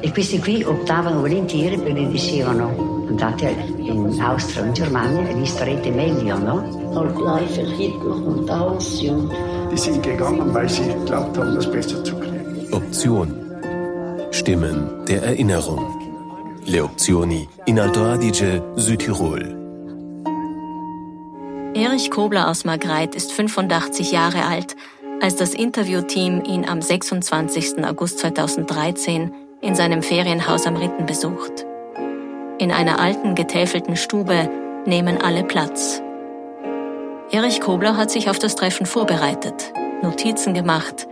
E 0.00 0.12
questi 0.12 0.38
qui 0.40 0.62
optavano 0.62 1.20
volentieri 1.20 1.78
perché 1.78 2.06
dicevano 2.08 3.06
andate 3.08 3.48
in 3.78 4.20
Austria 4.20 4.62
o 4.62 4.66
in 4.66 4.72
Germania 4.72 5.28
e 5.28 5.34
vi 5.34 5.46
starete 5.46 5.90
meglio, 5.90 6.38
no? 6.38 6.92
Halt 6.94 7.14
gleich 7.14 7.50
für 7.50 7.66
Hitler 7.66 8.14
und 8.14 8.46
ja. 9.00 9.14
Die 9.70 9.78
sind 9.78 10.02
gegangen, 10.02 10.52
weil 10.52 10.68
sie 10.68 10.86
geglaubt 10.86 11.38
haben, 11.38 11.54
das 11.54 11.70
besser 11.70 12.04
zu 12.04 12.14
kriegen. 12.16 12.68
Option. 12.72 13.34
Stimmen 14.30 15.04
der 15.06 15.22
Erinnerung. 15.22 15.98
Le 16.66 16.84
Opzioni 16.84 17.48
in 17.64 17.80
Alto 17.80 18.04
Adige, 18.04 18.62
Südtirol. 18.76 19.56
Erich 21.74 22.10
Kobler 22.10 22.48
aus 22.48 22.64
Margreit 22.64 23.14
ist 23.14 23.32
85 23.32 24.12
Jahre 24.12 24.44
alt, 24.44 24.76
als 25.20 25.36
das 25.36 25.54
Interviewteam 25.54 26.42
ihn 26.44 26.68
am 26.68 26.80
26. 26.80 27.84
August 27.84 28.18
2013 28.20 29.34
in 29.60 29.74
seinem 29.74 30.02
Ferienhaus 30.02 30.66
am 30.66 30.76
Ritten 30.76 31.06
besucht. 31.06 31.66
In 32.58 32.72
einer 32.72 32.98
alten, 32.98 33.34
getäfelten 33.34 33.96
Stube 33.96 34.48
nehmen 34.86 35.20
alle 35.20 35.44
Platz. 35.44 36.02
Erich 37.30 37.60
Kobler 37.60 37.96
hat 37.96 38.10
sich 38.10 38.28
auf 38.28 38.38
das 38.38 38.54
Treffen 38.54 38.86
vorbereitet, 38.86 39.72
Notizen 40.02 40.54
gemacht 40.54 41.06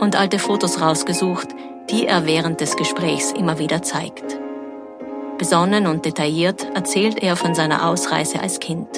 und 0.00 0.16
alte 0.16 0.38
Fotos 0.38 0.80
rausgesucht, 0.80 1.48
die 1.90 2.06
er 2.06 2.26
während 2.26 2.60
des 2.60 2.76
Gesprächs 2.76 3.32
immer 3.32 3.58
wieder 3.58 3.82
zeigt. 3.82 4.38
Besonnen 5.38 5.86
und 5.86 6.04
detailliert 6.04 6.66
erzählt 6.74 7.22
er 7.22 7.36
von 7.36 7.54
seiner 7.54 7.88
Ausreise 7.88 8.40
als 8.40 8.60
Kind. 8.60 8.88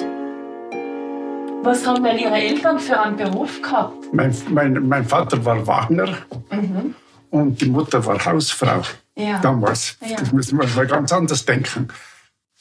Was 1.67 1.85
haben 1.85 2.01
denn 2.01 2.17
Ihre 2.17 2.33
Eltern 2.35 2.79
für 2.79 2.97
einen 2.97 3.17
Beruf 3.17 3.61
gehabt? 3.61 4.13
Mein, 4.13 4.33
mein, 4.49 4.87
mein 4.87 5.05
Vater 5.05 5.43
war 5.43 5.67
Wagner 5.67 6.07
Mhm. 6.49 6.95
und 7.29 7.59
die 7.59 7.65
Mutter 7.69 8.05
war 8.05 8.23
Hausfrau. 8.23 8.83
Ja. 9.15 9.39
Damals. 9.39 9.97
Ja. 9.99 10.15
Das 10.15 10.31
müssen 10.31 10.57
wir 10.59 10.85
ganz 10.85 11.11
anders 11.11 11.43
denken. 11.43 11.89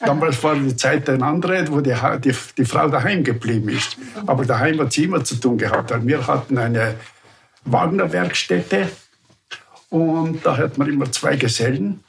Damals 0.00 0.42
war 0.42 0.56
die 0.56 0.74
Zeit 0.74 1.08
eine 1.08 1.24
andere, 1.24 1.68
wo 1.70 1.80
die, 1.80 1.94
die, 2.24 2.34
die 2.58 2.64
Frau 2.64 2.88
daheim 2.88 3.22
geblieben 3.22 3.68
ist. 3.68 3.96
Mhm. 3.96 4.28
Aber 4.28 4.44
daheim 4.44 4.80
hat 4.80 4.92
sie 4.92 5.04
immer 5.04 5.22
zu 5.22 5.36
tun 5.36 5.56
gehabt. 5.56 5.92
weil 5.92 6.04
Wir 6.04 6.26
hatten 6.26 6.58
eine 6.58 6.96
Wagner-Werkstätte 7.64 8.88
und 9.90 10.44
da 10.44 10.56
hat 10.56 10.78
man 10.78 10.88
immer 10.88 11.10
zwei 11.12 11.36
Gesellen. 11.36 12.00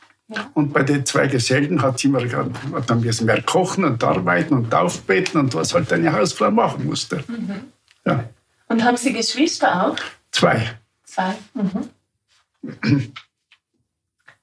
Und 0.53 0.73
bei 0.73 0.83
den 0.83 1.05
zwei 1.05 1.27
Gesellen 1.27 1.81
hat 1.81 1.99
sie 1.99 2.07
immer 2.07 2.25
dann 2.25 2.99
müssen 2.99 3.25
mehr 3.25 3.41
kochen 3.41 3.85
und 3.85 4.03
arbeiten 4.03 4.53
und 4.55 4.73
aufbeten 4.75 5.39
und 5.39 5.53
was 5.55 5.73
halt 5.73 5.91
eine 5.93 6.11
Hausfrau 6.11 6.51
machen 6.51 6.85
musste. 6.85 7.23
Mhm. 7.27 7.71
Ja, 8.05 8.25
Und 8.67 8.83
haben 8.83 8.97
Sie 8.97 9.13
Geschwister 9.13 9.87
auch? 9.87 9.95
zwei. 10.31 10.77
Zwei. 11.05 11.33
Mhm. 11.53 13.13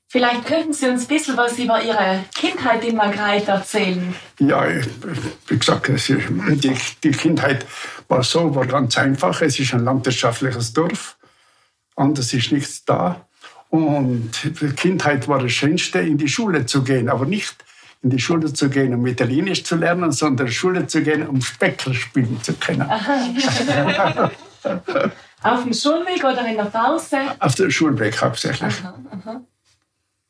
Vielleicht 0.08 0.46
könnten 0.46 0.72
Sie 0.72 0.88
uns 0.88 1.02
ein 1.02 1.08
bisschen 1.08 1.36
was 1.36 1.58
über 1.58 1.82
Ihre 1.82 2.24
Kindheit 2.34 2.84
in 2.84 2.96
Margreit 2.96 3.48
erzählen. 3.48 4.14
Ja, 4.38 4.64
wie 5.48 5.58
gesagt, 5.58 5.88
die, 5.88 6.77
die 7.02 7.10
Kindheit 7.10 7.66
war 8.08 8.22
so, 8.22 8.55
war 8.55 8.66
ganz 8.66 8.96
einfach. 8.96 9.42
Es 9.42 9.58
ist 9.58 9.74
ein 9.74 9.84
landwirtschaftliches 9.84 10.72
Dorf. 10.72 11.18
Anders 11.96 12.32
ist 12.32 12.52
nichts 12.52 12.84
da. 12.84 13.27
Und 13.75 14.30
die 14.44 14.69
Kindheit 14.69 15.27
war 15.27 15.41
das 15.41 15.50
Schönste, 15.50 15.98
in 15.98 16.17
die 16.17 16.28
Schule 16.28 16.64
zu 16.64 16.84
gehen. 16.84 17.08
Aber 17.08 17.27
nicht 17.27 17.56
in 18.03 18.11
die 18.11 18.20
Schule 18.20 18.53
zu 18.53 18.70
gehen, 18.70 18.94
um 18.94 19.05
Italienisch 19.05 19.64
zu 19.64 19.75
lernen, 19.75 20.12
sondern 20.12 20.47
in 20.47 20.50
die 20.53 20.56
Schule 20.56 20.86
zu 20.86 21.03
gehen, 21.03 21.27
um 21.27 21.42
Specker 21.42 21.92
spielen 21.92 22.41
zu 22.41 22.52
können. 22.52 22.89
Auf 25.42 25.64
dem 25.64 25.75
Schulweg 25.75 26.22
oder 26.22 26.47
in 26.47 26.56
der 26.56 26.67
Pause? 26.67 27.19
Auf 27.41 27.56
dem 27.56 27.69
Schulweg 27.69 28.22
hauptsächlich. 28.22 28.75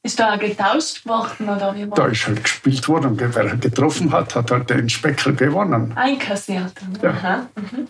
Ist 0.03 0.19
da 0.19 0.37
getauscht 0.37 1.05
worden 1.05 1.47
oder 1.50 1.75
wie 1.75 1.91
war 1.91 1.97
Da 1.97 2.06
ist 2.06 2.27
halt 2.27 2.42
gespielt 2.42 2.89
worden. 2.89 3.09
Und 3.09 3.20
wer 3.20 3.56
getroffen 3.56 4.11
hat, 4.11 4.34
hat 4.34 4.50
halt 4.53 4.71
den 4.71 4.88
Specker 4.88 5.32
gewonnen. 5.32 5.93
Einkassiert. 5.94 6.72
Ja. 7.03 7.11
Aha. 7.11 7.47
Mhm. 7.56 7.88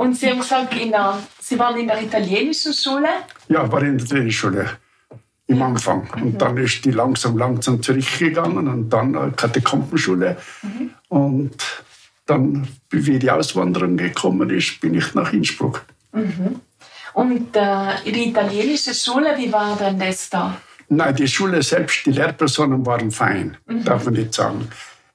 Und 0.00 0.16
Sie 0.16 0.30
haben 0.30 0.38
gesagt, 0.38 0.74
in 0.80 0.92
der, 0.92 1.18
Sie 1.42 1.58
waren 1.58 1.78
in 1.78 1.86
der 1.86 2.00
italienischen 2.00 2.72
Schule. 2.72 3.08
Ja, 3.48 3.70
war 3.70 3.82
in 3.82 3.98
der 3.98 4.30
Schule 4.30 4.64
im 5.46 5.60
Anfang. 5.60 6.08
Und 6.14 6.40
dann 6.40 6.56
ist 6.56 6.82
die 6.86 6.90
langsam, 6.90 7.36
langsam 7.36 7.82
zurückgegangen 7.82 8.66
und 8.66 8.88
dann 8.88 9.14
äh, 9.14 9.30
Katakombenschule. 9.36 10.38
Und 11.08 11.54
dann, 12.24 12.66
wie 12.88 13.18
die 13.18 13.30
Auswanderung 13.30 13.98
gekommen 13.98 14.48
ist, 14.48 14.80
bin 14.80 14.94
ich 14.94 15.12
nach 15.14 15.34
Innsbruck. 15.34 15.84
Und 17.12 17.54
äh, 17.54 17.96
die 18.06 18.30
italienische 18.30 18.94
Schule, 18.94 19.36
wie 19.36 19.52
war 19.52 19.76
denn 19.76 19.98
das 19.98 20.30
da? 20.30 20.56
Nein, 20.88 21.14
die 21.14 21.28
Schule 21.28 21.62
selbst, 21.62 22.06
die 22.06 22.12
Lehrpersonen 22.12 22.86
waren 22.86 23.10
fein, 23.10 23.58
darf 23.84 24.06
man 24.06 24.14
nicht 24.14 24.32
sagen. 24.32 24.66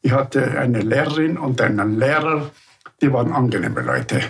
Ich 0.04 0.12
hatte 0.12 0.60
eine 0.60 0.82
Lehrerin 0.82 1.40
und 1.40 1.60
einen 1.60 1.98
Lehrer, 1.98 2.52
die 3.02 3.12
waren 3.12 3.34
angenehme 3.34 3.82
Leute. 3.82 4.22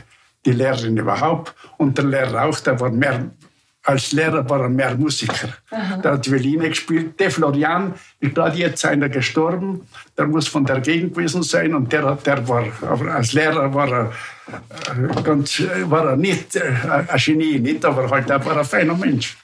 Die 0.46 0.52
Lehrerin 0.52 0.98
überhaupt 0.98 1.56
und 1.78 1.98
der 1.98 2.06
Lehrer 2.06 2.46
auch, 2.46 2.60
der 2.60 2.80
war 2.80 2.92
mehr, 2.92 3.32
als 3.86 4.12
Lehrer 4.12 4.48
war 4.50 4.62
er 4.62 4.70
mehr 4.70 4.96
Musiker. 4.96 5.50
Der 6.04 6.14
hat 6.14 6.30
Violine 6.30 6.70
gespielt. 6.70 7.20
Der 7.20 7.30
Florian 7.30 7.94
ist 8.20 8.36
gerade 8.36 8.58
jetzt 8.58 8.84
einer 8.86 9.10
gestorben, 9.10 9.88
der 10.18 10.28
muss 10.28 10.48
von 10.48 10.66
der 10.66 10.82
Gegend 10.82 11.16
gewesen 11.16 11.44
sein 11.44 11.74
und 11.76 11.92
der, 11.92 12.16
der 12.16 12.48
war, 12.48 12.66
als 13.14 13.34
Lehrer 13.34 13.74
war 13.74 13.92
er, 13.92 14.12
äh, 14.92 15.22
ganz, 15.22 15.62
war 15.86 16.10
er 16.10 16.18
nicht 16.18 16.56
äh, 16.56 16.74
ein 17.08 17.18
Genie, 17.18 17.60
nicht, 17.60 17.86
aber 17.86 18.10
halt, 18.10 18.30
er 18.30 18.44
war 18.44 18.58
ein 18.58 18.66
feiner 18.66 18.96
Mensch. 18.96 19.38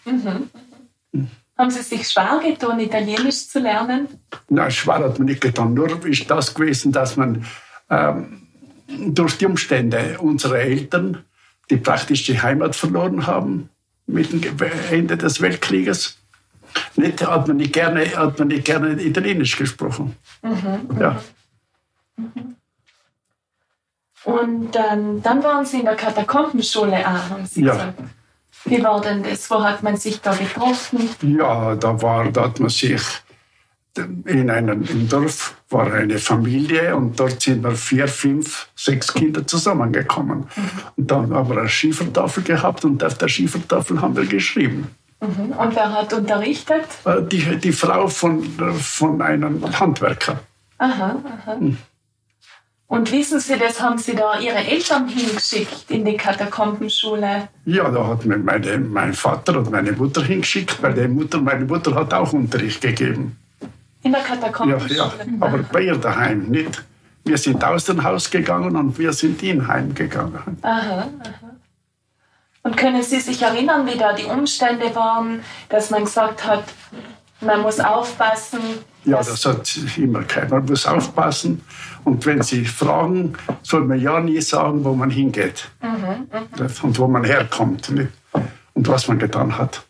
Haben 1.57 1.69
Sie 1.69 1.84
sich 1.84 2.09
schwer 2.09 2.41
getan, 2.44 2.79
Italienisch 2.79 3.47
zu 3.47 3.59
lernen? 3.59 4.07
Na, 4.50 4.72
schwer 4.72 5.00
hat 5.00 5.19
man 5.19 5.28
nicht 5.28 5.41
getan. 5.41 5.75
Nur 5.75 6.03
ist 6.06 6.29
das 6.29 6.53
gewesen, 6.56 6.91
dass 6.91 7.17
man 7.17 7.45
ähm, 7.91 8.41
durch 9.00 9.38
die 9.38 9.46
Umstände 9.46 10.18
unserer 10.19 10.59
Eltern, 10.59 11.24
die 11.69 11.78
praktisch 11.78 12.25
die 12.25 12.41
Heimat 12.41 12.75
verloren 12.75 13.28
haben 13.28 13.69
mit 14.07 14.31
dem 14.34 14.56
Ende 14.90 15.18
des 15.18 15.41
Weltkrieges, 15.41 16.18
nicht, 16.96 17.25
hat, 17.25 17.47
man 17.47 17.57
nicht 17.57 17.74
gerne, 17.74 18.06
hat 18.16 18.40
man 18.40 18.47
nicht 18.50 18.66
gerne 18.66 19.02
Italienisch 19.02 19.57
gesprochen. 19.57 20.16
Ja. 21.00 21.22
Und 24.24 24.75
ähm, 24.75 25.22
dann 25.23 25.44
waren 25.44 25.66
Sie 25.66 25.79
in 25.79 25.85
der 25.85 25.96
Katakombenschule 25.96 27.00
auch, 27.00 27.29
haben 27.29 27.46
Sie 27.46 27.63
Ja. 27.63 27.73
gesagt. 27.73 28.00
Wie 28.66 28.84
war 28.84 29.02
denn 29.02 29.23
das? 29.23 29.50
Wo 29.50 29.63
hat 29.63 29.81
man 29.81 29.97
sich 29.97 30.22
da 30.22 30.35
getroffen? 30.35 31.09
ja, 31.23 31.75
da, 31.75 32.00
war, 32.02 32.31
da 32.31 32.44
hat 32.44 32.59
man 32.59 32.69
sich 32.69 33.02
in 33.97 34.50
einem 34.50 34.84
im 34.84 35.09
Dorf 35.09 35.56
war 35.69 35.91
eine 35.91 36.18
Familie 36.18 36.96
und 36.96 37.19
dort 37.19 37.41
sind 37.41 37.63
wir 37.63 37.72
vier, 37.72 38.07
fünf, 38.07 38.69
sechs 38.75 39.13
Kinder 39.13 39.46
zusammengekommen. 39.46 40.46
Und 40.96 41.12
dann 41.12 41.34
haben 41.34 41.50
wir 41.50 41.57
eine 41.57 41.69
Schiefertafel 41.69 42.44
gehabt 42.44 42.85
und 42.85 43.03
auf 43.03 43.18
der 43.18 43.28
Schiefertafel 43.28 44.02
haben 44.02 44.16
wir 44.16 44.25
geschrieben. 44.25 44.88
Mhm. 45.19 45.52
Und 45.52 45.75
wer 45.75 45.91
hat 45.91 46.13
unterrichtet? 46.13 46.85
Äh, 47.06 47.22
Die, 47.24 47.57
die 47.57 47.72
Frau 47.72 48.07
von, 48.07 48.44
von 48.79 49.22
einem 49.22 49.79
Handwerker. 49.79 50.40
Aha, 50.78 51.22
aha. 51.23 51.58
Und 52.88 53.12
wissen 53.12 53.40
Sie 53.40 53.58
das, 53.58 53.79
haben 53.79 53.97
Sie 53.97 54.16
da 54.16 54.40
Ihre 54.40 54.58
Eltern 54.58 55.08
hingeschickt 55.08 55.85
in 55.90 56.03
die 56.03 56.18
Katakombenschule? 56.18 57.47
Ja, 57.66 57.90
da 57.90 58.08
hat 58.08 58.25
mir 58.25 58.38
meine, 58.38 58.79
mein 58.79 59.13
Vater 59.13 59.59
und 59.59 59.72
meine 59.72 59.94
Mutter 59.94 60.23
hingeschickt, 60.23 60.81
weil 60.81 60.94
die 60.94 61.08
Mutter, 61.08 61.40
meine 61.40 61.66
Mutter 61.66 61.96
hat 61.96 62.13
auch 62.13 62.34
Unterricht 62.34 62.81
gegeben. 62.81 63.38
In 64.03 64.12
der 64.12 64.22
Ja, 64.22 64.28
Katakombenschule? 64.28 64.95
ja, 64.95 65.12
aber 65.39 65.59
bei 65.59 65.81
ihr 65.81 65.95
daheim 65.97 66.44
nicht. 66.50 66.84
Wir 67.23 67.38
sind 67.38 67.63
aus 67.63 67.85
dem 67.85 68.03
Haus 68.03 68.31
gegangen 68.31 68.75
und 68.75 68.97
wir 68.97 69.13
sind 69.13 69.44
in 69.44 69.67
Heim 69.67 69.94
gegangen. 69.94 70.57
Aha, 70.63 70.81
aha. 70.91 71.07
Und 72.63 72.78
können 72.78 73.01
Sie 73.03 73.19
sich 73.19 73.41
erinnern, 73.41 73.85
wie 73.88 73.97
da 73.97 74.14
die 74.14 74.25
Umstände 74.25 74.93
waren, 74.96 75.41
dass 75.70 75.90
man 75.91 76.03
gesagt 76.05 76.46
hat, 76.46 76.64
man 77.41 77.61
muss 77.61 77.79
aufpassen? 77.79 78.59
Ja, 79.05 79.17
das 79.17 79.46
hat 79.46 79.67
immer 79.97 80.22
keiner. 80.23 80.49
Man 80.49 80.66
muss 80.66 80.85
aufpassen. 80.85 81.64
Und 82.03 82.23
wenn 82.28 82.41
Sie 82.43 82.66
fragen, 82.66 83.34
soll 83.64 83.85
man 83.85 83.99
ja 83.99 84.20
nie 84.20 84.41
sagen, 84.41 84.84
wo 84.84 84.93
man 84.93 85.09
hingeht. 85.09 85.70
Und 86.84 86.97
wo 86.99 87.08
man 87.08 87.23
herkommt. 87.23 87.90
Nicht? 87.90 88.09
Und 88.73 88.87
was 88.87 89.08
man 89.08 89.17
getan 89.20 89.58
hat. 89.58 89.84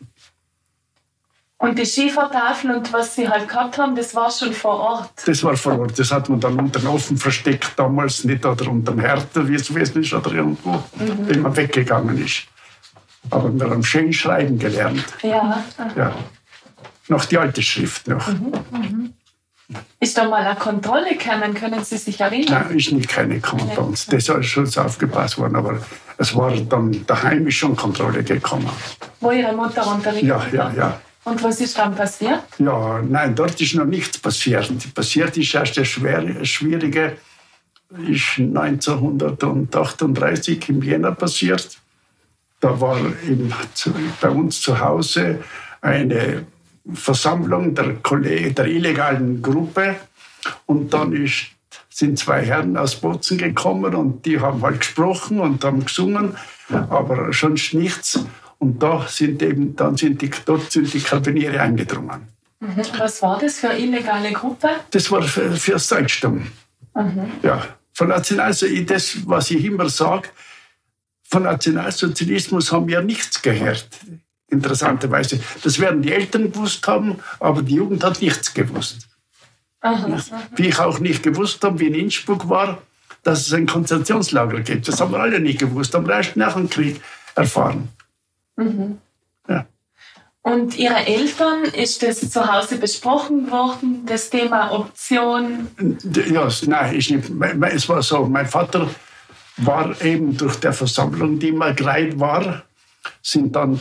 Und 1.62 1.78
die 1.78 1.86
Schiefertafeln 1.86 2.74
und 2.74 2.92
was 2.92 3.14
Sie 3.14 3.28
halt 3.28 3.48
gehabt 3.48 3.78
haben, 3.78 3.94
das 3.94 4.16
war 4.16 4.28
schon 4.32 4.52
vor 4.52 4.80
Ort. 4.80 5.10
Das 5.26 5.44
war 5.44 5.56
vor 5.56 5.78
Ort. 5.78 5.96
Das 5.96 6.10
hat 6.10 6.28
man 6.28 6.40
dann 6.40 6.58
unter 6.58 6.80
den 6.80 6.88
Ofen 6.88 7.16
versteckt 7.16 7.74
damals, 7.76 8.24
nicht 8.24 8.44
oder 8.44 8.68
unter 8.68 8.90
dem 8.90 9.00
Härter, 9.00 9.46
wie 9.46 9.54
es 9.54 9.68
gewesen 9.68 10.02
ist, 10.02 10.12
oder 10.12 10.32
irgendwo, 10.32 10.82
wenn 10.96 11.40
man 11.40 11.56
weggegangen 11.56 12.18
ist. 12.18 12.48
Aber 13.30 13.56
wir 13.56 13.70
haben 13.70 13.84
schön 13.84 14.12
schreiben 14.12 14.58
gelernt. 14.58 15.04
Ja, 15.22 15.62
Ja. 15.94 16.12
Noch 17.06 17.26
die 17.26 17.38
alte 17.38 17.62
Schrift 17.62 18.08
noch. 18.08 18.26
Ist 20.00 20.18
da 20.18 20.28
mal 20.28 20.44
eine 20.44 20.58
Kontrolle 20.58 21.16
gekommen? 21.16 21.54
Können 21.54 21.84
Sie 21.84 21.96
sich 21.96 22.20
erinnern? 22.20 22.66
Nein, 22.66 22.76
ist 22.76 22.90
nicht 22.90 23.08
keine 23.08 23.38
Kontrolle. 23.38 23.94
Das 24.10 24.28
ist 24.28 24.46
schon 24.46 24.68
aufgepasst 24.78 25.38
worden, 25.38 25.54
aber 25.54 25.78
es 26.18 26.34
war 26.34 26.50
dann 26.56 27.06
daheim 27.06 27.46
ist 27.46 27.54
schon 27.54 27.76
Kontrolle 27.76 28.24
gekommen. 28.24 28.68
Wo 29.20 29.30
Ihre 29.30 29.52
Mutter 29.52 29.86
unterrichtet 29.86 30.28
Ja, 30.28 30.44
ja, 30.52 30.72
ja. 30.76 31.00
Und 31.24 31.42
was 31.42 31.60
ist 31.60 31.76
dann 31.78 31.94
passiert? 31.94 32.42
Ja, 32.58 33.00
nein, 33.02 33.34
dort 33.34 33.60
ist 33.60 33.74
noch 33.74 33.84
nichts 33.84 34.16
passiert. 34.18 34.72
Passiert 34.94 35.36
ist 35.36 35.54
erst 35.54 35.76
das 35.76 35.88
Schwere- 35.88 36.44
Schwierige, 36.44 37.16
ist 38.08 38.38
1938 38.38 40.68
im 40.68 40.82
Jänner 40.82 41.12
passiert. 41.12 41.78
Da 42.60 42.80
war 42.80 42.98
im, 43.26 43.52
bei 44.20 44.30
uns 44.30 44.60
zu 44.60 44.80
Hause 44.80 45.42
eine 45.80 46.44
Versammlung 46.92 47.74
der, 47.74 47.92
der 47.92 48.66
illegalen 48.66 49.40
Gruppe 49.42 49.96
und 50.66 50.92
dann 50.92 51.12
ist, 51.12 51.46
sind 51.88 52.18
zwei 52.18 52.44
Herren 52.44 52.76
aus 52.76 52.96
Bozen 52.96 53.38
gekommen 53.38 53.94
und 53.94 54.26
die 54.26 54.40
haben 54.40 54.60
halt 54.62 54.80
gesprochen 54.80 55.38
und 55.40 55.64
haben 55.64 55.84
gesungen, 55.84 56.36
aber 56.68 57.32
sonst 57.32 57.72
nichts. 57.74 58.24
Und 58.62 58.80
da 58.80 59.04
sind 59.08 59.42
eben, 59.42 59.74
dann 59.74 59.96
sind 59.96 60.22
die, 60.22 60.30
dort 60.44 60.70
sind 60.70 60.94
die 60.94 61.00
Karabiniere 61.00 61.60
eingedrungen. 61.60 62.28
Mhm. 62.60 62.76
Was 62.96 63.20
war 63.20 63.36
das 63.36 63.58
für 63.58 63.70
eine 63.70 63.80
illegale 63.80 64.30
Gruppe? 64.30 64.68
Das 64.92 65.10
war 65.10 65.20
für, 65.22 65.50
fürs 65.50 65.88
Deutschtum. 65.88 66.46
Ja, 67.42 67.66
von 67.92 68.06
National, 68.06 68.54
das, 68.86 69.26
was 69.26 69.50
ich 69.50 69.64
immer 69.64 69.88
sage, 69.88 70.28
von 71.24 71.42
Nationalsozialismus 71.42 72.70
haben 72.70 72.86
wir 72.86 73.02
nichts 73.02 73.42
gehört. 73.42 73.88
Interessanterweise. 74.46 75.40
Das 75.64 75.80
werden 75.80 76.02
die 76.02 76.12
Eltern 76.12 76.52
gewusst 76.52 76.86
haben, 76.86 77.18
aber 77.40 77.62
die 77.62 77.74
Jugend 77.74 78.04
hat 78.04 78.22
nichts 78.22 78.54
gewusst. 78.54 79.08
Wie 80.54 80.68
ich 80.68 80.78
auch 80.78 81.00
nicht 81.00 81.24
gewusst 81.24 81.64
habe, 81.64 81.80
wie 81.80 81.88
in 81.88 81.94
Innsbruck 81.96 82.48
war, 82.48 82.80
dass 83.24 83.44
es 83.44 83.52
ein 83.54 83.66
Konzentrationslager 83.66 84.60
gibt. 84.60 84.86
Das 84.86 85.00
haben 85.00 85.10
wir 85.10 85.18
alle 85.18 85.40
nicht 85.40 85.58
gewusst, 85.58 85.94
haben 85.94 86.06
wir 86.06 86.14
erst 86.14 86.36
nach 86.36 86.54
dem 86.54 86.70
Krieg 86.70 87.00
erfahren. 87.34 87.88
Ja. 89.48 89.66
Und 90.42 90.76
Ihre 90.76 91.06
Eltern, 91.06 91.64
ist 91.64 92.02
das 92.02 92.28
zu 92.30 92.52
Hause 92.52 92.76
besprochen 92.78 93.50
worden, 93.50 94.04
das 94.06 94.28
Thema 94.30 94.72
Option? 94.72 95.68
Ja, 96.30 96.48
nein, 96.66 96.94
nicht. 96.96 97.30
Me- 97.30 97.72
Es 97.72 97.88
war 97.88 98.02
so, 98.02 98.24
mein 98.26 98.46
Vater 98.46 98.88
war 99.58 100.00
eben 100.02 100.36
durch 100.36 100.56
die 100.56 100.72
Versammlung, 100.72 101.38
die 101.38 101.52
mal 101.52 101.74
gereiht 101.74 102.18
war, 102.18 102.62
sind 103.22 103.54
dann 103.54 103.78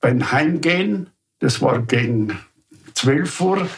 beim 0.00 0.30
Heimgehen, 0.30 1.08
das 1.40 1.60
war 1.60 1.80
gegen 1.80 2.38
12 2.94 3.40
Uhr, 3.40 3.68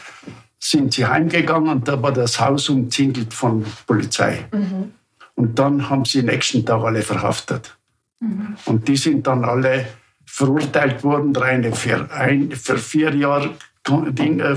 sind 0.59 0.93
sie 0.93 1.05
heimgegangen 1.05 1.69
und 1.69 1.87
da 1.87 2.01
war 2.01 2.11
das 2.11 2.39
Haus 2.39 2.69
umzingelt 2.69 3.33
von 3.33 3.65
Polizei. 3.87 4.45
Und 5.35 5.57
dann 5.57 5.89
haben 5.89 6.03
sie 6.05 6.21
nächsten 6.21 6.65
Tag 6.65 6.83
alle 6.83 7.01
verhaftet. 7.01 7.75
Und 8.65 8.87
die 8.87 8.97
sind 8.97 9.25
dann 9.25 9.45
alle 9.45 9.87
verurteilt 10.27 11.03
worden, 11.03 11.33
der 11.33 11.43
eine 11.43 11.73
für, 11.73 12.11
ein, 12.11 12.51
für 12.51 12.77
vier 12.77 13.15
Jahre 13.15 13.55
Ding, 13.87 14.39
äh, 14.39 14.55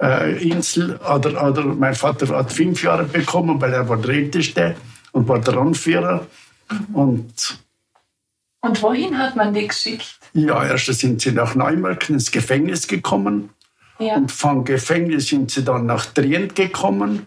äh, 0.00 0.48
Insel, 0.48 0.96
oder, 0.96 1.48
oder 1.48 1.64
mein 1.64 1.94
Vater 1.94 2.34
hat 2.36 2.52
fünf 2.52 2.82
Jahre 2.82 3.04
bekommen, 3.04 3.60
weil 3.60 3.72
er 3.72 3.88
war 3.88 3.98
der 3.98 4.14
Älteste 4.14 4.74
und 5.12 5.28
war 5.28 5.38
der 5.38 5.56
Anführer. 5.58 6.26
Und 6.92 7.58
Und 8.62 8.82
wohin 8.82 9.16
hat 9.18 9.36
man 9.36 9.52
die 9.54 9.68
geschickt? 9.68 10.18
ja, 10.32 10.64
erst 10.64 10.86
sind 10.86 11.20
sie 11.20 11.32
nach 11.32 11.54
Neumarkt 11.54 12.08
ins 12.08 12.30
Gefängnis 12.30 12.88
gekommen. 12.88 13.50
Ja. 13.98 14.16
Und 14.16 14.32
vom 14.32 14.64
Gefängnis 14.64 15.28
sind 15.28 15.50
sie 15.50 15.62
dann 15.62 15.86
nach 15.86 16.06
Trient 16.06 16.56
gekommen. 16.56 17.26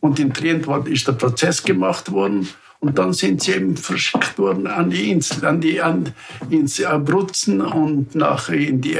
Und 0.00 0.20
in 0.20 0.32
Trient 0.32 0.66
war, 0.68 0.86
ist 0.86 1.08
der 1.08 1.12
Prozess 1.12 1.62
gemacht 1.62 2.12
worden. 2.12 2.48
Und 2.80 2.96
dann 2.96 3.12
sind 3.12 3.42
sie 3.42 3.52
eben 3.54 3.76
verschickt 3.76 4.38
worden 4.38 4.68
an 4.68 4.90
die 4.90 5.10
Insel, 5.10 5.44
an 5.44 5.60
die, 5.60 5.80
an, 5.82 6.12
ins 6.48 6.82
Abruzzen 6.82 7.60
und 7.60 8.14
nach 8.14 8.50
in 8.50 8.80
die, 8.80 8.96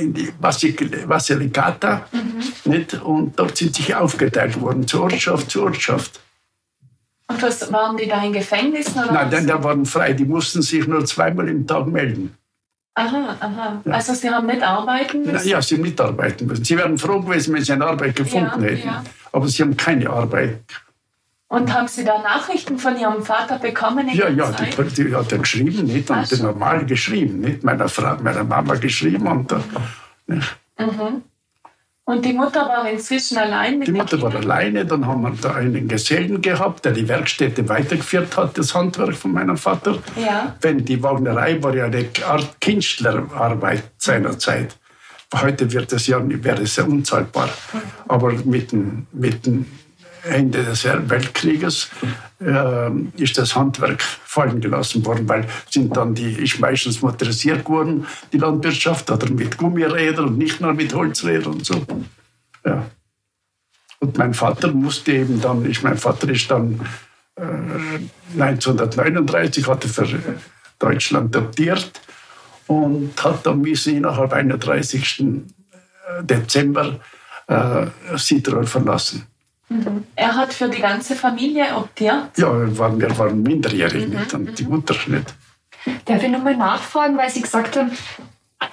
in 0.00 0.14
die 0.14 0.30
Basilicata. 0.40 2.06
Nicht? 2.64 2.94
Und 3.02 3.38
dort 3.38 3.56
sind 3.56 3.74
sie 3.74 3.92
aufgeteilt 3.94 4.60
worden, 4.60 4.86
zur 4.86 5.02
Ortschaft, 5.02 5.50
zur 5.50 5.64
Ortschaft. 5.64 6.20
Und 7.26 7.42
was 7.42 7.72
waren 7.72 7.96
die 7.96 8.06
da 8.06 8.22
in 8.22 8.32
Gefängnissen? 8.32 9.02
Oder 9.02 9.12
Nein, 9.12 9.30
denn 9.30 9.46
da 9.48 9.62
waren 9.64 9.84
frei, 9.84 10.12
die 10.12 10.24
mussten 10.24 10.62
sich 10.62 10.86
nur 10.86 11.04
zweimal 11.04 11.48
im 11.48 11.66
Tag 11.66 11.86
melden. 11.88 12.36
Aha, 12.94 13.36
aha. 13.40 13.82
Also 13.90 14.12
Sie 14.14 14.28
haben 14.28 14.46
nicht 14.46 14.62
arbeiten 14.62 15.22
Na 15.24 15.32
müssen? 15.32 15.48
Ja, 15.48 15.62
sie 15.62 15.76
haben 15.76 15.82
nicht 15.82 15.98
arbeiten 16.00 16.46
müssen. 16.46 16.62
Sie 16.64 16.76
wären 16.76 16.98
froh 16.98 17.20
gewesen, 17.20 17.54
wenn 17.54 17.64
sie 17.64 17.72
eine 17.72 17.86
Arbeit 17.86 18.16
gefunden 18.16 18.62
Ja, 18.62 18.68
hätten. 18.68 18.86
ja. 18.86 19.02
Aber 19.32 19.48
sie 19.48 19.62
haben 19.62 19.76
keine 19.76 20.10
Arbeit. 20.10 20.60
Und 21.52 21.70
haben 21.74 21.86
Sie 21.86 22.02
da 22.02 22.16
Nachrichten 22.22 22.78
von 22.78 22.98
Ihrem 22.98 23.22
Vater 23.22 23.58
bekommen? 23.58 24.08
In 24.08 24.16
Ja, 24.16 24.30
ja, 24.30 24.56
Zeit? 24.56 24.74
die, 24.96 25.04
die 25.04 25.14
hat 25.14 25.30
er 25.32 25.38
geschrieben, 25.38 25.84
nicht? 25.84 26.10
Und 26.10 26.26
so. 26.26 26.42
normal 26.42 26.86
geschrieben, 26.86 27.40
nicht? 27.40 27.62
Meiner 27.62 27.90
Frau, 27.90 28.16
meiner 28.22 28.42
Mama 28.42 28.74
geschrieben. 28.76 29.26
Und 29.26 29.52
äh, 29.52 30.40
Und 32.04 32.24
die 32.24 32.32
Mutter 32.32 32.66
war 32.66 32.88
inzwischen 32.90 33.36
allein 33.36 33.78
mit 33.78 33.86
die 33.86 33.92
Mutter 33.92 34.22
war 34.22 34.34
alleine. 34.34 34.86
Dann 34.86 35.06
haben 35.06 35.20
wir 35.20 35.32
da 35.42 35.56
einen 35.56 35.88
Gesellen 35.88 36.40
gehabt, 36.40 36.86
der 36.86 36.92
die 36.92 37.06
Werkstätte 37.06 37.68
weitergeführt 37.68 38.34
hat, 38.38 38.56
das 38.56 38.74
Handwerk 38.74 39.14
von 39.14 39.32
meinem 39.32 39.58
Vater. 39.58 39.98
Ja. 40.16 40.56
Denn 40.62 40.82
die 40.86 41.02
Wagnerei 41.02 41.62
war 41.62 41.74
ja 41.76 41.84
eine 41.84 42.08
Art 42.26 42.62
Künstlerarbeit 42.62 43.82
seinerzeit. 43.98 44.78
Heute 45.34 45.70
wird 45.70 45.92
es 45.92 46.06
ja, 46.06 46.18
wäre 46.24 46.62
es 46.62 46.76
ja 46.76 46.84
unzahlbar. 46.84 47.50
Aber 48.08 48.32
mit 48.32 48.72
dem, 48.72 49.06
mit 49.12 49.44
dem 49.44 49.66
Ende 50.24 50.62
des 50.62 50.84
Weltkrieges 50.84 51.90
äh, 52.40 52.90
ist 53.16 53.38
das 53.38 53.56
Handwerk 53.56 54.02
fallen 54.02 54.60
gelassen 54.60 55.04
worden, 55.04 55.28
weil 55.28 55.46
sind 55.68 55.96
dann 55.96 56.14
die, 56.14 56.32
ist 56.32 56.60
meistens 56.60 57.02
motorisiert 57.02 57.68
worden, 57.68 58.06
die 58.32 58.38
Landwirtschaft, 58.38 59.10
oder 59.10 59.30
mit 59.30 59.58
Gummirädern 59.58 60.26
und 60.28 60.38
nicht 60.38 60.60
nur 60.60 60.74
mit 60.74 60.94
Holzrädern 60.94 61.54
und 61.54 61.66
so. 61.66 61.84
Ja. 62.64 62.86
Und 63.98 64.18
mein 64.18 64.34
Vater 64.34 64.72
musste 64.72 65.12
eben 65.12 65.40
dann, 65.40 65.68
ich, 65.68 65.82
mein 65.82 65.96
Vater 65.96 66.28
ist 66.28 66.50
dann 66.50 66.80
äh, 67.36 68.40
1939 68.40 69.66
hat 69.66 69.84
er 69.84 69.90
für 69.90 70.04
äh, 70.04 70.18
Deutschland 70.78 71.36
adoptiert 71.36 72.00
und 72.66 73.12
hat 73.22 73.46
dann 73.46 73.60
müssen 73.60 73.96
innerhalb 73.96 74.32
31. 74.32 75.42
Dezember 76.22 77.00
äh, 77.46 77.86
Südtirol 78.16 78.66
verlassen. 78.66 79.26
Er 80.16 80.34
hat 80.36 80.52
für 80.52 80.68
die 80.68 80.80
ganze 80.80 81.14
Familie 81.14 81.64
optiert. 81.76 82.36
Ja, 82.36 82.58
wir 82.58 82.78
waren, 82.78 83.00
wir 83.00 83.16
waren 83.18 83.42
minderjährig 83.42 84.08
nicht, 84.08 84.34
und 84.34 84.58
die 84.58 84.64
Mutter 84.64 84.94
nicht. 85.06 85.34
Darf 86.04 86.22
ich 86.22 86.30
nochmal 86.30 86.56
nachfragen, 86.56 87.16
weil 87.16 87.28
Sie 87.30 87.42
gesagt 87.42 87.76
haben, 87.76 87.90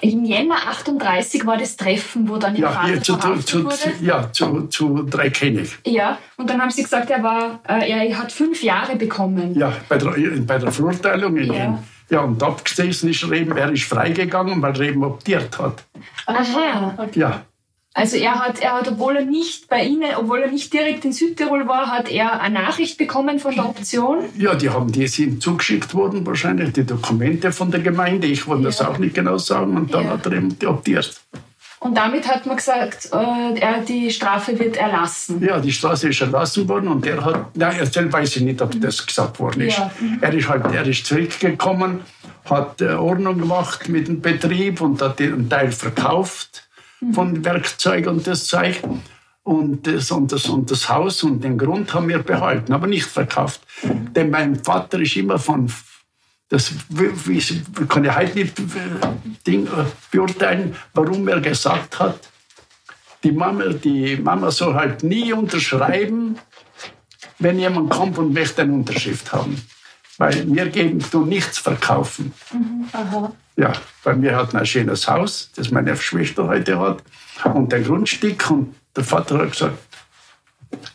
im 0.02 0.24
Jänner 0.24 0.56
38 0.68 1.46
war 1.48 1.58
das 1.58 1.76
Treffen, 1.76 2.30
wo 2.30 2.38
dann 2.38 2.56
Ja, 2.56 2.70
Vater 2.72 2.88
hier 2.88 3.02
zu, 3.02 3.18
zu, 3.40 3.64
wurde. 3.64 3.76
ja, 4.02 4.32
zu, 4.32 4.68
zu 4.68 5.04
Dreikönig. 5.04 5.80
Ja, 5.86 6.20
und 6.38 6.50
dann 6.50 6.62
haben 6.62 6.70
Sie 6.70 6.84
gesagt, 6.84 7.10
er, 7.10 7.24
war, 7.24 7.60
äh, 7.68 8.08
er 8.08 8.18
hat 8.18 8.32
fünf 8.32 8.62
Jahre 8.62 8.96
bekommen. 8.96 9.58
Ja, 9.58 9.74
bei 9.88 9.98
der, 9.98 10.12
bei 10.46 10.60
der 10.60 10.72
Verurteilung. 10.72 11.38
In, 11.38 11.52
Ja. 11.54 11.80
ja, 12.12 12.20
und 12.22 12.42
abgesessen 12.44 13.10
ist 13.10 13.28
Reben, 13.30 13.58
er 13.58 13.72
ist 13.72 13.84
freigegangen, 13.86 14.62
weil 14.62 14.74
Reben 14.74 15.04
optiert 15.04 15.58
hat. 15.58 15.84
Aha. 16.28 17.08
Ja, 17.16 17.42
Also 17.96 18.18
er 18.18 18.36
hat, 18.36 18.60
er 18.62 18.74
hat, 18.74 18.88
obwohl 18.88 19.18
er 19.18 19.26
nicht 19.26 19.68
bei 19.68 19.84
Ihnen, 19.84 20.10
obwohl 20.16 20.42
er 20.42 20.52
nicht 20.52 20.72
direkt 20.72 21.06
in 21.06 21.12
Südtirol 21.12 21.68
war, 21.68 21.88
hat 21.88 22.10
er 22.10 22.40
eine 22.40 22.62
Nachricht 22.62 22.98
bekommen 22.98 23.40
von 23.40 23.56
der 23.56 23.66
Option. 23.66 24.20
Ja, 24.38 24.54
die 24.56 24.70
haben 24.70 24.92
die 24.92 25.08
sind 25.08 25.42
zugeschickt 25.42 25.94
worden, 25.96 26.26
wahrscheinlich 26.26 26.72
die 26.74 26.86
Dokumente 26.86 27.52
von 27.52 27.72
der 27.72 27.80
Gemeinde. 27.82 28.28
Ich 28.28 28.48
wollte 28.48 28.66
das 28.66 28.82
auch 28.82 29.00
nicht 29.00 29.16
genau 29.16 29.38
sagen. 29.38 29.76
Und 29.76 29.94
dann 29.94 30.06
Ja. 30.06 30.12
hat 30.12 30.26
er 30.28 30.34
eben 30.34 30.56
optiert. 30.68 31.20
Und 31.82 31.98
damit 31.98 32.28
hat 32.28 32.46
man 32.46 32.58
gesagt, 32.58 33.10
äh, 33.12 33.60
er, 33.60 33.80
die 33.82 34.12
Strafe 34.12 34.60
wird 34.60 34.76
erlassen. 34.76 35.42
Ja, 35.42 35.60
die 35.60 35.72
Straße 35.72 36.10
ist 36.10 36.20
erlassen 36.22 36.68
worden 36.68 36.90
und 36.90 37.06
er 37.08 37.24
hat, 37.24 37.56
nein, 37.56 37.78
er 37.80 37.86
selber 37.86 38.20
weiß 38.20 38.36
ich 38.36 38.42
nicht, 38.44 38.62
ob 38.62 38.80
das 38.82 39.06
gesagt 39.06 39.40
worden 39.40 39.62
ist. 39.62 39.78
Ja. 39.78 39.90
Er 40.20 40.34
ist 40.34 40.50
halt, 40.50 40.66
er 40.74 40.86
ist 40.86 41.06
zurückgekommen, 41.06 42.02
hat 42.50 42.82
äh, 42.82 42.90
Ordnung 42.96 43.40
gemacht 43.40 43.88
mit 43.88 44.10
dem 44.10 44.20
Betrieb 44.22 44.82
und 44.82 45.02
hat 45.02 45.20
den 45.20 45.50
Teil 45.50 45.72
verkauft 45.72 46.66
von 47.14 47.44
Werkzeug 47.44 48.08
und 48.08 48.26
das 48.28 48.46
Zeug. 48.46 48.82
Und 49.44 49.88
das, 49.88 50.12
und, 50.12 50.32
das, 50.32 50.46
und 50.48 50.70
das 50.70 50.90
Haus 50.90 51.24
und 51.24 51.44
den 51.44 51.58
Grund 51.58 51.94
haben 51.94 52.08
wir 52.08 52.20
behalten, 52.20 52.72
aber 52.72 52.88
nicht 52.88 53.06
verkauft. 53.06 53.62
Denn 53.84 54.30
mein 54.30 54.56
Vater 54.64 55.00
ist 55.00 55.16
immer 55.16 55.40
von, 55.40 55.72
das 56.50 56.72
wie, 56.90 57.42
kann 57.88 58.06
ich 58.06 58.16
heute 58.16 58.38
nicht 58.38 58.60
äh, 58.60 59.52
äh, 59.52 59.66
beurteilen, 60.12 60.76
warum 60.94 61.28
er 61.28 61.42
gesagt 61.42 62.00
hat, 62.00 62.30
die 63.24 63.32
Mama, 63.32 63.70
die 63.70 64.18
Mama 64.18 64.52
soll 64.52 64.74
halt 64.76 65.04
nie 65.04 65.34
unterschreiben, 65.34 66.38
wenn 67.40 67.60
jemand 67.60 67.90
kommt 67.90 68.18
und 68.18 68.34
möchte 68.34 68.62
eine 68.62 68.74
Unterschrift 68.74 69.32
haben. 69.34 69.62
Weil 70.20 70.54
wir 70.54 70.68
geben 70.68 71.04
du 71.12 71.26
nichts 71.26 71.58
verkaufen. 71.58 72.34
Ja, 73.56 73.72
weil 74.04 74.22
wir 74.22 74.36
hatten 74.36 74.58
ein 74.58 74.66
schönes 74.66 75.08
Haus, 75.08 75.50
das 75.56 75.72
meine 75.72 75.96
Schwester 75.96 76.46
heute 76.46 76.78
hat, 76.78 77.02
und 77.46 77.74
ein 77.74 77.86
Grundstück. 77.86 78.52
Und 78.52 78.76
der 78.96 79.06
Vater 79.06 79.40
hat 79.40 79.52
gesagt, 79.54 79.78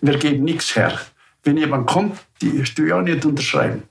wir 0.02 0.18
geben 0.18 0.44
nichts 0.44 0.76
her. 0.76 1.00
Wenn 1.42 1.56
jemand 1.56 1.86
kommt, 1.86 2.18
die 2.42 2.60
ich 2.60 2.92
auch 2.92 3.00
nicht 3.00 3.24
unterschreiben. 3.24 3.84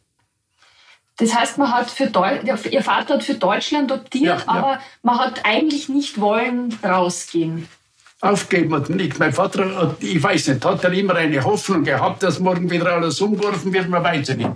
Das 1.17 1.33
heißt, 1.33 1.57
man 1.57 1.71
hat 1.71 1.89
für 1.89 2.07
Deu 2.07 2.39
Ihr 2.69 2.83
Vater 2.83 3.15
hat 3.15 3.23
für 3.23 3.35
Deutschland 3.35 3.91
optiert, 3.91 4.45
Ja, 4.45 4.53
ja. 4.53 4.59
aber 4.59 4.79
man 5.01 5.17
hat 5.19 5.45
eigentlich 5.45 5.89
nicht 5.89 6.19
wollen 6.21 6.77
rausgehen. 6.83 7.67
Aufgeben 8.23 8.73
hat 8.73 8.89
er 8.89 8.95
nicht. 8.95 9.19
Mein 9.19 9.33
Vater, 9.33 9.75
hat, 9.75 10.01
ich 10.01 10.23
weiß 10.23 10.47
nicht, 10.47 10.63
hat 10.63 10.81
er 10.85 10.93
immer 10.93 11.15
eine 11.15 11.43
Hoffnung 11.43 11.83
gehabt, 11.83 12.23
dass 12.23 12.39
morgen 12.39 12.69
wieder 12.71 12.93
alles 12.93 13.19
umgeworfen 13.19 13.73
wird, 13.73 13.89
man 13.89 14.01
weiß 14.01 14.29
es 14.29 14.37
nicht. 14.37 14.49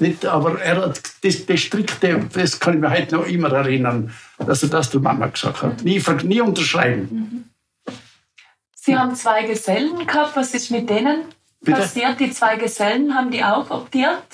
nicht. 0.00 0.26
Aber 0.26 0.60
er 0.60 0.86
hat 0.86 1.00
das, 1.22 1.46
das 1.46 1.60
Strikte, 1.60 2.26
das 2.32 2.58
kann 2.58 2.74
ich 2.74 2.80
mir 2.80 2.90
heute 2.90 3.14
noch 3.14 3.26
immer 3.26 3.52
erinnern, 3.52 4.12
dass 4.38 4.64
er 4.64 4.68
das 4.70 4.90
der 4.90 5.00
Mama 5.00 5.28
gesagt 5.28 5.62
hat. 5.62 5.84
Nie, 5.84 6.02
nie 6.24 6.40
unterschreiben. 6.40 7.50
Sie 8.74 8.96
haben 8.98 9.14
zwei 9.14 9.44
Gesellen 9.44 10.04
gehabt. 10.04 10.34
Was 10.34 10.52
ist 10.52 10.72
mit 10.72 10.90
denen 10.90 11.26
Bitte? 11.60 11.78
passiert? 11.82 12.18
Die 12.18 12.32
zwei 12.32 12.56
Gesellen 12.56 13.14
haben 13.14 13.30
die 13.30 13.44
auch 13.44 13.70
optiert? 13.70 14.24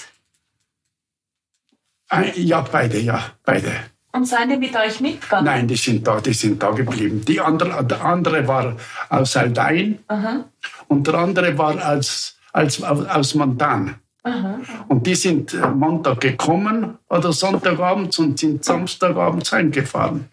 Ein- 2.08 2.32
Ja, 2.34 2.62
beide, 2.62 2.99
ja, 2.99 3.26
beide. 3.44 3.72
Und 4.12 4.26
seien 4.26 4.48
die 4.50 4.56
mit 4.56 4.74
euch 4.74 5.00
mitgegangen? 5.00 5.44
Nein, 5.44 5.68
die 5.68 5.76
sind 5.76 6.06
da, 6.06 6.20
die 6.20 6.32
sind 6.32 6.60
da 6.62 6.70
geblieben. 6.72 7.24
Die 7.24 7.40
andere, 7.40 7.84
der 7.84 8.04
andere 8.04 8.46
war 8.48 8.76
aus 9.08 9.36
Aldein 9.36 10.00
Aha, 10.08 10.44
und 10.88 11.06
der 11.06 11.14
andere 11.14 11.56
war 11.56 11.76
als, 11.84 12.36
als, 12.52 12.82
aus 12.82 13.34
Montan. 13.36 13.94
aha. 14.24 14.58
Und 14.88 15.06
die 15.06 15.14
sind 15.14 15.54
äh, 15.54 15.68
Montag 15.68 16.20
gekommen 16.20 16.98
oder 17.08 17.32
Sonntagabends 17.32 18.18
und 18.18 18.38
sind 18.38 18.64
Samstagabends 18.64 19.52
heimgefahren. 19.52 20.28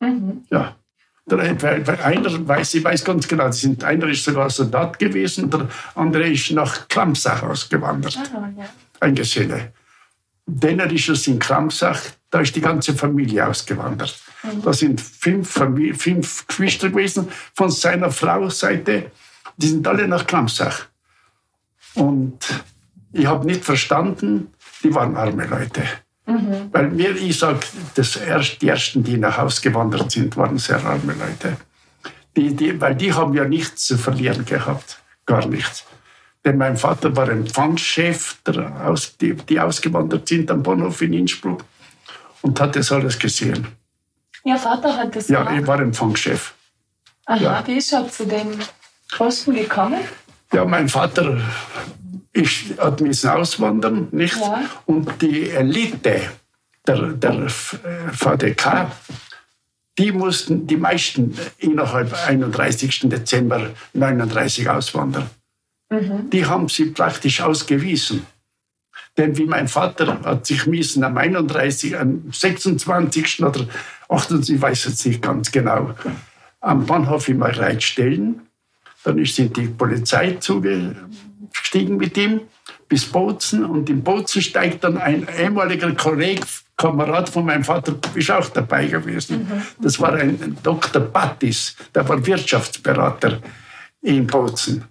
Mhm. 0.00 0.44
Ja. 0.50 0.76
Der, 1.26 1.38
weil, 1.62 1.86
weil 1.86 2.00
einer 2.00 2.48
weiß, 2.48 2.74
ich 2.74 2.84
weiß 2.84 3.04
ganz 3.04 3.28
genau, 3.28 3.50
sind, 3.52 3.84
einer 3.84 4.08
ist 4.08 4.24
sogar 4.24 4.50
Soldat 4.50 4.98
gewesen, 4.98 5.50
der 5.50 5.68
andere 5.94 6.28
ist 6.28 6.50
nach 6.50 6.88
Klamsach 6.88 7.42
ausgewandert, 7.44 8.18
Ah, 8.34 8.48
ja. 8.58 8.64
ein 9.00 9.14
Geselle. 9.14 9.72
Denner 10.46 10.90
ist 10.90 11.08
es 11.08 11.26
in 11.28 11.38
Klamsach, 11.38 12.00
da 12.32 12.40
ist 12.40 12.56
die 12.56 12.62
ganze 12.62 12.94
Familie 12.94 13.46
ausgewandert. 13.46 14.18
Da 14.64 14.72
sind 14.72 15.00
fünf, 15.00 15.50
Famili 15.50 15.92
fünf 15.92 16.46
Geschwister 16.46 16.88
gewesen 16.88 17.28
von 17.54 17.70
seiner 17.70 18.10
Frau 18.10 18.48
Seite, 18.48 19.12
die 19.58 19.68
sind 19.68 19.86
alle 19.86 20.08
nach 20.08 20.26
Klamsach. 20.26 20.86
Und 21.94 22.38
ich 23.12 23.26
habe 23.26 23.46
nicht 23.46 23.62
verstanden, 23.64 24.50
die 24.82 24.94
waren 24.94 25.14
arme 25.14 25.46
Leute. 25.46 25.82
Weil 26.72 26.88
mir, 26.90 27.14
ich 27.14 27.38
sage, 27.38 27.60
erst, 28.26 28.62
die 28.62 28.68
ersten, 28.68 29.04
die 29.04 29.18
nach 29.18 29.36
Haus 29.36 29.60
gewandert 29.60 30.10
sind, 30.10 30.34
waren 30.38 30.56
sehr 30.56 30.82
arme 30.82 31.12
Leute. 31.12 31.58
Die, 32.34 32.56
die, 32.56 32.80
weil 32.80 32.94
die 32.94 33.12
haben 33.12 33.34
ja 33.34 33.44
nichts 33.44 33.84
zu 33.84 33.98
verlieren 33.98 34.46
gehabt. 34.46 35.02
Gar 35.26 35.46
nichts. 35.48 35.84
Denn 36.46 36.56
mein 36.56 36.78
Vater 36.78 37.14
war 37.14 37.28
Empfangschef, 37.28 38.38
der 38.46 38.88
aus, 38.88 39.18
die, 39.18 39.34
die 39.34 39.60
ausgewandert 39.60 40.26
sind 40.26 40.50
am 40.50 40.62
Bahnhof 40.62 41.02
in 41.02 41.12
Innsbruck 41.12 41.62
und 42.42 42.60
hat 42.60 42.76
das 42.76 42.92
alles 42.92 43.18
gesehen. 43.18 43.66
Ihr 44.44 44.56
Vater 44.56 44.96
hat 44.96 45.14
das 45.16 45.28
Ja, 45.28 45.42
gemacht? 45.44 45.60
ich 45.60 45.66
war 45.66 45.80
Empfangschef. 45.80 46.54
Aha, 47.26 47.36
ja. 47.36 47.66
wie 47.66 47.76
ist 47.76 47.92
er 47.92 48.08
zu 48.08 48.26
dem 48.26 48.58
Posten 49.16 49.54
gekommen? 49.54 50.00
Ja, 50.52 50.64
mein 50.64 50.88
Vater 50.88 51.40
ist, 52.32 52.78
hat 52.78 53.00
müssen 53.00 53.30
auswandern, 53.30 54.08
nicht? 54.10 54.36
Ja. 54.36 54.62
Und 54.86 55.22
die 55.22 55.50
Elite 55.50 56.20
der, 56.86 57.12
der 57.12 57.32
äh, 57.34 57.48
VDK, 57.48 58.90
die 59.98 60.10
mussten 60.10 60.66
die 60.66 60.76
meisten 60.76 61.36
innerhalb 61.58 62.12
31. 62.26 63.00
Dezember 63.04 63.70
39 63.92 64.68
auswandern. 64.68 65.30
Die 66.32 66.46
haben 66.46 66.68
sie 66.70 66.86
praktisch 66.86 67.42
ausgewiesen. 67.42 68.26
Denn 69.16 69.36
wie 69.36 69.44
mein 69.44 69.68
Vater 69.68 70.20
hat 70.24 70.46
sich 70.46 70.66
müssen 70.66 71.04
am 71.04 71.18
31., 71.18 71.98
am 71.98 72.30
26. 72.32 73.42
oder 73.42 73.66
28., 74.08 74.56
ich 74.56 74.62
weiß 74.62 74.84
jetzt 74.84 75.06
nicht 75.06 75.22
ganz 75.22 75.52
genau, 75.52 75.94
am 76.60 76.86
Bahnhof 76.86 77.28
in 77.28 77.38
Mayreit 77.38 77.82
stellen. 77.82 78.42
Dann 79.04 79.18
ist 79.18 79.36
sind 79.36 79.56
die 79.56 79.66
Polizei 79.66 80.36
zugestiegen 80.40 81.96
mit 81.96 82.16
ihm 82.16 82.42
bis 82.88 83.06
Bozen 83.06 83.64
und 83.64 83.88
in 83.88 84.02
Bozen 84.02 84.42
steigt 84.42 84.84
dann 84.84 84.98
ein 84.98 85.26
ehemaliger 85.38 85.92
Kollege, 85.94 86.42
Kamerad 86.76 87.28
von 87.28 87.46
meinem 87.46 87.64
Vater, 87.64 87.94
ist 88.14 88.30
auch 88.30 88.48
dabei 88.48 88.86
gewesen. 88.86 89.46
Das 89.80 90.00
war 90.00 90.14
ein 90.14 90.58
Dr. 90.62 91.00
Battis, 91.00 91.76
der 91.94 92.08
war 92.08 92.24
Wirtschaftsberater 92.26 93.38
in 94.02 94.26
Bozen. 94.26 94.84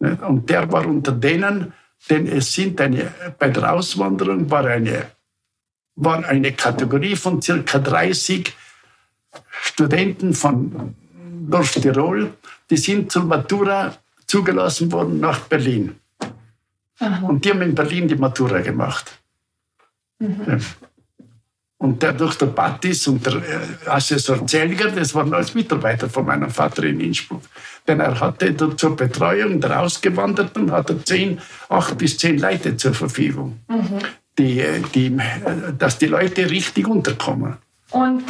Nicht? 0.00 0.22
Und 0.22 0.48
der 0.48 0.72
war 0.72 0.86
unter 0.86 1.12
denen, 1.12 1.72
denn 2.08 2.26
es 2.26 2.54
sind 2.54 2.80
eine, 2.80 3.12
bei 3.38 3.50
der 3.50 3.72
Auswanderung 3.72 4.50
war 4.50 4.64
eine, 4.64 5.10
war 5.96 6.24
eine 6.24 6.52
Kategorie 6.52 7.16
von 7.16 7.42
circa 7.42 7.78
30 7.78 8.54
Studenten 9.62 10.34
von 10.34 10.94
Dorf-Tirol, 11.48 12.32
die 12.70 12.76
sind 12.76 13.12
zur 13.12 13.24
Matura 13.24 13.96
zugelassen 14.26 14.90
worden 14.92 15.20
nach 15.20 15.40
Berlin. 15.40 15.96
Und 17.22 17.44
die 17.44 17.50
haben 17.50 17.62
in 17.62 17.74
Berlin 17.74 18.08
die 18.08 18.16
Matura 18.16 18.60
gemacht. 18.60 19.20
Ja. 20.20 20.58
Und 21.82 22.02
der 22.02 22.12
Dr. 22.12 22.46
Battis 22.46 23.08
und 23.08 23.24
der 23.24 23.36
äh, 23.36 23.88
Assessor 23.88 24.46
Zelger, 24.46 24.90
das 24.90 25.14
waren 25.14 25.32
alles 25.32 25.54
Mitarbeiter 25.54 26.10
von 26.10 26.26
meinem 26.26 26.50
Vater 26.50 26.84
in 26.84 27.00
Innsbruck. 27.00 27.40
Denn 27.88 28.00
er 28.00 28.20
hatte 28.20 28.54
zur 28.76 28.94
Betreuung 28.94 29.62
der 29.62 29.80
Ausgewanderten 29.80 30.70
hat 30.70 30.90
er 30.90 31.02
zehn, 31.02 31.40
acht 31.70 31.96
bis 31.96 32.18
zehn 32.18 32.38
Leute 32.38 32.76
zur 32.76 32.92
Verfügung, 32.92 33.60
die, 34.38 34.60
äh, 34.60 34.82
die, 34.94 35.06
äh, 35.06 35.72
dass 35.78 35.96
die 35.96 36.08
Leute 36.08 36.50
richtig 36.50 36.86
unterkommen. 36.86 37.56
Und 37.90 38.24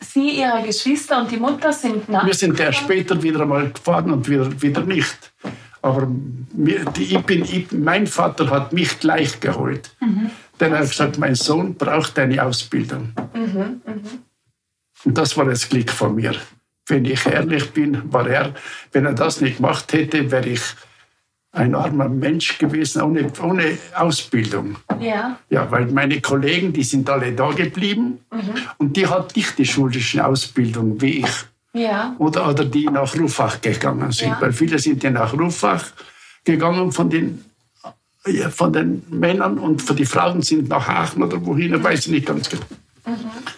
Sie, 0.00 0.40
Ihre 0.40 0.62
Geschwister 0.66 1.20
und 1.20 1.30
die 1.30 1.38
Mutter 1.38 1.72
sind 1.72 2.08
nach. 2.08 2.26
Wir 2.26 2.34
sind 2.34 2.58
erst 2.58 2.80
später 2.80 3.22
wieder 3.22 3.40
einmal 3.40 3.70
gefahren 3.70 4.10
und 4.10 4.28
wieder, 4.28 4.60
wieder 4.60 4.82
nicht. 4.82 5.32
Aber 5.80 6.08
mir, 6.52 6.84
die, 6.96 7.14
ich 7.14 7.20
bin, 7.20 7.44
ich, 7.44 7.70
mein 7.70 8.08
Vater 8.08 8.50
hat 8.50 8.72
mich 8.72 8.98
gleich 8.98 9.38
geholt. 9.38 9.94
Denn 10.60 10.72
er 10.72 10.80
hat 10.80 10.90
gesagt, 10.90 11.18
mein 11.18 11.34
Sohn 11.34 11.74
braucht 11.74 12.18
eine 12.18 12.42
Ausbildung. 12.42 13.12
Und 15.04 15.18
das 15.18 15.36
war 15.36 15.44
das 15.44 15.68
Glück 15.68 15.90
von 15.90 16.14
mir. 16.14 16.34
Wenn 16.86 17.04
ich 17.04 17.26
ehrlich 17.26 17.72
bin, 17.72 18.12
war 18.12 18.28
er, 18.28 18.54
wenn 18.92 19.06
er 19.06 19.14
das 19.14 19.40
nicht 19.40 19.56
gemacht 19.56 19.92
hätte, 19.92 20.30
wäre 20.30 20.48
ich 20.48 20.62
ein 21.54 21.74
armer 21.74 22.08
Mensch 22.08 22.58
gewesen, 22.58 23.02
ohne, 23.02 23.30
ohne 23.42 23.78
Ausbildung. 23.94 24.76
Ja. 25.00 25.38
Ja, 25.48 25.70
weil 25.70 25.86
meine 25.86 26.20
Kollegen, 26.20 26.72
die 26.72 26.82
sind 26.82 27.08
alle 27.08 27.32
da 27.32 27.50
geblieben 27.52 28.18
und 28.78 28.96
die 28.96 29.06
hat 29.06 29.36
nicht 29.36 29.56
die 29.58 29.64
schulische 29.64 30.24
Ausbildung 30.26 31.00
wie 31.00 31.20
ich. 31.20 31.30
Ja. 31.72 32.14
Oder, 32.18 32.48
oder 32.48 32.64
die 32.64 32.86
nach 32.86 33.16
Ruffach 33.16 33.60
gegangen 33.60 34.12
sind. 34.12 34.30
Ja. 34.30 34.40
Weil 34.40 34.52
viele 34.52 34.78
sind 34.78 35.02
ja 35.02 35.10
nach 35.10 35.32
Ruffach 35.32 35.84
gegangen 36.44 36.92
von 36.92 37.10
den, 37.10 37.44
von 38.50 38.72
den 38.72 39.02
Männern 39.10 39.58
und 39.58 39.82
für 39.82 39.94
die 39.94 40.06
Frauen 40.06 40.42
sind 40.42 40.68
nach 40.68 40.88
Aachen 40.88 41.22
oder 41.22 41.44
wohin, 41.44 41.82
weiß 41.82 42.06
ich 42.06 42.12
nicht 42.12 42.26
ganz 42.26 42.48
genau. 42.48 42.64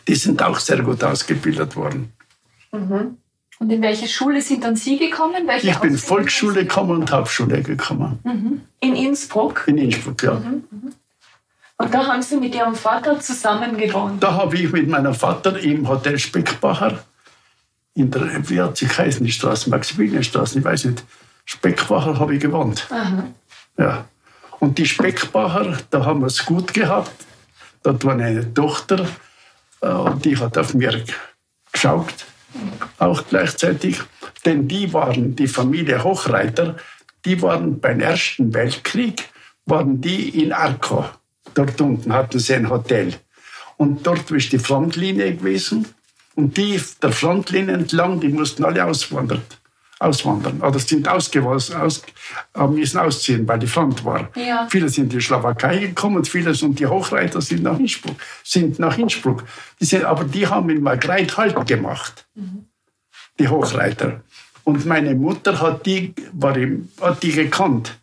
Die 0.09 0.15
sind 0.17 0.43
auch 0.43 0.59
sehr 0.59 0.83
gut 0.83 1.05
ausgebildet 1.05 1.77
worden. 1.77 2.13
Und 3.59 3.71
in 3.71 3.81
welche 3.81 4.09
Schule 4.09 4.43
sind 4.43 4.65
dann 4.65 4.77
Sie 4.77 4.99
gekommen? 4.99 5.47
Welche 5.47 5.71
Ich 5.71 5.77
bin? 5.77 5.97
Volksschule 5.97 6.63
gekommen 6.63 6.91
und 6.91 7.13
Hauptschule 7.13 7.63
gekommen. 7.63 8.67
In 8.81 8.97
Innsbruck. 8.97 9.65
In 9.67 9.79
Innsbruck, 9.79 10.23
ja. 10.23 10.43
Und 11.79 11.95
da 11.95 12.07
haben 12.07 12.23
Sie 12.23 12.37
mit 12.37 12.55
Ihrem 12.55 12.75
Vater 12.75 13.21
zusammen 13.21 13.77
gewohnt. 13.77 14.23
Da 14.23 14.35
habe 14.35 14.57
ich 14.57 14.73
mit 14.73 14.89
meinem 14.89 15.15
Vater 15.15 15.59
im 15.59 15.89
Hotel 15.89 16.19
Speckbacher, 16.19 17.05
in 17.95 18.11
der, 18.11 18.49
wie 18.49 18.61
hat 18.61 18.77
sie 18.77 18.87
geheißen, 18.87 19.25
die 19.25 19.33
Straße, 19.33 19.71
Maximilianstraße, 19.71 20.59
ich 20.59 20.65
weiß 20.65 20.87
nicht, 20.87 21.05
Speckbacher 21.45 22.19
habe 22.19 22.35
ich 22.35 22.41
gewohnt. 22.41 22.89
Ja. 23.79 24.07
Und 24.61 24.79
die 24.79 24.87
Speckbacher, 24.87 25.79
da 25.91 26.05
haben 26.05 26.21
wir 26.21 26.27
es 26.27 26.45
gut 26.45 26.73
gehabt. 26.73 27.13
Dort 27.83 28.05
war 28.05 28.15
eine 28.15 28.53
Tochter, 28.53 29.07
äh, 29.81 29.89
und 29.89 30.25
die 30.25 30.37
hat 30.37 30.59
auf 30.59 30.75
mir 30.75 31.05
geschaut, 31.73 32.27
auch 32.99 33.23
gleichzeitig. 33.29 34.01
Denn 34.45 34.69
die 34.69 34.93
waren, 34.93 35.37
die 35.37 35.49
Familie 35.49 36.03
Hochreiter, 36.03 36.77
die 37.25 37.41
waren 37.43 37.81
beim 37.81 38.01
Ersten 38.01 38.55
Weltkrieg, 38.55 39.29
waren 39.67 40.01
die 40.01 40.43
in 40.43 40.53
Arco. 40.53 41.05
Dort 41.55 41.81
unten 41.81 42.13
hatten 42.13 42.39
sie 42.39 42.55
ein 42.55 42.71
Hotel. 42.71 43.15
Und 43.77 44.07
dort 44.07 44.31
ist 44.31 44.53
die 44.53 44.59
Frontlinie 44.59 45.35
gewesen. 45.35 45.87
Und 46.35 46.57
die 46.57 46.81
der 47.03 47.13
Frontlinie 47.13 47.75
entlang, 47.75 48.21
die 48.21 48.29
mussten 48.29 48.65
alle 48.65 48.85
auswandern. 48.85 49.43
Auswandern. 49.99 50.61
Oder 50.61 50.79
sind 50.79 51.09
ausgewas, 51.09 51.71
aus, 51.71 52.03
haben 52.55 52.75
müssen 52.75 52.99
ausziehen, 52.99 53.49
weil 53.49 53.59
die 53.59 53.67
Front 53.67 54.05
war. 54.05 54.29
Ja. 54.37 54.67
Viele 54.71 54.89
sind 54.89 55.05
in 55.05 55.19
die 55.19 55.25
Slowakei 55.25 55.79
gekommen 55.79 56.17
und 56.17 56.29
viele 56.29 56.53
und 56.63 56.79
die 56.79 56.87
Hochreiter 56.87 57.41
sind 57.41 57.63
nach 57.63 57.79
Innsbruck. 57.79 58.17
Sind 58.45 58.79
nach 58.79 58.99
Innsbruck. 58.99 59.45
Die 59.81 59.87
sind, 59.87 60.05
aber 60.05 60.25
die 60.25 60.47
haben 60.47 60.69
in 60.71 60.83
Margreit 60.83 61.37
Halt 61.37 61.67
gemacht. 61.67 62.27
Die 63.39 63.49
Hochreiter. 63.49 64.21
Und 64.65 64.85
meine 64.85 65.15
Mutter 65.15 65.61
hat 65.61 65.87
die, 65.87 66.13
war 66.33 66.57
im, 66.57 66.89
hat 67.01 67.23
die 67.23 67.33
gekannt. 67.33 67.99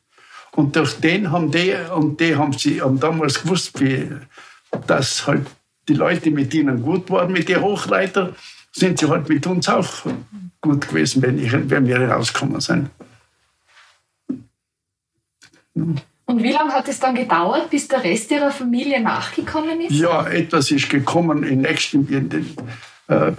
Und 0.51 0.75
durch 0.75 0.99
den 0.99 1.31
haben 1.31 1.51
die, 1.51 1.75
und 1.95 2.19
die 2.19 2.35
haben 2.35 2.53
sie 2.53 2.81
haben 2.81 2.99
damals 2.99 3.41
gewusst, 3.41 3.79
wie, 3.79 4.09
dass 4.87 5.27
halt 5.27 5.45
die 5.87 5.93
Leute 5.93 6.31
mit 6.31 6.53
ihnen 6.53 6.81
gut 6.81 7.09
waren, 7.09 7.31
mit 7.31 7.49
den 7.49 7.61
Hochreiter, 7.61 8.33
sind 8.75 8.99
sie 8.99 9.07
halt 9.07 9.29
mit 9.29 9.45
uns 9.47 9.69
auch 9.69 9.87
gut 10.61 10.87
gewesen, 10.87 11.21
wenn, 11.21 11.37
ich, 11.39 11.51
wenn 11.51 11.87
wir 11.87 12.09
rausgekommen 12.09 12.59
sind. 12.59 12.89
Und 15.75 16.41
wie 16.41 16.51
lange 16.51 16.71
hat 16.71 16.87
es 16.87 16.99
dann 16.99 17.15
gedauert, 17.15 17.69
bis 17.69 17.87
der 17.87 18.03
Rest 18.03 18.31
Ihrer 18.31 18.51
Familie 18.51 19.01
nachgekommen 19.01 19.81
ist? 19.81 19.91
Ja, 19.91 20.25
etwas 20.27 20.71
ist 20.71 20.89
gekommen 20.89 21.43
im 21.43 21.61
nächsten, 21.61 22.07
in 22.07 22.29
den, 22.29 22.55
äh, 23.07 23.33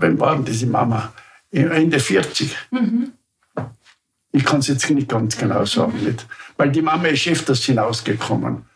wann 0.00 0.20
waren 0.20 0.44
diese 0.44 0.66
Mama? 0.66 1.12
Ende 1.50 2.00
40. 2.00 2.54
Mhm. 2.70 3.12
Ich 4.32 4.44
kann 4.44 4.58
es 4.60 4.66
jetzt 4.66 4.90
nicht 4.90 5.08
ganz 5.08 5.38
genau 5.38 5.64
sagen, 5.64 6.04
nicht. 6.04 6.26
weil 6.56 6.70
die 6.70 6.82
Mama 6.82 7.06
ist 7.06 7.26
öfters 7.26 7.64
hinausgekommen. 7.64 8.66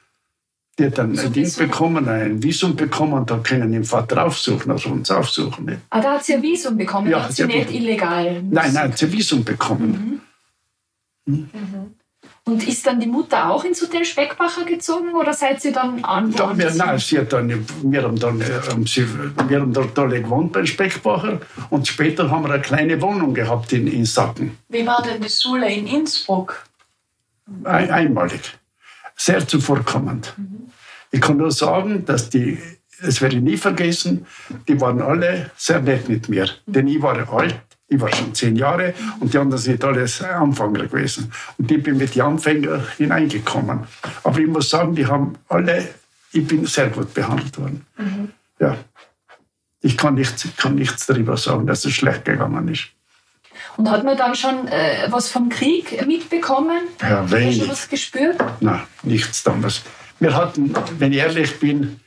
Die 0.80 0.86
hat 0.86 0.96
dann 0.96 1.18
ein 1.18 1.32
Ding 1.34 1.54
bekommen, 1.58 2.08
ein 2.08 2.42
Visum 2.42 2.74
bekommen 2.74 3.26
da 3.26 3.36
können 3.38 3.70
den 3.70 3.84
Vater 3.84 4.24
aufsuchen, 4.24 4.72
also 4.72 4.88
uns 4.88 5.10
aufsuchen. 5.10 5.66
Nicht. 5.66 5.80
Ah, 5.90 6.00
da 6.00 6.14
hat 6.14 6.24
sie 6.24 6.32
ein 6.34 6.42
Visum 6.42 6.78
bekommen, 6.78 7.10
ja, 7.10 7.22
hat 7.22 7.34
sie 7.34 7.44
nicht 7.44 7.70
illegal. 7.70 8.42
Nein, 8.42 8.72
nein, 8.72 8.92
sie 8.96 9.04
hat 9.04 9.12
ein 9.12 9.12
Visum 9.12 9.44
bekommen. 9.44 10.22
Mhm. 11.26 11.50
Mhm. 11.52 11.94
Und 12.44 12.66
ist 12.66 12.86
dann 12.86 12.98
die 12.98 13.06
Mutter 13.06 13.50
auch 13.50 13.62
in 13.64 13.74
so 13.74 13.86
den 13.86 14.06
Speckbacher 14.06 14.64
gezogen 14.64 15.14
oder 15.14 15.34
seid 15.34 15.62
ihr 15.66 15.72
dann 15.72 16.02
an? 16.02 16.32
Da, 16.32 16.56
wir, 16.56 16.72
nein, 16.72 16.98
sie 16.98 17.18
hat 17.18 17.34
dann, 17.34 17.66
wir 17.82 18.02
haben 18.02 18.18
dann 18.18 18.40
ähm, 18.40 18.86
sie, 18.86 19.06
wir 19.48 19.60
haben 19.60 19.74
dort 19.74 19.98
alle 19.98 20.22
gewohnt 20.22 20.52
beim 20.52 20.64
Speckbacher 20.64 21.40
und 21.68 21.88
später 21.88 22.30
haben 22.30 22.44
wir 22.44 22.54
eine 22.54 22.62
kleine 22.62 23.02
Wohnung 23.02 23.34
gehabt 23.34 23.70
in, 23.74 23.86
in 23.86 24.06
Sacken. 24.06 24.56
Wie 24.70 24.86
war 24.86 25.02
denn 25.02 25.20
die 25.20 25.28
Schule 25.28 25.70
in 25.70 25.86
Innsbruck? 25.86 26.64
Ein, 27.64 27.90
einmalig. 27.90 28.59
Sehr 29.20 29.46
zuvorkommend. 29.46 30.32
Mhm. 30.38 30.70
Ich 31.10 31.20
kann 31.20 31.36
nur 31.36 31.50
sagen, 31.50 32.06
dass 32.06 32.30
die, 32.30 32.58
das 33.02 33.20
werde 33.20 33.36
ich 33.36 33.42
nie 33.42 33.58
vergessen, 33.58 34.26
die 34.66 34.80
waren 34.80 35.02
alle 35.02 35.50
sehr 35.58 35.82
nett 35.82 36.08
mit 36.08 36.30
mir. 36.30 36.48
Denn 36.64 36.88
ich 36.88 37.02
war 37.02 37.30
alt 37.30 37.60
ich 37.90 38.00
war 38.00 38.10
schon 38.14 38.32
zehn 38.34 38.54
Jahre 38.56 38.94
und 39.18 39.34
die 39.34 39.38
anderen 39.38 39.60
sind 39.60 39.84
alles 39.84 40.22
Anfänger 40.22 40.86
gewesen. 40.86 41.32
Und 41.58 41.70
ich 41.70 41.82
bin 41.82 41.98
mit 41.98 42.14
den 42.14 42.22
Anfängern 42.22 42.86
hineingekommen. 42.96 43.80
Aber 44.22 44.38
ich 44.38 44.46
muss 44.46 44.70
sagen, 44.70 44.94
die 44.94 45.06
haben 45.06 45.34
alle, 45.48 45.88
ich 46.32 46.46
bin 46.46 46.64
sehr 46.66 46.88
gut 46.88 47.12
behandelt 47.12 47.58
worden. 47.58 47.84
Mhm. 47.98 48.28
Ja. 48.60 48.76
Ich 49.82 49.96
kann 49.96 50.14
nichts, 50.14 50.46
kann 50.56 50.76
nichts 50.76 51.06
darüber 51.06 51.36
sagen, 51.36 51.66
dass 51.66 51.84
es 51.84 51.92
schlecht 51.92 52.24
gegangen 52.24 52.68
ist. 52.68 52.90
Und 53.76 53.90
hat 53.90 54.04
man 54.04 54.16
dann 54.16 54.34
schon 54.34 54.68
äh, 54.68 55.06
was 55.08 55.30
vom 55.30 55.48
Krieg 55.48 56.06
mitbekommen? 56.06 56.80
Ja, 57.00 57.30
wenig. 57.30 57.60
Hast 57.60 57.66
du 57.66 57.72
was 57.72 57.88
gespürt? 57.88 58.36
Nein, 58.60 58.82
nichts 59.02 59.42
damals. 59.42 59.82
Wir 60.18 60.34
hatten, 60.34 60.74
wenn 60.98 61.12
ich 61.12 61.18
ehrlich 61.18 61.58
bin, 61.60 62.00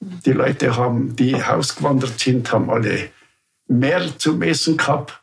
die 0.00 0.32
Leute 0.32 0.76
haben, 0.76 1.16
die 1.16 1.34
ausgewandert 1.34 2.18
sind, 2.20 2.52
haben 2.52 2.70
alle 2.70 3.10
mehr 3.66 4.16
zum 4.18 4.42
Essen 4.42 4.76
gehabt, 4.76 5.20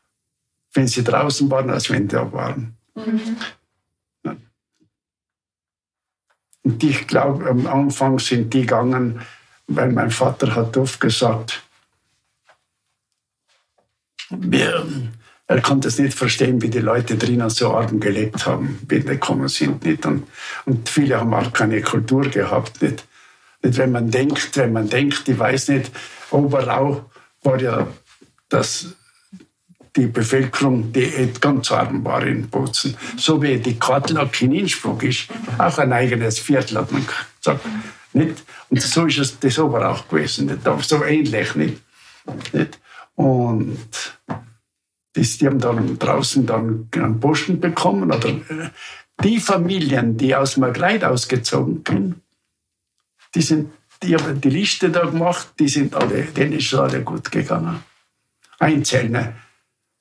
wenn 0.73 0.87
sie 0.87 1.03
draußen 1.03 1.49
waren, 1.49 1.69
als 1.69 1.89
wenn 1.89 2.09
sie 2.09 2.15
da 2.15 2.31
waren. 2.31 2.75
Mhm. 2.95 3.37
Und 6.63 6.83
ich 6.83 7.07
glaube, 7.07 7.47
am 7.47 7.67
Anfang 7.67 8.17
sind 8.17 8.53
die 8.53 8.61
gegangen, 8.61 9.21
weil 9.67 9.91
mein 9.91 10.09
Vater 10.09 10.55
hat 10.55 10.75
oft 10.77 10.99
gesagt, 10.99 11.63
wir, 14.29 14.85
er 15.47 15.61
konnte 15.61 15.89
es 15.89 15.99
nicht 15.99 16.17
verstehen, 16.17 16.61
wie 16.61 16.69
die 16.69 16.79
Leute 16.79 17.17
drinnen 17.17 17.49
so 17.49 17.73
arm 17.73 17.99
gelebt 17.99 18.45
haben, 18.47 18.79
gekommen 18.87 19.47
sind. 19.47 19.85
Nicht? 19.85 20.05
Und, 20.05 20.27
und 20.65 20.89
viele 20.89 21.19
haben 21.19 21.33
auch 21.33 21.53
keine 21.53 21.81
Kultur 21.81 22.23
gehabt. 22.29 22.81
Nicht? 22.81 23.05
nicht 23.61 23.77
wenn 23.77 23.91
man 23.91 24.09
denkt, 24.09 24.57
wenn 24.57 24.73
man 24.73 24.89
denkt, 24.89 25.27
ich 25.27 25.37
weiß 25.37 25.69
nicht, 25.69 25.91
Oberau 26.31 27.09
war 27.43 27.61
ja 27.61 27.87
dass 28.49 28.95
die 29.95 30.07
Bevölkerung, 30.07 30.91
die 30.91 31.31
ganz 31.39 31.71
arm 31.71 32.03
war 32.03 32.25
in 32.25 32.49
Bozen, 32.49 32.97
so 33.17 33.41
wie 33.41 33.57
die 33.57 33.79
Kartlack 33.79 34.41
in 34.41 34.51
Innsbruck 34.51 35.03
ist, 35.03 35.27
auch 35.57 35.77
ein 35.77 35.93
eigenes 35.93 36.39
Viertel, 36.39 36.77
hat 36.77 36.91
man 36.91 37.05
gesagt. 37.37 37.65
Nicht? 38.13 38.43
Und 38.69 38.81
so 38.81 39.05
ist 39.05 39.17
es 39.17 39.39
das 39.39 39.59
aber 39.59 39.89
auch 39.89 40.07
gewesen, 40.07 40.47
nicht? 40.47 40.59
So 40.81 41.03
ähnlich. 41.03 41.55
Nicht? 41.55 41.81
nicht? 42.53 42.79
Und 43.15 43.89
das, 45.15 45.37
die 45.37 45.47
haben 45.47 45.59
dann 45.59 45.97
draußen 45.97 46.45
dann 46.45 46.89
einen 46.93 47.19
Posten 47.19 47.59
bekommen. 47.59 48.11
Oder 48.11 48.29
äh, 48.29 48.69
die 49.23 49.39
Familien, 49.39 50.17
die 50.17 50.35
aus 50.35 50.57
Magreit 50.57 51.03
ausgezogen 51.03 51.83
sind, 51.87 52.15
die, 53.33 53.41
sind, 53.41 53.71
die 54.03 54.15
haben 54.15 54.39
die 54.39 54.49
Liste 54.49 54.89
da 54.89 55.05
gemacht, 55.05 55.53
die 55.59 55.67
sind 55.67 55.95
alle, 55.95 56.23
denen 56.23 56.53
ist 56.53 56.71
es 56.71 56.79
alle 56.79 57.01
gut 57.01 57.31
gegangen 57.31 57.83
einzelne. 58.59 59.35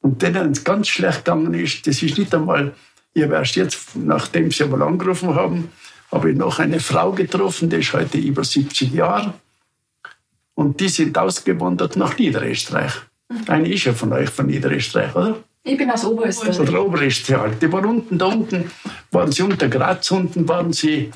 Und 0.00 0.22
denen 0.22 0.52
es 0.52 0.64
ganz 0.64 0.88
schlecht 0.88 1.24
gegangen 1.24 1.54
ist, 1.54 1.86
das 1.86 2.02
ist 2.02 2.18
nicht 2.18 2.34
einmal, 2.34 2.74
habe 3.16 3.34
erst 3.34 3.56
jetzt, 3.56 3.96
nachdem 3.96 4.50
sie 4.50 4.64
einmal 4.64 4.82
angerufen 4.82 5.34
haben, 5.34 5.70
habe 6.12 6.30
ich 6.30 6.36
noch 6.36 6.58
eine 6.58 6.80
Frau 6.80 7.12
getroffen, 7.12 7.70
die 7.70 7.76
ist 7.76 7.92
heute 7.92 8.18
über 8.18 8.44
70 8.44 8.92
Jahre. 8.92 9.34
Und 10.54 10.78
die 10.80 10.88
sind 10.88 11.16
ausgewandert 11.18 11.96
nach 11.96 12.18
Niederösterreich. 12.18 12.92
Eine 13.46 13.68
ist 13.68 13.84
ja 13.84 13.92
von 13.92 14.12
euch 14.12 14.30
von 14.30 14.46
Niederösterreich, 14.46 15.14
oder? 15.14 15.36
Ich 15.62 15.78
bin 15.78 15.90
aus 15.90 16.04
Oberösterreich. 16.04 16.60
Oder 16.60 16.84
Oberösterreich. 16.84 17.58
Die 17.58 17.72
waren 17.72 17.86
unten, 17.86 18.18
da 18.18 18.26
unten, 18.26 18.70
waren 19.10 19.32
sie 19.32 19.42
unter 19.42 19.68
Graz, 19.68 20.10
unten 20.10 20.46
waren 20.46 20.72
sie, 20.72 21.10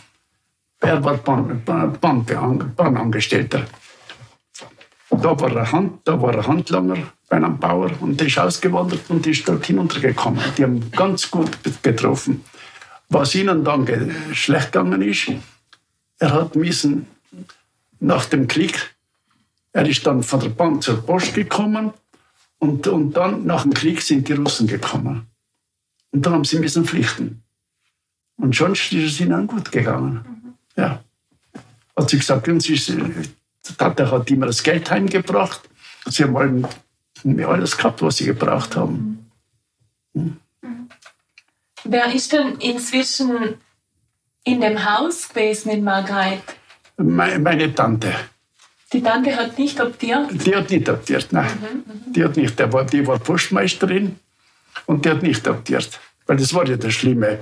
Bahn, 0.80 1.62
Bahnangestellter. 2.76 3.66
Da 5.10 5.40
war, 5.40 5.56
ein 5.56 5.72
Hand, 5.72 6.00
da 6.04 6.20
war 6.20 6.34
ein 6.34 6.46
Handlanger 6.46 6.96
bei 7.28 7.36
einem 7.36 7.58
Bauer 7.58 7.90
und 8.00 8.20
der 8.20 8.26
ist 8.26 8.38
ausgewandert 8.38 9.00
und 9.08 9.26
ist 9.26 9.48
dort 9.48 9.66
hinuntergekommen. 9.66 10.40
Die 10.56 10.62
haben 10.62 10.90
ganz 10.92 11.30
gut 11.30 11.50
getroffen. 11.82 12.44
Was 13.08 13.34
ihnen 13.34 13.64
dann 13.64 13.86
schlecht 14.32 14.72
gegangen 14.72 15.02
ist, 15.02 15.32
er 16.18 16.32
hat 16.32 16.56
müssen 16.56 17.06
nach 18.00 18.26
dem 18.26 18.48
Krieg, 18.48 18.94
er 19.78 19.88
ist 19.88 20.04
dann 20.04 20.24
von 20.24 20.40
der 20.40 20.48
Bahn 20.48 20.82
zur 20.82 21.06
Post 21.06 21.34
gekommen 21.34 21.92
und, 22.58 22.88
und 22.88 23.12
dann 23.12 23.46
nach 23.46 23.62
dem 23.62 23.72
Krieg 23.72 24.02
sind 24.02 24.26
die 24.26 24.32
Russen 24.32 24.66
gekommen. 24.66 25.28
Und 26.10 26.26
dann 26.26 26.32
haben 26.32 26.44
sie 26.44 26.58
müssen 26.58 26.84
flüchten. 26.84 27.44
Und 28.38 28.56
schon 28.56 28.72
ist 28.72 28.92
es 28.92 29.20
ihnen 29.20 29.46
gut 29.46 29.70
gegangen. 29.70 30.56
Ja. 30.76 31.04
Hat 31.96 32.10
sie 32.10 32.18
gesagt, 32.18 32.48
der 32.48 33.76
Tata 33.76 34.10
hat 34.10 34.28
immer 34.32 34.46
das 34.46 34.64
Geld 34.64 34.90
heimgebracht. 34.90 35.60
Sie 36.06 36.24
haben 36.24 36.66
alles 37.44 37.76
gehabt, 37.76 38.02
was 38.02 38.16
sie 38.16 38.24
gebraucht 38.24 38.74
haben. 38.74 39.30
Hm. 40.14 40.38
Wer 41.84 42.12
ist 42.12 42.32
denn 42.32 42.56
inzwischen 42.56 43.54
in 44.42 44.60
dem 44.60 44.84
Haus 44.84 45.28
gewesen 45.28 45.70
in 45.70 45.84
Margreit? 45.84 46.42
Meine, 46.96 47.38
meine 47.38 47.72
Tante. 47.72 48.12
Die 48.92 49.02
Tante 49.02 49.36
hat 49.36 49.58
nicht 49.58 49.80
adoptiert? 49.80 50.28
Die 50.46 50.56
hat 50.56 50.70
nicht 50.70 50.88
adoptiert, 50.88 51.28
nein. 51.30 51.50
Mhm, 51.60 51.76
mhm. 51.76 52.12
Die 52.12 52.24
hat 52.24 52.36
nicht. 52.36 52.58
Die 52.58 52.72
war, 52.72 52.84
die 52.84 53.06
war 53.06 53.18
Postmeisterin 53.18 54.18
und 54.86 55.04
die 55.04 55.10
hat 55.10 55.22
nicht 55.22 55.46
adoptiert. 55.46 56.00
Weil 56.26 56.36
das 56.38 56.54
war 56.54 56.66
ja 56.66 56.76
das 56.76 56.94
Schlimme, 56.94 57.38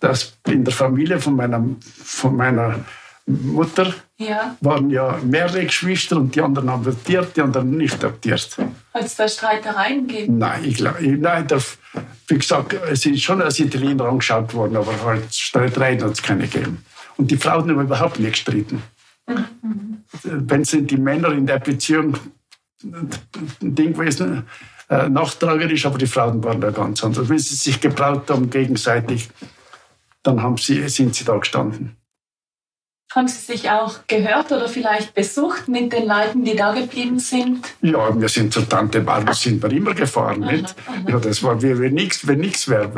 dass 0.00 0.36
in 0.46 0.64
der 0.64 0.72
Familie 0.72 1.18
von 1.18 1.36
meiner, 1.36 1.62
von 1.80 2.36
meiner 2.36 2.80
Mutter 3.26 3.92
ja. 4.18 4.56
waren 4.60 4.88
ja 4.90 5.18
mehrere 5.22 5.64
Geschwister 5.64 6.16
und 6.16 6.34
die 6.34 6.40
anderen 6.40 6.70
haben 6.70 6.82
adoptiert, 6.82 7.36
die 7.36 7.40
anderen 7.40 7.76
nicht 7.76 7.94
adoptiert. 7.94 8.56
Hat 8.94 9.04
es 9.04 9.16
da 9.16 9.28
Streitereien 9.28 10.06
gegeben? 10.06 10.38
Nein, 10.38 10.64
ich 10.64 10.76
glaube, 10.76 11.02
nein, 11.02 11.46
das, 11.48 11.76
wie 12.28 12.38
gesagt, 12.38 12.74
es 12.88 13.04
ist 13.04 13.22
schon 13.22 13.42
als 13.42 13.58
Italiener 13.58 14.04
angeschaut 14.04 14.54
worden, 14.54 14.76
aber 14.76 14.92
halt 15.04 15.34
Streitereien 15.34 16.02
hat 16.02 16.12
es 16.12 16.22
keine 16.22 16.46
gegeben. 16.46 16.84
Und 17.16 17.30
die 17.30 17.36
Frauen 17.36 17.68
haben 17.68 17.80
überhaupt 17.80 18.18
nicht 18.18 18.32
gestritten. 18.32 18.82
Mhm. 19.26 20.04
Wenn 20.22 20.64
sind 20.64 20.90
die 20.90 20.96
Männer 20.96 21.32
in 21.32 21.46
der 21.46 21.58
Beziehung 21.58 22.16
ein 22.82 23.10
Ding 23.60 23.92
gewesen, 23.94 24.44
äh, 24.88 25.08
nachtragerisch, 25.08 25.86
aber 25.86 25.98
die 25.98 26.06
Frauen 26.06 26.42
waren 26.44 26.60
da 26.60 26.70
ganz 26.70 27.02
anders. 27.02 27.28
Wenn 27.28 27.38
sie 27.38 27.56
sich 27.56 27.80
gebraut 27.80 28.30
haben 28.30 28.50
gegenseitig, 28.50 29.28
dann 30.22 30.42
haben 30.42 30.56
sie, 30.58 30.88
sind 30.88 31.14
sie 31.14 31.24
da 31.24 31.36
gestanden. 31.36 31.96
Haben 33.14 33.28
Sie 33.28 33.40
sich 33.40 33.70
auch 33.70 34.00
gehört 34.08 34.52
oder 34.52 34.68
vielleicht 34.68 35.14
besucht 35.14 35.68
mit 35.68 35.92
den 35.92 36.06
Leuten, 36.06 36.44
die 36.44 36.56
da 36.56 36.74
geblieben 36.74 37.18
sind? 37.18 37.66
Ja, 37.80 38.20
wir 38.20 38.28
sind 38.28 38.52
zur 38.52 38.68
Tante 38.68 39.00
Barbara 39.00 39.32
sind 39.32 39.62
wir 39.62 39.70
immer 39.70 39.94
gefahren. 39.94 40.42
Aha. 40.44 40.74
Ja, 41.08 41.18
das 41.18 41.42
war 41.42 41.62
wie 41.62 41.78
wenn 41.78 41.94
nichts 41.94 42.26
wenn 42.26 42.40
nichts 42.40 42.68
wäre. 42.68 42.90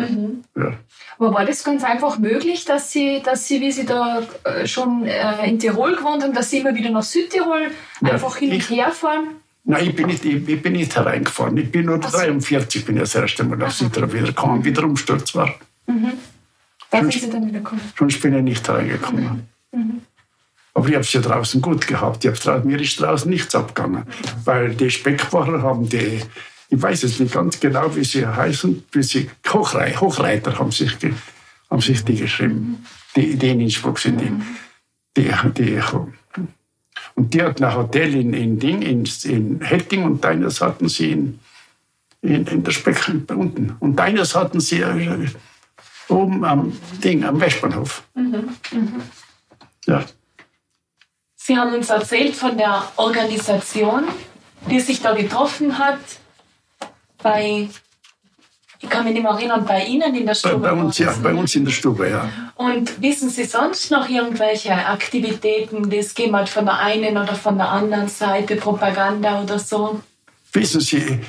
Mhm. 0.00 0.44
Ja. 0.56 0.72
Aber 1.18 1.34
war 1.34 1.44
das 1.44 1.64
ganz 1.64 1.84
einfach 1.84 2.18
möglich, 2.18 2.64
dass 2.64 2.90
Sie, 2.90 3.22
dass 3.22 3.46
Sie 3.46 3.60
wie 3.60 3.72
Sie 3.72 3.84
da 3.84 4.22
äh, 4.44 4.66
schon 4.66 5.04
äh, 5.04 5.48
in 5.48 5.58
Tirol 5.58 5.96
gewohnt 5.96 6.22
haben, 6.22 6.32
dass 6.32 6.50
Sie 6.50 6.58
immer 6.58 6.74
wieder 6.74 6.90
nach 6.90 7.02
Südtirol 7.02 7.70
ja, 8.02 8.12
einfach 8.12 8.36
hin 8.36 8.52
und 8.52 8.70
her 8.70 8.90
fahren? 8.90 9.28
Nein, 9.64 9.88
ich 9.88 9.96
bin 9.96 10.06
nicht, 10.06 10.24
ich, 10.24 10.48
ich 10.48 10.62
bin 10.62 10.72
nicht 10.72 10.94
hereingefahren. 10.96 11.56
Ich 11.56 11.70
bin 11.70 11.86
nur 11.86 11.98
43, 11.98 12.84
bin 12.84 12.96
ich 12.96 13.02
das 13.02 13.14
erste 13.14 13.44
Mal 13.44 13.62
auf 13.62 13.72
Südtirol 13.72 14.12
wieder 14.12 14.26
gekommen, 14.26 14.64
wieder 14.64 14.84
Umsturz 14.84 15.34
war. 15.34 15.54
Da 16.90 17.00
sind 17.00 17.12
Sie 17.12 17.30
dann 17.30 17.46
wieder 17.46 17.58
gekommen. 17.58 17.82
Sonst 17.98 18.20
bin 18.20 18.34
ich 18.34 18.42
nicht 18.42 18.68
reingekommen. 18.68 19.48
Aber 20.72 20.88
ich 20.88 20.94
habe 20.94 21.04
es 21.04 21.12
ja 21.12 21.20
draußen 21.20 21.60
gut 21.60 21.86
gehabt. 21.86 22.24
Ich 22.24 22.30
hab's 22.30 22.64
mir 22.64 22.80
ist 22.80 23.00
draußen 23.00 23.30
nichts 23.30 23.54
abgegangen. 23.54 24.04
Weil 24.44 24.74
die 24.74 24.90
Speckbacher 24.90 25.62
haben 25.62 25.88
die, 25.88 26.20
ich 26.70 26.80
weiß 26.80 27.02
jetzt 27.02 27.20
nicht 27.20 27.34
ganz 27.34 27.58
genau, 27.58 27.94
wie 27.94 28.04
sie 28.04 28.26
heißen, 28.26 28.84
wie 28.92 29.02
sie, 29.02 29.28
Hochrei, 29.48 29.92
Hochreiter 29.92 30.58
haben 30.58 30.70
sich, 30.70 30.96
haben 31.68 31.80
sich 31.80 32.04
die 32.04 32.14
geschrieben. 32.14 32.86
Die, 33.16 33.36
die 33.36 33.48
in 33.50 33.60
Innsbruck 33.60 33.98
sind 33.98 34.20
die. 34.20 34.32
die, 35.16 35.30
die 35.56 35.80
und 37.16 37.34
die 37.34 37.42
hatten 37.42 37.64
ein 37.64 37.74
Hotel 37.76 38.14
in, 38.14 38.32
in 38.32 38.58
Ding, 38.58 38.82
in, 38.82 39.04
in 39.24 39.60
Hetting 39.60 40.04
und 40.04 40.24
deines 40.24 40.60
hatten 40.60 40.88
sie 40.88 41.12
in, 41.12 41.40
in, 42.22 42.46
in 42.46 42.62
der 42.62 42.70
Speck 42.70 43.08
unten. 43.28 43.76
Und 43.80 43.96
deines 43.96 44.34
hatten 44.34 44.60
sie 44.60 44.80
äh, 44.80 45.28
oben 46.08 46.44
am 46.44 46.72
Ding, 47.02 47.24
am 47.24 47.40
Westbahnhof. 47.40 48.04
Ja. 49.86 50.04
Sie 51.34 51.56
haben 51.56 51.74
uns 51.74 51.90
erzählt 51.90 52.36
von 52.36 52.56
der 52.56 52.84
Organisation, 52.96 54.04
die 54.70 54.80
sich 54.80 55.02
da 55.02 55.14
getroffen 55.14 55.78
hat. 55.78 55.98
Bei, 57.22 57.68
ich 58.80 58.88
kann 58.88 59.04
mich 59.04 59.14
nicht 59.14 59.22
mehr 59.22 59.32
erinnern, 59.32 59.64
bei 59.64 59.84
Ihnen 59.84 60.14
in 60.14 60.26
der 60.26 60.32
Bei, 60.32 60.34
Stube. 60.34 60.58
bei, 60.58 60.72
uns, 60.72 60.98
war 60.98 61.06
ja, 61.06 61.12
das, 61.12 61.22
bei 61.22 61.34
uns 61.34 61.54
in 61.54 61.64
der 61.64 61.72
Stube, 61.72 62.08
ja. 62.08 62.28
Und 62.56 63.00
wissen 63.02 63.28
Sie 63.30 63.44
sonst 63.44 63.90
noch 63.90 64.08
irgendwelche 64.08 64.74
Aktivitäten, 64.74 65.90
es 65.92 66.14
gegeben 66.14 66.36
hat 66.36 66.48
von 66.48 66.64
der 66.64 66.78
einen 66.78 67.16
oder 67.16 67.34
von 67.34 67.56
der 67.56 67.68
anderen 67.68 68.08
Seite, 68.08 68.56
Propaganda 68.56 69.42
oder 69.42 69.58
so? 69.58 70.00
Wissen 70.52 70.80
Sie, 70.80 71.20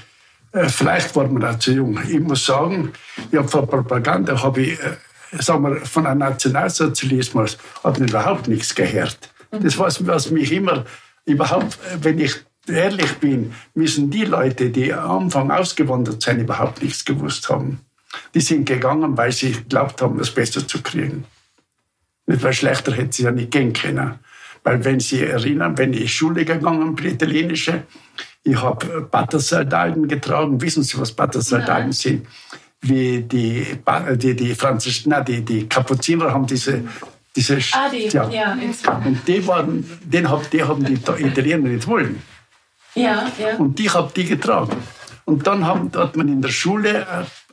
äh, 0.54 0.68
vielleicht 0.68 1.16
war 1.16 1.28
man 1.28 1.44
auch 1.46 1.60
zu 1.60 1.72
jung. 1.72 2.00
Ich 2.08 2.20
muss 2.20 2.46
sagen, 2.46 2.94
ich 3.32 3.50
von 3.50 3.68
Propaganda 3.68 4.42
habe 4.42 4.62
ich, 4.62 4.80
äh, 4.80 4.98
sagen 5.40 5.64
wir, 5.64 5.86
von 5.86 6.06
einem 6.06 6.20
Nationalsozialismus 6.20 7.58
hat 7.84 8.00
man 8.00 8.10
überhaupt 8.10 8.48
nichts 8.48 8.76
gehört. 8.76 9.30
Das 9.52 9.78
was, 9.78 10.06
was 10.06 10.32
mich 10.32 10.52
immer 10.52 10.86
überhaupt, 11.26 11.78
äh, 11.92 11.98
wenn 12.02 12.20
ich 12.20 12.36
ehrlich 12.68 13.16
bin, 13.16 13.54
müssen 13.74 14.10
die 14.10 14.26
Leute, 14.26 14.70
die 14.70 14.94
am 14.94 15.24
Anfang 15.24 15.52
ausgewandert 15.52 16.22
sind, 16.22 16.40
überhaupt 16.40 16.82
nichts 16.82 17.06
gewusst 17.06 17.50
haben. 17.50 17.82
Die 18.34 18.42
sind 18.42 18.66
gegangen, 18.66 19.18
weil 19.18 19.32
sie 19.32 19.52
geglaubt 19.52 20.02
haben, 20.02 20.18
das 20.18 20.32
besser 20.32 20.68
zu 20.68 20.82
kriegen. 20.82 21.26
Nicht, 22.26 22.44
weil 22.44 22.54
schlechter 22.54 22.94
hätte 22.94 23.14
sie 23.14 23.24
ja 23.24 23.32
nicht 23.32 23.52
gehen 23.52 23.74
können. 23.74 24.20
Weil 24.64 24.84
wenn 24.86 25.00
Sie 25.00 25.24
erinnern, 25.24 25.78
wenn 25.78 25.92
ich 25.92 26.00
in 26.00 26.04
die 26.04 26.10
Schule 26.10 26.46
gegangen 26.46 26.94
bin, 26.96 27.14
italienische, 27.14 27.84
ich 28.44 28.62
habe 28.62 29.02
Battersaldalen 29.10 30.08
getragen. 30.08 30.62
Wissen 30.62 30.84
Sie, 30.84 31.00
was 31.00 31.12
Battersaldalen 31.12 31.92
sind? 31.92 32.28
Wie 32.82 33.22
die, 33.22 33.66
die, 34.16 34.36
die 34.36 34.56
Französischen, 34.56 35.12
nein, 35.12 35.26
die, 35.26 35.42
die 35.42 35.70
Kapuziner 35.70 36.32
haben 36.32 36.48
diese, 36.48 36.84
diese 37.36 37.60
Ah, 37.74 37.90
die, 37.90 38.08
ja, 38.08 38.30
ja, 38.30 38.58
Und 39.06 39.28
die 39.28 39.46
waren, 39.48 39.86
den 40.04 40.30
hab, 40.30 40.50
die 40.50 40.64
haben 40.64 40.84
die 40.84 40.94
Italiener 40.94 41.70
nicht 41.70 41.88
wollen. 41.88 42.22
Ja. 42.96 43.28
ja. 43.38 43.56
Und 43.58 43.80
ich 43.80 43.94
habe 43.94 44.12
die 44.16 44.26
getragen. 44.26 44.78
Und 45.26 45.46
dann 45.48 45.66
haben, 45.66 45.92
hat 45.96 46.16
man 46.16 46.28
in 46.28 46.42
der 46.42 46.50
Schule 46.50 47.06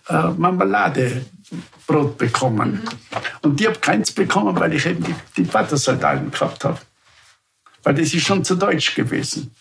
äh, 0.09 0.13
äh, 0.13 0.31
Marmeladebrot 0.37 2.17
bekommen. 2.19 2.83
Und 3.43 3.61
ich 3.61 3.67
habe 3.67 3.79
keins 3.79 4.13
bekommen, 4.13 4.59
weil 4.59 4.75
ich 4.75 4.87
eben 4.87 5.05
die, 5.05 5.15
die 5.37 5.43
Battersaldalen 5.43 6.31
gehabt 6.31 6.65
habe. 6.65 6.79
Weil 7.83 7.95
das 7.95 8.13
ist 8.15 8.27
schon 8.27 8.45
zu 8.45 8.57
deutsch 8.57 8.95
gewesen. 8.95 9.55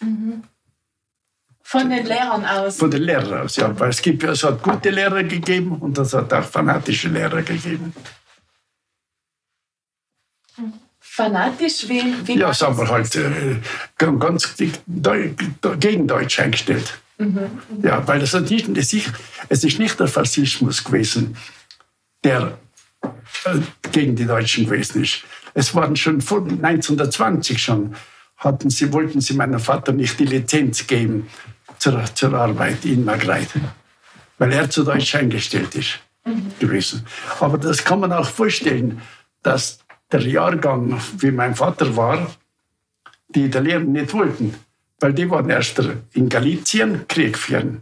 Von 1.63 1.89
den 1.89 2.05
Lehrern 2.05 2.45
aus. 2.45 2.77
Von 2.77 2.89
den 2.91 3.03
Lehrern 3.03 3.41
aus, 3.41 3.57
ja. 3.57 3.77
Weil 3.79 3.89
es, 3.89 4.01
gibt, 4.01 4.23
ja- 4.23 4.31
es 4.31 4.43
hat 4.43 4.63
gute 4.63 4.89
Lehrer 4.89 5.23
gegeben 5.23 5.73
und 5.79 5.97
es 5.97 6.13
hat 6.13 6.31
auch 6.33 6.43
fanatische 6.43 7.09
Lehrer 7.09 7.41
gegeben. 7.41 7.93
Fanatisch, 11.17 11.89
wie, 11.89 12.13
wie 12.27 12.37
Ja, 12.37 12.53
sagen 12.53 12.77
wir 12.77 12.87
halt, 12.89 13.15
äh, 13.15 13.55
ganz 13.97 14.55
gegen 14.55 16.07
Deutsch 16.07 16.39
eingestellt. 16.39 16.99
Ja, 17.81 18.07
weil 18.07 18.21
es, 18.21 18.35
hat 18.35 18.51
nicht, 18.51 18.69
es, 18.77 18.93
ist, 18.93 19.11
es 19.49 19.63
ist 19.63 19.79
nicht 19.79 19.99
der 19.99 20.07
Faschismus 20.07 20.83
gewesen, 20.83 21.35
der 22.23 22.59
äh, 23.45 23.57
gegen 23.91 24.15
die 24.15 24.25
Deutschen 24.25 24.65
gewesen 24.65 25.01
ist. 25.01 25.23
Es 25.55 25.73
waren 25.73 25.95
schon 25.95 26.21
vor 26.21 26.41
1920 26.41 27.59
schon, 27.59 27.95
hatten 28.37 28.69
sie, 28.69 28.93
wollten 28.93 29.19
sie 29.19 29.33
meinem 29.33 29.59
Vater 29.59 29.93
nicht 29.93 30.19
die 30.19 30.25
Lizenz 30.25 30.85
geben 30.85 31.27
zur, 31.79 32.05
zur 32.13 32.35
Arbeit 32.35 32.85
in 32.85 33.03
Magreit, 33.03 33.49
weil 34.37 34.53
er 34.53 34.69
zu 34.69 34.83
Deutsch 34.83 35.15
eingestellt 35.15 35.73
ist 35.73 35.97
gewesen. 36.59 37.07
Aber 37.39 37.57
das 37.57 37.83
kann 37.83 38.01
man 38.01 38.13
auch 38.13 38.29
vorstellen, 38.29 39.01
dass 39.41 39.79
der 40.11 40.27
Jahrgang, 40.27 40.99
wie 41.19 41.31
mein 41.31 41.55
Vater 41.55 41.95
war, 41.95 42.35
die 43.29 43.45
Italiener 43.45 43.79
nicht 43.79 44.13
wollten, 44.13 44.53
weil 44.99 45.13
die 45.13 45.29
waren 45.29 45.49
erst 45.49 45.81
in 46.13 46.29
Galizien 46.29 47.07
Krieg 47.07 47.37
führen. 47.37 47.81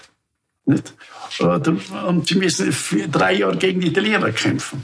nicht? 0.65 0.93
Und 2.08 2.28
sie 2.28 2.36
müssen 2.36 2.73
drei 3.12 3.34
Jahre 3.34 3.58
gegen 3.58 3.82
die 3.82 3.88
Italiener 3.88 4.32
kämpfen. 4.32 4.84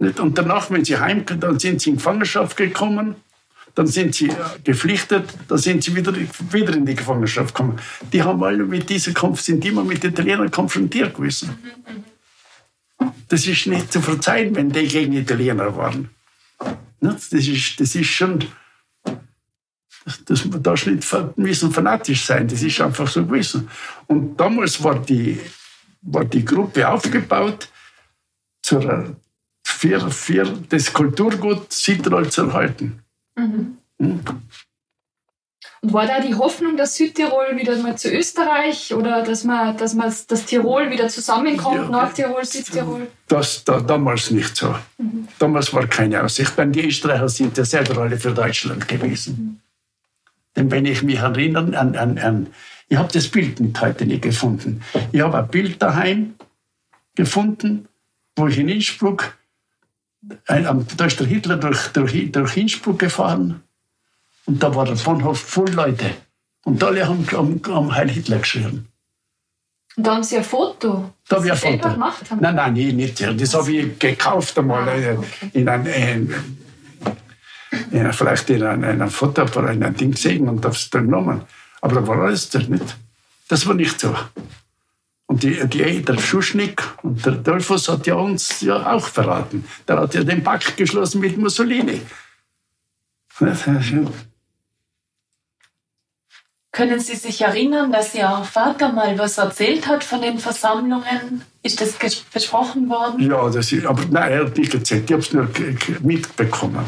Nicht? 0.00 0.20
Und 0.20 0.36
danach, 0.36 0.70
wenn 0.70 0.84
sie 0.84 0.98
heimkommen, 0.98 1.40
dann 1.40 1.58
sind 1.58 1.80
sie 1.80 1.90
in 1.90 1.96
Gefangenschaft 1.96 2.56
gekommen, 2.56 3.16
dann 3.78 3.86
sind 3.86 4.12
sie 4.16 4.28
äh, 4.28 4.34
geflüchtet, 4.64 5.32
dann 5.46 5.58
sind 5.58 5.84
sie 5.84 5.94
wieder, 5.94 6.12
wieder 6.50 6.74
in 6.74 6.84
die 6.84 6.96
Gefangenschaft 6.96 7.54
gekommen. 7.54 7.78
Die 8.12 8.20
haben 8.20 8.42
alle 8.42 8.64
mit 8.64 8.90
diesem 8.90 9.14
Kampf, 9.14 9.40
sind 9.40 9.64
immer 9.64 9.84
mit 9.84 10.02
den 10.02 10.10
Italienern 10.10 10.50
konfrontiert 10.50 11.14
gewesen. 11.14 11.56
Das 13.28 13.46
ist 13.46 13.68
nicht 13.68 13.92
zu 13.92 14.00
verzeihen, 14.02 14.56
wenn 14.56 14.70
die 14.70 14.88
gegen 14.88 15.12
Italiener 15.12 15.76
waren. 15.76 16.10
Nicht? 17.00 17.32
Das 17.32 17.46
ist, 17.46 17.78
das 17.78 17.94
ist 17.94 18.08
schon, 18.08 18.44
das, 20.04 20.24
das 20.24 20.44
man 20.46 20.60
darf 20.60 20.84
nicht 20.84 21.06
müssen 21.36 21.70
fanatisch 21.70 22.26
sein, 22.26 22.48
das 22.48 22.60
ist 22.62 22.80
einfach 22.80 23.06
so 23.06 23.24
gewesen. 23.24 23.70
Und 24.08 24.36
damals 24.40 24.82
war 24.82 24.98
die, 24.98 25.38
war 26.02 26.24
die 26.24 26.44
Gruppe 26.44 26.88
aufgebaut, 26.88 27.68
zur, 28.60 29.16
für, 29.62 30.10
für 30.10 30.44
das 30.68 30.92
Kulturgut 30.92 31.72
Südtirol 31.72 32.28
zu 32.28 32.46
erhalten. 32.46 33.04
Und 35.80 35.92
war 35.92 36.06
da 36.06 36.20
die 36.20 36.34
Hoffnung, 36.34 36.76
dass 36.76 36.96
Südtirol 36.96 37.56
wieder 37.56 37.76
mal 37.78 37.96
zu 37.96 38.10
Österreich 38.10 38.92
oder 38.92 39.22
dass 39.22 39.44
man, 39.44 39.76
dass 39.76 39.94
man 39.94 40.12
dass 40.26 40.44
Tirol 40.44 40.90
wieder 40.90 41.08
zusammenkommt, 41.08 41.76
Ja. 41.76 41.88
Nordtirol, 41.88 42.44
Südtirol? 42.44 43.06
Das 43.28 43.62
da, 43.64 43.80
damals 43.80 44.30
nicht 44.32 44.56
so. 44.56 44.74
Damals 45.38 45.72
war 45.72 45.86
keine 45.86 46.22
Aussicht. 46.22 46.58
Denn 46.58 46.72
die 46.72 46.84
Österreicher 46.86 47.28
sind 47.28 47.56
ja 47.56 47.64
selber 47.64 48.02
alle 48.02 48.18
für 48.18 48.32
Deutschland 48.32 48.88
gewesen. 48.88 49.62
Denn 50.56 50.70
wenn 50.72 50.84
ich 50.84 51.04
mich 51.04 51.18
erinnere 51.18 51.78
an, 51.78 51.94
an, 51.94 52.18
an 52.18 52.46
ich 52.88 52.96
habe 52.96 53.12
das 53.12 53.28
Bild 53.28 53.60
nicht 53.60 53.80
heute 53.80 54.04
nicht 54.04 54.22
gefunden. 54.22 54.82
Ich 55.12 55.20
habe 55.20 55.38
ein 55.38 55.48
Bild 55.48 55.80
daheim 55.80 56.34
gefunden, 57.14 57.86
wo 58.34 58.48
ich 58.48 58.58
in 58.58 58.68
Innsbruck, 58.68 59.37
ein, 60.46 60.66
am- 60.66 60.86
da 60.96 61.06
ist 61.06 61.18
der 61.20 61.26
Hitler 61.26 61.56
durch, 61.56 61.88
durch, 61.88 62.32
durch 62.32 62.56
Innsbruck 62.56 62.98
gefahren 62.98 63.62
und 64.46 64.62
da 64.62 64.74
war 64.74 64.84
der 64.84 64.94
Bahnhof 64.94 65.40
voll 65.40 65.70
Leute. 65.70 66.10
Und 66.64 66.82
alle 66.84 67.06
haben, 67.08 67.26
haben, 67.32 67.60
haben 67.68 67.94
Heil 67.94 68.10
Hitler 68.10 68.38
geschrien. 68.38 68.86
Und 69.96 70.06
da 70.06 70.14
haben 70.16 70.22
sie 70.22 70.36
ein 70.36 70.44
Foto. 70.44 71.12
Da 71.28 71.36
habe 71.36 71.46
ich 71.46 71.52
ein 71.52 71.58
Foto. 71.58 71.88
gemacht 71.94 72.30
haben. 72.30 72.40
Nein, 72.40 72.54
nein, 72.56 72.76
ich 72.76 72.92
nicht. 72.94 73.20
Das 73.40 73.54
habe 73.54 73.72
ich 73.72 73.98
gekauft 73.98 74.58
einmal 74.58 74.88
Ah, 74.88 74.94
äh, 74.96 75.16
okay. 75.16 75.50
in 75.54 75.68
ein, 75.68 75.86
in, 75.86 76.34
in, 77.90 78.12
vielleicht 78.12 78.50
in 78.50 78.62
einem, 78.62 78.84
in 78.84 78.90
einem 79.02 79.10
Fotoapparat, 79.10 79.74
in 79.76 79.82
einem 79.82 79.96
Ding 79.96 80.10
gesehen 80.12 80.48
und 80.48 80.64
habe 80.64 80.74
es 80.74 80.90
dann 80.90 81.04
genommen. 81.06 81.42
Aber 81.80 81.94
da 82.00 82.06
war 82.06 82.18
alles 82.22 82.52
nicht. 82.54 82.96
Das 83.48 83.66
war 83.66 83.74
nicht 83.74 83.98
so. 83.98 84.14
Und 85.28 85.42
die, 85.42 85.68
die, 85.68 86.02
der 86.02 86.18
Schuschnigg 86.18 86.82
und 87.02 87.24
der 87.24 87.32
Dolphus 87.32 87.88
hat 87.88 88.06
ja 88.06 88.14
uns 88.14 88.62
ja 88.62 88.90
auch 88.92 89.06
verraten. 89.06 89.64
Der 89.86 90.00
hat 90.00 90.14
ja 90.14 90.24
den 90.24 90.42
Pakt 90.42 90.76
geschlossen 90.76 91.20
mit 91.20 91.36
Mussolini. 91.36 92.00
Können 96.72 97.00
Sie 97.00 97.14
sich 97.14 97.42
erinnern, 97.42 97.92
dass 97.92 98.14
Ihr 98.14 98.42
Vater 98.50 98.90
mal 98.90 99.18
was 99.18 99.36
erzählt 99.36 99.86
hat 99.86 100.02
von 100.02 100.22
den 100.22 100.38
Versammlungen? 100.38 101.42
Ist 101.62 101.80
das 101.82 101.92
besprochen 102.32 102.88
worden? 102.88 103.30
Ja, 103.30 103.50
das 103.50 103.70
ist, 103.70 103.84
aber 103.84 104.02
nein, 104.10 104.32
er 104.32 104.46
hat 104.46 104.56
nicht 104.56 104.72
erzählt. 104.72 105.04
Ich 105.04 105.12
habe 105.12 105.22
es 105.22 105.32
nur 105.34 105.48
mitbekommen. 106.00 106.86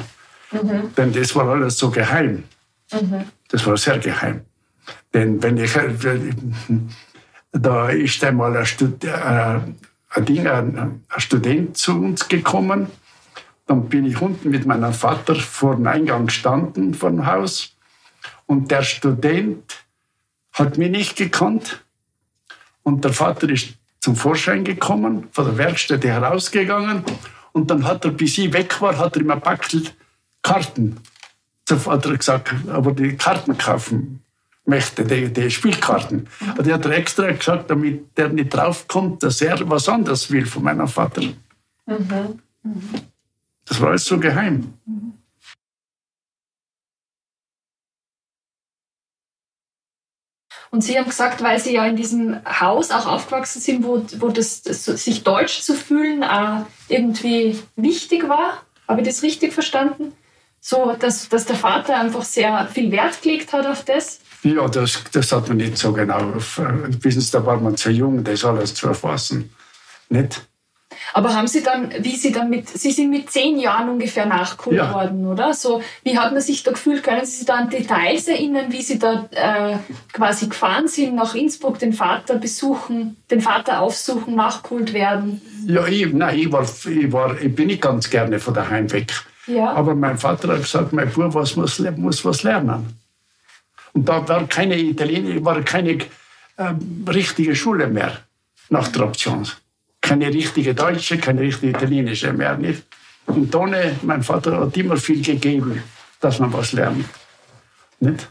Denn 0.96 1.12
das 1.12 1.36
war 1.36 1.46
alles 1.46 1.76
so 1.76 1.90
geheim. 1.90 2.44
Das 3.48 3.66
war 3.66 3.76
sehr 3.76 3.98
geheim. 3.98 4.46
Denn 5.12 5.42
wenn 5.42 5.58
ich, 5.58 5.76
äh, 5.76 5.90
da 7.52 7.88
ist 7.90 8.22
einmal 8.24 8.56
ein, 8.56 8.66
Stud 8.66 9.04
äh, 9.04 9.10
ein, 9.10 10.24
Ding, 10.24 10.46
ein, 10.46 11.02
ein 11.08 11.20
Student 11.20 11.76
zu 11.76 11.98
uns 11.98 12.28
gekommen. 12.28 12.88
Dann 13.66 13.88
bin 13.88 14.06
ich 14.06 14.20
unten 14.20 14.50
mit 14.50 14.66
meinem 14.66 14.92
Vater 14.92 15.34
vor 15.34 15.76
dem 15.76 15.86
Eingang 15.86 16.26
gestanden, 16.26 16.94
vor 16.94 17.10
dem 17.10 17.26
Haus. 17.26 17.76
Und 18.46 18.70
der 18.70 18.82
Student 18.82 19.84
hat 20.52 20.78
mich 20.78 20.90
nicht 20.90 21.16
gekannt. 21.16 21.84
Und 22.82 23.04
der 23.04 23.12
Vater 23.12 23.48
ist 23.48 23.74
zum 24.00 24.16
Vorschein 24.16 24.64
gekommen, 24.64 25.28
von 25.32 25.44
der 25.44 25.58
Werkstätte 25.58 26.08
herausgegangen. 26.08 27.04
Und 27.52 27.70
dann 27.70 27.84
hat 27.84 28.04
er, 28.04 28.12
bis 28.12 28.38
ich 28.38 28.52
weg 28.52 28.80
war, 28.80 28.96
hat 28.98 29.16
er 29.16 29.22
ein 29.28 29.40
Packel 29.40 29.84
Karten. 30.42 30.96
Hat 31.68 32.04
er 32.04 32.16
gesagt, 32.16 32.52
aber 32.68 32.92
die 32.92 33.16
Karten 33.16 33.56
kaufen 33.56 34.24
möchte, 34.70 35.04
die, 35.04 35.30
die 35.30 35.50
Spielkarten. 35.50 36.28
Und 36.56 36.66
die 36.66 36.72
hat 36.72 36.86
er 36.86 36.92
extra 36.92 37.30
gesagt, 37.30 37.68
damit 37.70 38.16
der 38.16 38.30
nicht 38.30 38.50
draufkommt, 38.50 39.22
dass 39.22 39.42
er 39.42 39.68
was 39.68 39.88
anderes 39.88 40.30
will 40.30 40.46
von 40.46 40.62
meinem 40.62 40.88
Vater. 40.88 41.22
Mhm. 41.86 42.40
Das 43.66 43.80
war 43.80 43.90
alles 43.90 44.04
so 44.04 44.18
geheim. 44.18 44.74
Und 50.70 50.82
Sie 50.82 50.96
haben 50.96 51.06
gesagt, 51.06 51.42
weil 51.42 51.58
Sie 51.58 51.74
ja 51.74 51.84
in 51.84 51.96
diesem 51.96 52.40
Haus 52.44 52.92
auch 52.92 53.06
aufgewachsen 53.06 53.60
sind, 53.60 53.84
wo, 53.84 54.04
wo 54.18 54.28
das, 54.28 54.62
das 54.62 54.84
sich 54.84 55.24
deutsch 55.24 55.62
zu 55.62 55.74
fühlen 55.74 56.22
auch 56.22 56.66
irgendwie 56.88 57.58
wichtig 57.74 58.28
war. 58.28 58.62
Habe 58.86 59.00
ich 59.00 59.08
das 59.08 59.22
richtig 59.22 59.52
verstanden? 59.52 60.12
So, 60.60 60.94
dass, 60.98 61.28
dass 61.28 61.46
der 61.46 61.56
Vater 61.56 61.98
einfach 61.98 62.22
sehr 62.22 62.66
viel 62.66 62.92
Wert 62.92 63.22
gelegt 63.22 63.52
hat 63.52 63.66
auf 63.66 63.84
das? 63.84 64.20
Ja, 64.42 64.68
das, 64.68 65.02
das 65.12 65.32
hat 65.32 65.48
man 65.48 65.58
nicht 65.58 65.76
so 65.76 65.92
genau. 65.92 66.34
Wissen 66.34 67.20
Sie, 67.20 67.30
da 67.32 67.44
war 67.44 67.60
man 67.60 67.76
zu 67.76 67.90
jung, 67.90 68.24
das 68.24 68.44
alles 68.44 68.74
zu 68.74 68.88
erfassen. 68.88 69.50
Nicht? 70.08 70.42
Aber 71.12 71.34
haben 71.34 71.46
Sie 71.46 71.62
dann, 71.62 71.92
wie 72.00 72.16
Sie 72.16 72.32
dann 72.32 72.50
mit, 72.50 72.68
Sie 72.68 72.90
sind 72.90 73.10
mit 73.10 73.30
zehn 73.30 73.58
Jahren 73.58 73.88
ungefähr 73.88 74.26
nachgeholt 74.26 74.76
ja. 74.76 74.92
worden, 74.92 75.26
oder? 75.26 75.54
So, 75.54 75.82
wie 76.02 76.18
hat 76.18 76.32
man 76.32 76.42
sich 76.42 76.62
da 76.62 76.72
gefühlt? 76.72 77.02
Können 77.02 77.24
Sie 77.24 77.38
sich 77.38 77.46
da 77.46 77.54
an 77.54 77.70
Details 77.70 78.28
erinnern, 78.28 78.66
wie 78.70 78.82
Sie 78.82 78.98
da 78.98 79.28
äh, 79.30 79.76
quasi 80.12 80.48
gefahren 80.48 80.88
sind, 80.88 81.14
nach 81.14 81.34
Innsbruck 81.34 81.78
den 81.78 81.92
Vater 81.92 82.36
besuchen, 82.36 83.16
den 83.30 83.40
Vater 83.40 83.80
aufsuchen, 83.80 84.34
nachgeholt 84.34 84.92
werden? 84.92 85.40
Ja, 85.66 85.86
ich, 85.86 86.12
nein, 86.12 86.38
ich, 86.38 86.52
war, 86.52 86.62
ich, 86.62 87.12
war, 87.12 87.40
ich 87.40 87.54
bin 87.54 87.68
nicht 87.68 87.82
ganz 87.82 88.10
gerne 88.10 88.38
von 88.38 88.54
daheim 88.54 88.90
weg. 88.92 89.12
Ja. 89.46 89.72
Aber 89.72 89.94
mein 89.94 90.18
Vater 90.18 90.48
hat 90.48 90.62
gesagt, 90.62 90.92
mein 90.92 91.10
Bub 91.10 91.34
was 91.34 91.56
muss, 91.56 91.78
muss 91.96 92.24
was 92.24 92.42
lernen. 92.42 93.00
Und 93.92 94.08
da 94.08 94.26
war 94.28 94.46
keine 94.46 94.78
Italiener, 94.78 95.44
war 95.44 95.62
keine 95.62 95.98
äh, 96.56 96.74
richtige 97.08 97.54
Schule 97.54 97.88
mehr 97.88 98.18
nach 98.68 98.88
der 98.88 99.04
Option 99.04 99.46
keine 100.00 100.28
richtige 100.28 100.74
deutsche, 100.74 101.18
keine 101.18 101.42
richtige 101.42 101.70
italienische 101.70 102.32
mehr. 102.32 102.56
Nicht? 102.56 102.82
Und 103.26 103.52
Donne, 103.52 103.96
mein 104.02 104.22
Vater 104.22 104.58
hat 104.58 104.76
immer 104.76 104.96
viel 104.96 105.22
gegeben, 105.22 105.82
dass 106.20 106.38
man 106.38 106.52
was 106.52 106.72
lernt. 106.72 107.04
Nicht? 108.00 108.28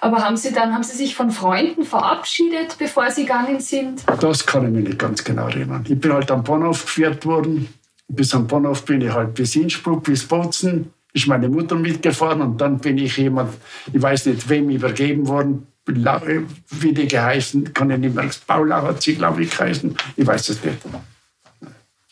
Aber 0.00 0.18
haben 0.18 0.36
Sie 0.36 0.52
dann, 0.52 0.74
haben 0.74 0.82
Sie 0.82 0.96
sich 0.96 1.14
von 1.14 1.30
Freunden 1.30 1.84
verabschiedet, 1.84 2.76
bevor 2.78 3.10
Sie 3.10 3.22
gegangen 3.22 3.60
sind? 3.60 4.02
Das 4.20 4.44
kann 4.44 4.66
ich 4.66 4.72
mir 4.72 4.80
nicht 4.80 4.98
ganz 4.98 5.22
genau 5.22 5.46
erinnern. 5.46 5.84
Ich 5.88 5.98
bin 5.98 6.12
halt 6.12 6.30
am 6.30 6.42
Bahnhof 6.42 6.82
geführt 6.82 7.24
worden. 7.24 7.72
Bis 8.08 8.34
am 8.34 8.46
Bahnhof 8.46 8.84
bin 8.84 9.00
ich 9.00 9.12
halt 9.12 9.34
bis 9.34 9.56
Innsbruck, 9.56 10.02
bis 10.04 10.26
Bozen. 10.26 10.92
Ist 11.12 11.26
meine 11.26 11.48
Mutter 11.48 11.76
mitgefahren 11.76 12.40
und 12.40 12.60
dann 12.60 12.78
bin 12.78 12.96
ich 12.98 13.16
jemand, 13.18 13.54
ich 13.92 14.00
weiß 14.00 14.26
nicht, 14.26 14.48
wem 14.48 14.70
übergeben 14.70 15.28
worden. 15.28 15.66
Wie 15.84 16.92
die 16.92 17.08
geheißen, 17.08 17.74
kann 17.74 17.90
ich 17.90 17.98
nicht 17.98 18.14
mehr. 18.14 18.30
Paula 18.46 18.82
hat 18.82 19.02
sie, 19.02 19.16
glaube 19.16 19.42
ich, 19.42 19.50
geheißen. 19.50 19.96
Ich 20.16 20.26
weiß 20.26 20.48
es 20.50 20.64
nicht. 20.64 20.78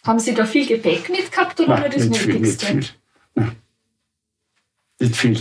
Haben 0.05 0.19
Sie 0.19 0.35
da 0.35 0.45
viel 0.45 0.67
Gepäck 0.67 1.09
mitgehabt 1.09 1.61
oder 1.61 1.69
Nein, 1.69 1.81
nur 1.83 1.91
das 1.91 2.09
nicht 2.09 2.27
Nötigste? 2.27 2.67
Viel, 2.67 2.77
nicht 2.77 2.89
viel. 2.89 2.97
Nein. 3.35 3.53
Nicht 4.99 5.17
viel. 5.17 5.41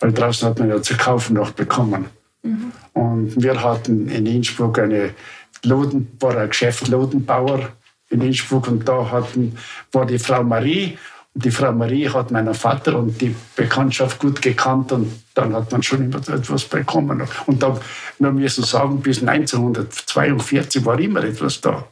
Weil 0.00 0.12
draußen 0.12 0.48
hat 0.48 0.58
man 0.58 0.68
ja 0.68 0.82
zu 0.82 0.96
kaufen 0.96 1.34
noch 1.34 1.52
bekommen. 1.52 2.06
Mhm. 2.42 2.72
Und 2.92 3.42
wir 3.42 3.62
hatten 3.62 4.08
in 4.08 4.26
Innsbruck 4.26 4.78
eine 4.78 5.14
Loden, 5.62 6.10
war 6.20 6.36
ein 6.36 6.48
Geschäft 6.48 6.88
Lodenbauer 6.88 7.70
in 8.08 8.22
Innsbruck 8.22 8.66
und 8.68 8.88
da 8.88 9.10
hatten, 9.10 9.56
war 9.92 10.06
die 10.06 10.18
Frau 10.18 10.42
Marie 10.42 10.98
die 11.34 11.50
Frau 11.50 11.72
Marie 11.72 12.08
hat 12.08 12.30
meinen 12.30 12.54
Vater 12.54 12.98
und 12.98 13.20
die 13.20 13.34
Bekanntschaft 13.54 14.18
gut 14.18 14.42
gekannt 14.42 14.92
und 14.92 15.22
dann 15.34 15.54
hat 15.54 15.70
man 15.70 15.82
schon 15.82 16.04
immer 16.04 16.18
etwas 16.28 16.64
bekommen. 16.64 17.22
Und 17.46 17.62
da, 17.62 17.80
wir 18.18 18.32
müssen 18.32 18.64
sagen, 18.64 19.00
bis 19.00 19.22
1942 19.22 20.84
war 20.84 20.98
immer 20.98 21.22
etwas 21.22 21.60
da. 21.60 21.88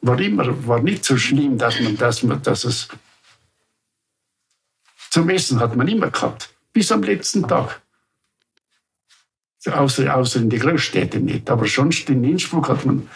War 0.00 0.20
immer, 0.20 0.66
war 0.66 0.80
nicht 0.80 1.04
so 1.04 1.16
schlimm, 1.16 1.58
dass 1.58 1.80
man, 1.80 1.96
dass 1.96 2.22
man, 2.22 2.40
dass 2.42 2.64
es 2.64 2.88
zum 5.10 5.28
Essen 5.30 5.58
hat 5.58 5.74
man 5.74 5.88
immer 5.88 6.10
gehabt, 6.10 6.50
bis 6.72 6.92
am 6.92 7.02
letzten 7.02 7.48
Tag. 7.48 7.80
Außer, 9.66 10.14
außer 10.14 10.38
in 10.38 10.50
die 10.50 10.58
Großstädte 10.58 11.18
nicht. 11.18 11.50
Aber 11.50 11.66
sonst 11.66 12.08
in 12.08 12.22
Innsbruck 12.22 12.68
hat 12.68 12.86
man 12.86 13.08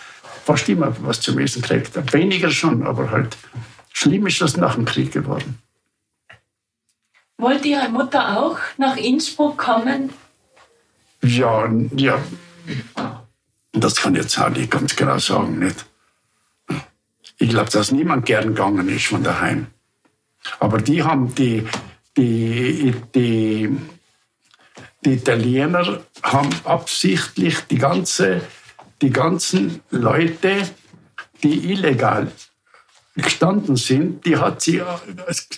fast 0.44 0.68
immer 0.68 0.94
was 1.02 1.20
zum 1.20 1.38
Essen 1.38 1.62
gekriegt. 1.62 2.12
Weniger 2.12 2.50
schon, 2.50 2.82
aber 2.82 3.10
halt 3.10 3.36
schlimm 3.92 4.26
ist 4.26 4.40
das 4.40 4.56
nach 4.56 4.74
dem 4.74 4.84
Krieg 4.84 5.12
geworden. 5.12 5.58
Wollte 7.38 7.68
Ihre 7.68 7.88
Mutter 7.88 8.38
auch 8.38 8.58
nach 8.78 8.96
Innsbruck 8.96 9.58
kommen? 9.58 10.12
Ja, 11.22 11.68
ja. 11.96 12.22
Das 13.72 13.96
kann 13.96 14.14
ich 14.14 14.22
jetzt 14.22 14.38
auch 14.38 14.50
nicht 14.50 14.70
ganz 14.70 14.94
genau 14.94 15.18
sagen, 15.18 15.58
nicht. 15.58 15.86
Ich 17.38 17.48
glaube, 17.48 17.70
dass 17.70 17.90
niemand 17.90 18.26
gern 18.26 18.48
gegangen 18.48 18.88
ist 18.88 19.06
von 19.06 19.24
daheim. 19.24 19.66
Aber 20.60 20.78
die 20.78 21.02
haben 21.02 21.34
die, 21.34 21.66
die, 22.16 22.94
die, 23.14 23.76
die 25.04 25.12
Italiener 25.12 26.00
haben 26.22 26.50
absichtlich 26.64 27.60
die, 27.62 27.78
ganze, 27.78 28.42
die 29.00 29.10
ganzen 29.10 29.80
Leute, 29.90 30.70
die 31.42 31.72
illegal 31.72 32.30
gestanden 33.14 33.76
sind, 33.76 34.24
die 34.24 34.36
hat 34.36 34.62
sie 34.62 34.82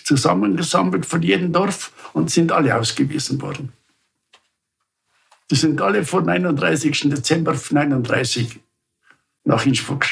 zusammengesammelt 0.03 1.05
von 1.05 1.21
jedem 1.21 1.53
Dorf 1.53 1.91
und 2.13 2.29
sind 2.29 2.51
alle 2.51 2.75
ausgewiesen 2.75 3.41
worden. 3.41 3.71
Die 5.49 5.55
sind 5.55 5.81
alle 5.81 6.03
vor 6.03 6.21
39. 6.21 7.09
Dezember 7.09 7.51
1939 7.51 8.59
nach 9.45 9.65
Innsbruck 9.65 10.05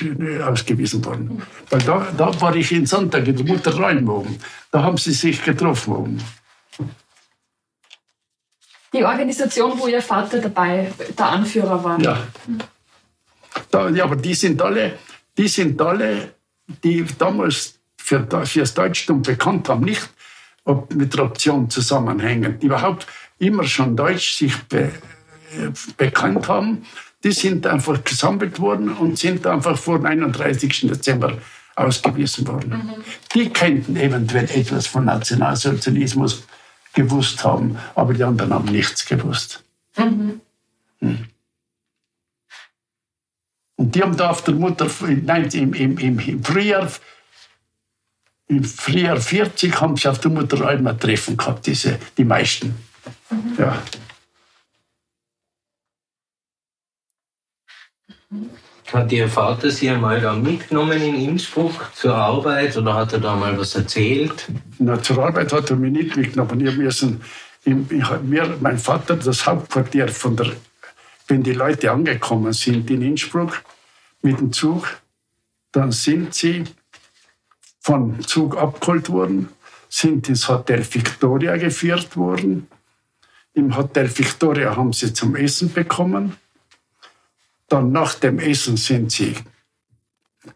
ausgewiesen 0.45 1.03
worden. 1.03 1.41
Weil 1.69 1.81
da, 1.81 2.07
da 2.15 2.39
war 2.39 2.55
ich 2.55 2.71
in 2.71 2.85
Sonntag 2.85 3.27
in 3.27 3.35
der 3.35 3.45
Mutter 3.45 3.75
oben. 4.07 4.39
Da 4.71 4.83
haben 4.83 4.97
sie 4.97 5.11
sich 5.11 5.43
getroffen 5.43 5.93
oben. 5.93 6.23
Die 8.93 9.03
Organisation, 9.03 9.79
wo 9.79 9.87
Ihr 9.87 10.03
Vater 10.03 10.39
dabei 10.39 10.93
der 11.17 11.25
Anführer 11.25 11.83
war. 11.83 11.99
Ja. 11.99 12.27
Da, 13.71 13.89
ja, 13.89 14.03
aber 14.03 14.15
die 14.15 14.35
sind 14.35 14.61
alle, 14.61 14.99
die 15.35 15.47
sind 15.47 15.81
alle, 15.81 16.35
die 16.83 17.05
damals 17.17 17.79
für, 17.97 18.19
das 18.19 18.73
Deutschtum 18.73 19.21
bekannt 19.21 19.69
haben, 19.69 19.85
nicht 19.85 20.09
ob 20.65 20.93
mit 20.93 21.13
der 21.13 21.25
Option 21.25 21.69
zusammenhängen, 21.69 22.59
die 22.59 22.67
überhaupt 22.67 23.05
immer 23.37 23.65
schon 23.65 23.97
Deutsch 23.97 24.37
sich 24.37 24.55
be, 24.63 24.91
äh, 25.57 25.69
bekannt 25.97 26.47
haben 26.47 26.83
die 27.23 27.31
sind 27.31 27.65
einfach 27.65 28.03
gesammelt 28.03 28.59
worden 28.59 28.93
und 28.93 29.17
sind 29.17 29.47
einfach 29.47 29.77
vor 29.77 29.97
dem 29.97 30.05
31. 30.05 30.87
Dezember 30.87 31.37
ausgewiesen 31.75 32.47
worden. 32.47 32.69
Mhm. 32.69 33.03
Die 33.33 33.49
könnten 33.49 33.95
eventuell 33.95 34.49
etwas 34.51 34.87
von 34.87 35.05
Nationalsozialismus 35.05 36.43
gewusst 36.93 37.43
haben, 37.43 37.77
aber 37.95 38.13
die 38.13 38.23
anderen 38.23 38.53
haben 38.53 38.71
nichts 38.71 39.05
gewusst. 39.05 39.63
Mhm. 39.97 40.41
Hm. 40.99 41.25
Und 43.83 43.93
die 43.93 44.01
haben 44.01 44.15
da 44.15 44.29
auf 44.29 44.41
der 44.45 44.53
Mutter, 44.53 44.87
nein, 45.25 45.49
im, 45.51 45.73
im, 45.73 45.97
im, 45.97 46.17
im 46.17 46.41
Frühjahr, 46.41 46.89
im 48.47 48.63
Frühjahr 48.63 49.19
40 49.19 49.81
haben 49.81 49.97
sie 49.97 50.07
auf 50.07 50.19
der 50.19 50.31
Mutter 50.31 50.65
einmal 50.65 50.95
Treffen 50.97 51.35
gehabt, 51.35 51.67
diese, 51.67 51.99
die 52.17 52.23
meisten. 52.23 52.75
Mhm. 53.29 53.55
Ja. 53.57 53.83
Hat 58.93 59.11
Ihr 59.11 59.27
Vater 59.27 59.69
Sie 59.69 59.89
einmal 59.89 60.21
da 60.21 60.33
mitgenommen 60.33 61.01
in 61.01 61.15
Innsbruck 61.15 61.91
zur 61.93 62.15
Arbeit 62.15 62.77
oder 62.77 62.93
hat 62.93 63.11
er 63.11 63.19
da 63.19 63.35
mal 63.35 63.59
was 63.59 63.75
erzählt? 63.75 64.47
Na, 64.79 65.01
zur 65.01 65.25
Arbeit 65.25 65.51
hat 65.51 65.69
er 65.71 65.75
mich 65.75 65.91
nicht 65.91 66.15
mitgenommen. 66.15 66.65
Ich 66.65 66.77
müssen, 66.77 67.21
ich, 67.65 67.75
mir, 68.21 68.57
mein 68.61 68.77
Vater, 68.77 69.17
das 69.17 69.45
Hauptquartier 69.45 70.07
von 70.07 70.37
der, 70.37 70.53
wenn 71.27 71.43
die 71.43 71.53
Leute 71.53 71.91
angekommen 71.91 72.53
sind 72.53 72.89
in 72.89 73.01
Innsbruck 73.01 73.63
mit 74.21 74.39
dem 74.39 74.51
Zug, 74.51 74.87
dann 75.71 75.91
sind 75.91 76.33
sie 76.33 76.63
vom 77.79 78.21
Zug 78.25 78.57
abgeholt 78.57 79.09
worden, 79.09 79.49
sind 79.89 80.29
ins 80.29 80.47
Hotel 80.47 80.83
Victoria 80.83 81.57
geführt 81.57 82.15
worden. 82.15 82.67
Im 83.53 83.75
Hotel 83.75 84.09
Victoria 84.17 84.75
haben 84.75 84.93
sie 84.93 85.13
zum 85.13 85.35
Essen 85.35 85.71
bekommen 85.71 86.37
dann 87.73 87.91
nach 87.91 88.13
dem 88.13 88.37
Essen 88.37 88.77
sind 88.77 89.11
sie 89.11 89.35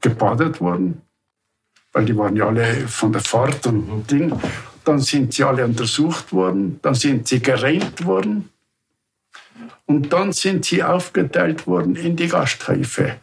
gebadet 0.01 0.61
worden, 0.61 1.01
weil 1.91 2.05
die 2.05 2.15
waren 2.15 2.35
ja 2.35 2.45
alle 2.45 2.87
von 2.87 3.11
der 3.11 3.21
Fahrt 3.21 3.65
und 3.65 4.05
Ding. 4.11 4.39
Dann 4.83 4.99
sind 4.99 5.33
sie 5.33 5.43
alle 5.43 5.65
untersucht 5.65 6.31
worden, 6.31 6.79
dann 6.83 6.93
sind 6.93 7.27
sie 7.27 7.41
gerenkt 7.41 8.05
worden 8.05 8.49
und 9.87 10.13
dann 10.13 10.33
sind 10.33 10.65
sie 10.65 10.83
aufgeteilt 10.83 11.65
worden 11.65 11.95
in 11.95 12.15
die 12.15 12.27
Gasthöfe. 12.27 13.15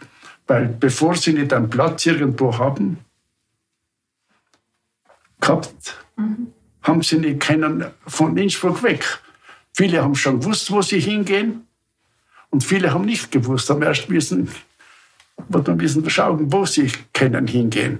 Weil 0.46 0.66
bevor 0.66 1.14
sie 1.14 1.34
nicht 1.34 1.52
einen 1.52 1.70
Platz 1.70 2.04
irgendwo 2.06 2.58
haben, 2.58 2.98
gehabt, 5.40 5.96
mhm. 6.16 6.48
haben 6.82 7.02
sie 7.02 7.18
nicht 7.18 7.40
kennen 7.40 7.86
von 8.06 8.36
Innsbruck 8.36 8.82
weg. 8.82 9.04
Viele 9.74 10.02
haben 10.02 10.14
schon 10.14 10.40
gewusst, 10.40 10.70
wo 10.70 10.82
sie 10.82 11.00
hingehen 11.00 11.66
und 12.50 12.64
viele 12.64 12.92
haben 12.92 13.04
nicht 13.04 13.30
gewusst, 13.30 13.68
haben 13.68 13.82
erst 13.82 14.08
wissen, 14.08 14.48
dann 15.48 15.76
müssen 15.76 16.08
schauen, 16.08 16.50
wo 16.50 16.64
sie 16.64 16.90
können 17.12 17.46
hingehen. 17.46 17.98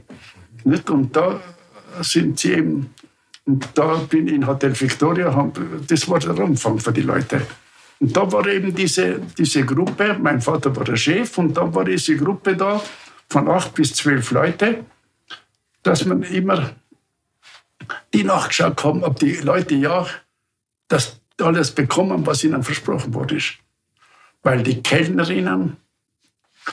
Nicht? 0.64 0.88
Und 0.88 1.14
da 1.14 1.40
sind 2.00 2.38
sie 2.38 2.52
eben, 2.52 2.94
und 3.44 3.68
da 3.74 3.96
bin 3.96 4.26
ich 4.26 4.34
in 4.34 4.46
Hotel 4.46 4.78
Victoria, 4.78 5.52
das 5.86 6.08
war 6.08 6.18
der 6.18 6.38
Umfang 6.38 6.78
für 6.78 6.92
die 6.92 7.02
Leute. 7.02 7.42
Und 8.00 8.16
da 8.16 8.30
war 8.30 8.46
eben 8.46 8.74
diese, 8.74 9.20
diese 9.38 9.64
Gruppe, 9.64 10.16
mein 10.20 10.40
Vater 10.40 10.74
war 10.76 10.84
der 10.84 10.96
Chef, 10.96 11.38
und 11.38 11.54
da 11.54 11.72
war 11.74 11.84
diese 11.84 12.16
Gruppe 12.16 12.56
da 12.56 12.82
von 13.28 13.48
acht 13.48 13.74
bis 13.74 13.94
zwölf 13.94 14.30
Leute, 14.30 14.84
dass 15.82 16.04
man 16.04 16.22
immer 16.22 16.70
die 18.12 18.24
nachgeschaut 18.24 18.82
haben, 18.84 19.04
ob 19.04 19.18
die 19.18 19.36
Leute 19.36 19.74
ja 19.74 20.06
das 20.88 21.20
alles 21.40 21.72
bekommen, 21.72 22.26
was 22.26 22.44
ihnen 22.44 22.62
versprochen 22.62 23.14
wurde. 23.14 23.38
Weil 24.42 24.62
die 24.62 24.82
Kellnerinnen, 24.82 25.76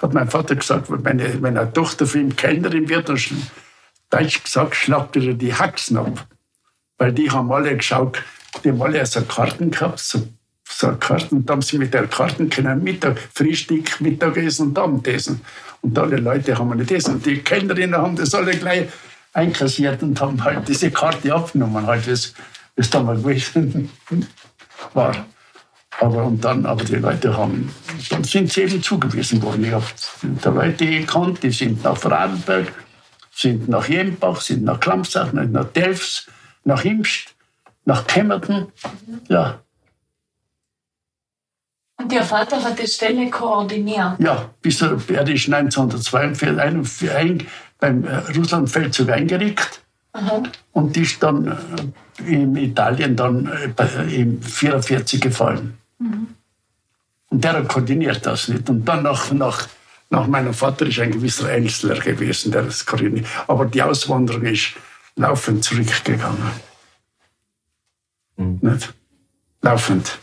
hat 0.01 0.13
mein 0.13 0.29
Vater 0.29 0.55
gesagt, 0.55 0.87
wenn 0.89 1.45
eine 1.45 1.73
Tochter 1.73 2.05
für 2.05 2.19
ihn 2.19 2.35
Kellnerin 2.35 2.87
wird, 2.89 3.09
dann 3.09 3.19
Deutsch 4.09 4.43
gesagt, 4.43 4.75
schlagt 4.75 5.15
er 5.15 5.33
die 5.33 5.53
Haxen 5.53 5.97
ab. 5.97 6.27
Weil 6.97 7.13
die 7.13 7.31
haben 7.31 7.51
alle 7.51 7.75
geschaut, 7.75 8.21
die 8.63 8.69
haben 8.69 8.81
alle 8.81 9.05
so 9.05 9.21
Karten 9.21 9.71
gehabt, 9.71 9.99
so, 9.99 10.27
so 10.71 10.95
Karten, 10.99 11.37
und 11.37 11.49
dann 11.49 11.55
haben 11.55 11.61
sie 11.61 11.77
mit 11.77 11.93
der 11.93 12.07
Karten 12.07 12.49
können 12.49 12.83
Mittag, 12.83 13.19
Frühstück, 13.33 13.99
Mittagessen 14.01 14.67
und 14.67 14.79
Abendessen. 14.79 15.41
Und 15.81 15.97
alle 15.97 16.17
Leute 16.17 16.57
haben 16.57 16.75
nicht 16.77 16.91
das. 16.91 17.05
Und 17.05 17.25
die 17.25 17.39
Kellnerinnen 17.39 17.99
haben 17.99 18.15
das 18.15 18.33
alle 18.33 18.51
gleich 18.51 18.87
einkassiert 19.33 20.01
und 20.03 20.19
haben 20.19 20.43
halt 20.43 20.67
diese 20.67 20.91
Karte 20.91 21.33
abgenommen, 21.33 21.85
halt, 21.85 22.07
wie 22.07 22.11
es 22.11 22.89
damals 22.89 23.21
gewesen 23.21 23.89
war. 24.93 25.25
Aber, 25.99 26.23
und 26.23 26.43
dann, 26.43 26.65
aber 26.65 26.83
die 26.83 26.95
Leute 26.95 27.37
haben, 27.37 27.71
dann 28.09 28.23
sind 28.23 28.51
sie 28.51 28.61
eben 28.61 28.81
zugewiesen 28.81 29.41
worden. 29.43 29.65
Ich 29.65 29.71
habe 29.71 29.85
die 30.23 30.49
Leute 30.49 30.85
gekannt, 30.85 31.43
die 31.43 31.51
sind 31.51 31.83
nach 31.83 31.97
Vorarlberg, 31.97 32.73
sind 33.31 33.69
nach 33.69 33.87
Jembach, 33.87 34.41
sind 34.41 34.63
nach 34.63 34.79
Klamsach, 34.79 35.31
nach 35.33 35.65
Delfs, 35.65 36.27
nach 36.63 36.83
Imst, 36.85 37.35
nach 37.85 38.07
Kemmerton. 38.07 38.67
Ja. 39.27 39.61
Und 42.01 42.11
Ihr 42.11 42.23
Vater 42.23 42.63
hat 42.63 42.79
die 42.79 42.87
Stelle 42.87 43.29
koordiniert? 43.29 44.19
Ja, 44.19 44.49
bis 44.61 44.81
er, 44.81 44.97
er 45.09 45.27
ist 45.27 45.51
1942 45.53 47.45
beim 47.79 48.03
äh, 48.03 48.15
Russlandfeldzug 48.35 49.09
eingerückt 49.09 49.81
Aha. 50.13 50.43
und 50.71 50.97
ist 50.97 51.21
dann 51.21 51.47
äh, 51.47 52.31
in 52.31 52.55
Italien 52.55 53.15
dann 53.15 53.47
äh, 53.47 53.65
im 54.15 54.39
1944 54.39 55.21
gefallen. 55.21 55.77
Mhm. 55.99 56.27
Und 57.29 57.43
der 57.43 57.53
hat 57.53 57.67
koordiniert 57.67 58.25
das 58.25 58.47
nicht. 58.47 58.69
Und 58.69 58.85
dann 58.85 59.03
nach, 59.03 59.31
nach, 59.31 59.67
nach 60.09 60.27
meinem 60.27 60.53
Vater 60.53 60.85
ist 60.87 60.99
ein 60.99 61.11
gewisser 61.11 61.49
Einzelner 61.49 61.99
gewesen, 61.99 62.51
der 62.51 62.63
das 62.63 62.85
koordiniert. 62.85 63.27
Aber 63.47 63.65
die 63.65 63.81
Auswanderung 63.81 64.43
ist 64.43 64.73
laufend 65.15 65.63
zurückgegangen. 65.63 66.51
Mhm. 68.37 68.59
Nicht? 68.61 68.93
Laufend. 69.61 70.17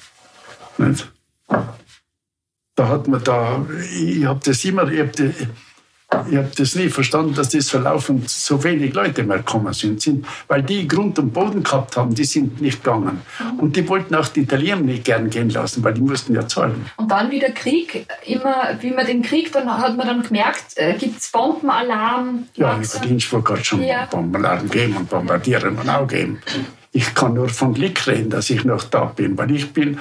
Nicht? 0.77 1.09
Da 1.49 2.89
hat 2.89 3.09
man 3.09 3.23
da, 3.25 3.67
ich 3.93 4.25
habe 4.25 4.41
das 4.45 4.65
immer, 4.65 4.91
ich 4.91 5.01
hab 5.01 5.13
die, 5.13 5.33
habe 6.11 6.51
das 6.57 6.75
nie 6.75 6.89
verstanden, 6.89 7.35
dass 7.35 7.51
das 7.51 7.71
verlaufend 7.71 8.31
so 8.31 8.63
wenig 8.65 8.95
Leute 8.95 9.23
mehr 9.25 9.39
gekommen 9.39 9.73
sind, 9.73 10.01
sind, 10.01 10.27
weil 10.47 10.63
die 10.63 10.89
Grund 10.89 11.19
und 11.19 11.33
Boden 11.33 11.63
gehabt 11.63 11.97
haben, 11.97 12.15
die 12.15 12.25
sind 12.25 12.61
nicht 12.61 12.83
gegangen. 12.83 13.21
Und 13.59 13.77
die 13.77 13.87
wollten 13.89 14.15
auch 14.15 14.29
die 14.29 14.41
Italiener 14.41 14.77
nicht 14.77 15.05
gern 15.05 15.29
gehen 15.29 15.51
lassen, 15.51 15.85
weil 15.85 15.95
die 15.95 16.01
mussten 16.01 16.35
ja 16.35 16.47
zahlen. 16.47 16.87
Und 16.97 17.11
dann 17.11 17.31
wieder 17.31 17.51
Krieg. 17.51 18.07
Immer, 18.25 18.79
wie 18.81 18.91
man 18.91 19.07
den 19.07 19.23
Krieg, 19.23 19.53
dann 19.53 19.71
hat 19.71 19.97
man 19.97 20.07
dann 20.07 20.23
gemerkt, 20.23 20.77
äh, 20.77 20.95
gibt 20.95 21.21
es 21.21 21.31
Bombenalarm? 21.31 22.47
Ja, 22.55 22.75
in 23.03 23.11
Innsbruck 23.11 23.51
hat 23.51 23.67
schon 23.67 23.83
ja. 23.83 24.07
Bombenalarm 24.07 24.69
gegeben 24.71 24.97
und 24.97 25.11
Bombardieren 25.11 25.77
und 25.77 25.89
auch 25.89 26.07
gegeben. 26.07 26.41
Ich 26.93 27.15
kann 27.15 27.35
nur 27.35 27.49
von 27.49 27.75
Glück 27.75 28.07
reden, 28.07 28.31
dass 28.31 28.49
ich 28.49 28.65
noch 28.65 28.85
da 28.85 29.05
bin, 29.05 29.37
weil 29.37 29.51
ich 29.51 29.73
bin 29.73 29.99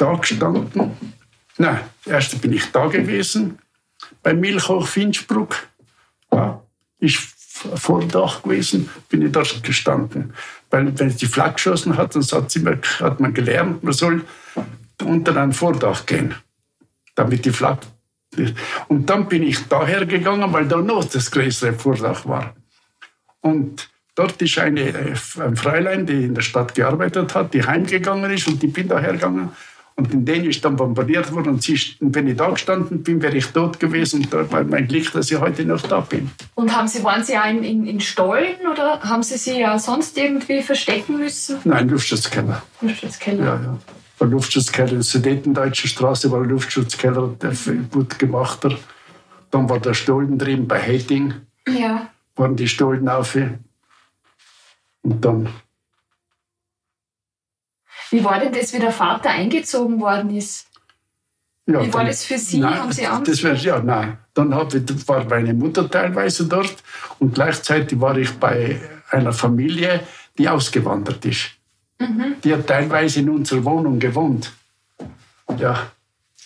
da 0.00 0.14
gestanden. 0.14 0.92
Nein, 1.58 1.80
erst 2.06 2.40
bin 2.40 2.52
ich 2.52 2.70
da 2.72 2.86
gewesen 2.86 3.58
beim 4.22 4.40
Milchhoch 4.40 4.86
Finchbruck. 4.86 5.56
Ja, 6.32 6.62
ist 6.98 7.18
vor 7.74 8.04
Dach 8.04 8.42
gewesen, 8.42 8.88
bin 9.08 9.22
ich 9.22 9.32
dort 9.32 9.62
gestanden. 9.62 10.32
Weil 10.70 10.98
wenn 10.98 11.14
die 11.14 11.26
Flak 11.26 11.56
geschossen 11.56 11.96
hat, 11.96 12.14
dann 12.14 12.22
hat, 12.22 12.56
immer, 12.56 12.76
hat 13.00 13.20
man 13.20 13.34
gelernt, 13.34 13.82
man 13.82 13.92
soll 13.92 14.24
unter 15.02 15.36
ein 15.36 15.52
Vordach 15.52 16.06
gehen, 16.06 16.34
damit 17.14 17.44
die 17.44 17.50
Flak... 17.50 17.80
Und 18.86 19.10
dann 19.10 19.28
bin 19.28 19.42
ich 19.42 19.66
daher 19.66 20.06
gegangen, 20.06 20.52
weil 20.52 20.68
da 20.68 20.76
noch 20.76 21.04
das 21.04 21.32
größere 21.32 21.72
Vordach 21.72 22.24
war. 22.26 22.54
Und 23.40 23.90
dort 24.14 24.40
ist 24.40 24.56
eine, 24.58 24.82
äh, 24.82 25.14
ein 25.40 25.56
Fräulein, 25.56 26.06
die 26.06 26.26
in 26.26 26.36
der 26.36 26.42
Stadt 26.42 26.76
gearbeitet 26.76 27.34
hat, 27.34 27.52
die 27.52 27.64
heimgegangen 27.64 28.30
ist 28.30 28.46
und 28.46 28.62
ich 28.62 28.72
bin 28.72 28.86
daher 28.86 29.14
gegangen 29.14 29.50
und 30.00 30.14
in 30.14 30.24
denen 30.24 30.46
ist 30.46 30.64
dann 30.64 30.76
bombardiert 30.76 31.30
worden. 31.30 31.50
Und, 31.50 31.62
sie, 31.62 31.78
wenn 32.00 32.26
ich 32.26 32.36
da 32.38 32.48
gestanden 32.48 33.02
bin, 33.02 33.20
wäre 33.20 33.36
ich 33.36 33.46
tot 33.48 33.78
gewesen. 33.78 34.22
Und 34.22 34.32
da 34.32 34.50
war 34.50 34.64
mein 34.64 34.88
Glück, 34.88 35.12
dass 35.12 35.30
ich 35.30 35.38
heute 35.38 35.66
noch 35.66 35.82
da 35.82 36.00
bin. 36.00 36.30
Und 36.54 36.74
haben 36.74 36.88
Sie, 36.88 37.04
waren 37.04 37.22
Sie 37.22 37.36
auch 37.36 37.44
in, 37.44 37.62
in, 37.62 37.86
in 37.86 38.00
Stollen 38.00 38.66
oder 38.72 39.00
haben 39.02 39.22
Sie 39.22 39.36
sich 39.36 39.58
ja 39.58 39.78
sonst 39.78 40.16
irgendwie 40.16 40.62
verstecken 40.62 41.18
müssen? 41.18 41.58
Nein, 41.64 41.90
Luftschutzkeller. 41.90 42.62
Luftschutzkeller. 42.80 43.44
Ja, 43.44 43.54
ja. 43.56 43.78
Der 44.18 44.26
Luftschutzkeller, 44.26 44.88
in 44.88 44.96
der 44.96 45.02
Sudetendeutsche 45.02 45.88
Straße 45.88 46.30
war 46.30 46.40
ein 46.42 46.48
Luftschutzkeller, 46.48 47.36
der 47.42 47.52
gut 47.90 48.18
gemachter. 48.18 48.78
Dann 49.50 49.68
war 49.68 49.80
der 49.80 49.92
Stollen 49.92 50.38
drin 50.38 50.66
bei 50.66 50.80
Hating. 50.80 51.34
Ja. 51.68 52.08
Waren 52.36 52.56
die 52.56 52.68
Stollen 52.68 53.06
auf. 53.06 53.36
Und 55.02 55.24
dann 55.24 55.50
wie 58.10 58.24
war 58.24 58.40
denn 58.40 58.52
das, 58.52 58.72
wie 58.72 58.78
der 58.78 58.92
Vater 58.92 59.30
eingezogen 59.30 60.00
worden 60.00 60.36
ist? 60.36 60.66
Ja, 61.66 61.84
wie 61.84 61.92
war 61.92 62.04
das 62.04 62.24
für 62.24 62.38
Sie? 62.38 62.58
Nein, 62.58 62.78
Haben 62.80 62.92
Sie 62.92 63.06
Angst? 63.06 63.30
Das 63.30 63.42
wär, 63.42 63.54
ja, 63.54 63.80
nein. 63.80 64.18
Dann 64.34 64.54
hab, 64.54 64.72
war 65.06 65.24
meine 65.24 65.54
Mutter 65.54 65.88
teilweise 65.88 66.46
dort 66.46 66.76
und 67.18 67.34
gleichzeitig 67.34 68.00
war 68.00 68.16
ich 68.16 68.32
bei 68.32 68.80
einer 69.10 69.32
Familie, 69.32 70.00
die 70.38 70.48
ausgewandert 70.48 71.24
ist. 71.24 71.50
Mhm. 71.98 72.36
Die 72.42 72.52
hat 72.52 72.66
teilweise 72.66 73.20
in 73.20 73.30
unserer 73.30 73.64
Wohnung 73.64 73.98
gewohnt. 73.98 74.52
Ja. 75.58 75.90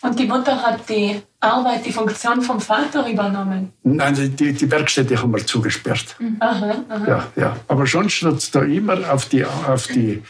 Und 0.02 0.18
die 0.18 0.26
Mutter 0.26 0.60
hat 0.60 0.86
die 0.88 1.22
Arbeit, 1.40 1.86
die 1.86 1.92
Funktion 1.92 2.42
vom 2.42 2.60
Vater 2.60 3.08
übernommen? 3.08 3.72
Nein, 3.84 4.36
die, 4.36 4.52
die 4.52 4.70
Werkstätte 4.70 5.20
haben 5.20 5.32
wir 5.32 5.46
zugesperrt. 5.46 6.16
Mhm. 6.18 6.36
Aha, 6.40 6.84
aha. 6.88 7.08
Ja, 7.08 7.26
ja. 7.36 7.56
Aber 7.68 7.86
sonst 7.86 8.20
hat 8.22 8.34
es 8.34 8.50
da 8.50 8.62
immer 8.62 9.10
auf 9.10 9.26
die, 9.26 9.44
auf 9.44 9.86
die 9.86 10.22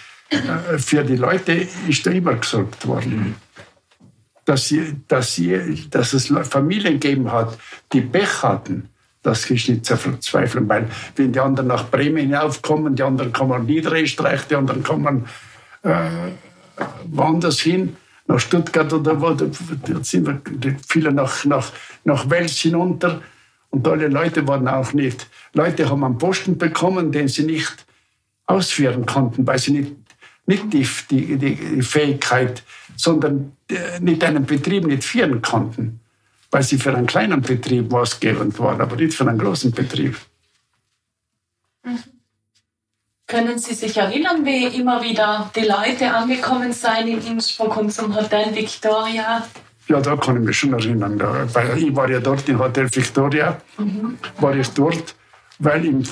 für 0.78 1.04
die 1.04 1.16
Leute 1.16 1.66
ist 1.88 2.06
da 2.06 2.10
immer 2.10 2.34
gesorgt 2.34 2.86
worden. 2.86 3.36
Dass, 4.44 4.68
sie, 4.68 4.96
dass, 5.08 5.34
sie, 5.34 5.86
dass 5.90 6.12
es 6.12 6.32
Familien 6.48 7.00
gegeben 7.00 7.32
hat, 7.32 7.58
die 7.92 8.02
Pech 8.02 8.42
hatten, 8.42 8.90
das 9.22 9.50
ist 9.50 9.68
nicht 9.70 9.86
zu 9.86 9.96
verzweifeln, 9.96 10.68
weil 10.68 10.86
wenn 11.16 11.32
die 11.32 11.40
anderen 11.40 11.68
nach 11.68 11.90
Bremen 11.90 12.18
hinaufkommen, 12.18 12.94
die 12.94 13.02
anderen 13.02 13.32
kommen 13.32 13.64
Niederösterreich, 13.64 14.46
die 14.48 14.54
anderen 14.54 14.82
kommen 14.82 15.24
äh, 15.82 16.10
woanders 17.06 17.60
hin, 17.60 17.96
nach 18.26 18.38
Stuttgart 18.38 18.92
oder 18.92 19.20
wo, 19.20 19.30
da 19.32 19.46
sind 20.02 20.42
viele 20.86 21.12
nach, 21.12 21.44
nach, 21.44 21.72
nach 22.04 22.28
Wels 22.28 22.58
hinunter 22.58 23.22
und 23.70 23.86
alle 23.88 24.08
Leute 24.08 24.46
waren 24.46 24.68
auch 24.68 24.92
nicht. 24.92 25.26
Leute 25.52 25.88
haben 25.88 26.04
einen 26.04 26.18
Posten 26.18 26.56
bekommen, 26.56 27.12
den 27.12 27.28
sie 27.28 27.44
nicht 27.44 27.86
ausführen 28.46 29.06
konnten, 29.06 29.46
weil 29.46 29.58
sie 29.58 29.72
nicht 29.72 29.92
nicht 30.46 30.72
die, 30.72 30.86
die, 31.10 31.36
die 31.36 31.82
Fähigkeit, 31.82 32.62
sondern 32.96 33.56
äh, 33.70 34.00
nicht 34.00 34.22
einen 34.24 34.44
Betrieb 34.46 34.86
nicht 34.86 35.04
führen 35.04 35.40
konnten, 35.42 36.00
weil 36.50 36.62
sie 36.62 36.78
für 36.78 36.94
einen 36.94 37.06
kleinen 37.06 37.40
Betrieb 37.40 37.90
maßgebend 37.90 38.58
waren, 38.58 38.80
aber 38.80 38.96
nicht 38.96 39.14
für 39.14 39.26
einen 39.26 39.38
großen 39.38 39.72
Betrieb. 39.72 40.16
Mhm. 41.84 41.98
Können 43.26 43.58
Sie 43.58 43.72
sich 43.72 43.96
erinnern, 43.96 44.44
wie 44.44 44.66
immer 44.66 45.02
wieder 45.02 45.50
die 45.56 45.64
Leute 45.64 46.12
angekommen 46.12 46.74
seien 46.74 47.08
in 47.08 47.26
Innsbruck 47.26 47.74
und 47.78 47.90
zum 47.90 48.14
Hotel 48.14 48.54
Victoria 48.54 49.46
Ja, 49.88 50.00
da 50.00 50.14
kann 50.16 50.36
ich 50.36 50.42
mich 50.42 50.58
schon 50.58 50.74
erinnern. 50.74 51.18
Weil 51.54 51.78
ich 51.78 51.96
war 51.96 52.10
ja 52.10 52.20
dort 52.20 52.46
in 52.50 52.58
Hotel 52.58 52.94
Victoria, 52.94 53.58
mhm. 53.78 54.18
war 54.40 54.54
ich 54.54 54.68
dort, 54.68 55.14
weil 55.58 55.86
im 55.86 56.04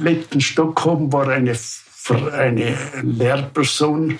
letzten 0.00 0.42
Stockholm 0.42 1.10
war 1.10 1.28
eine, 1.28 1.56
eine 2.16 2.76
Lehrperson, 3.02 4.18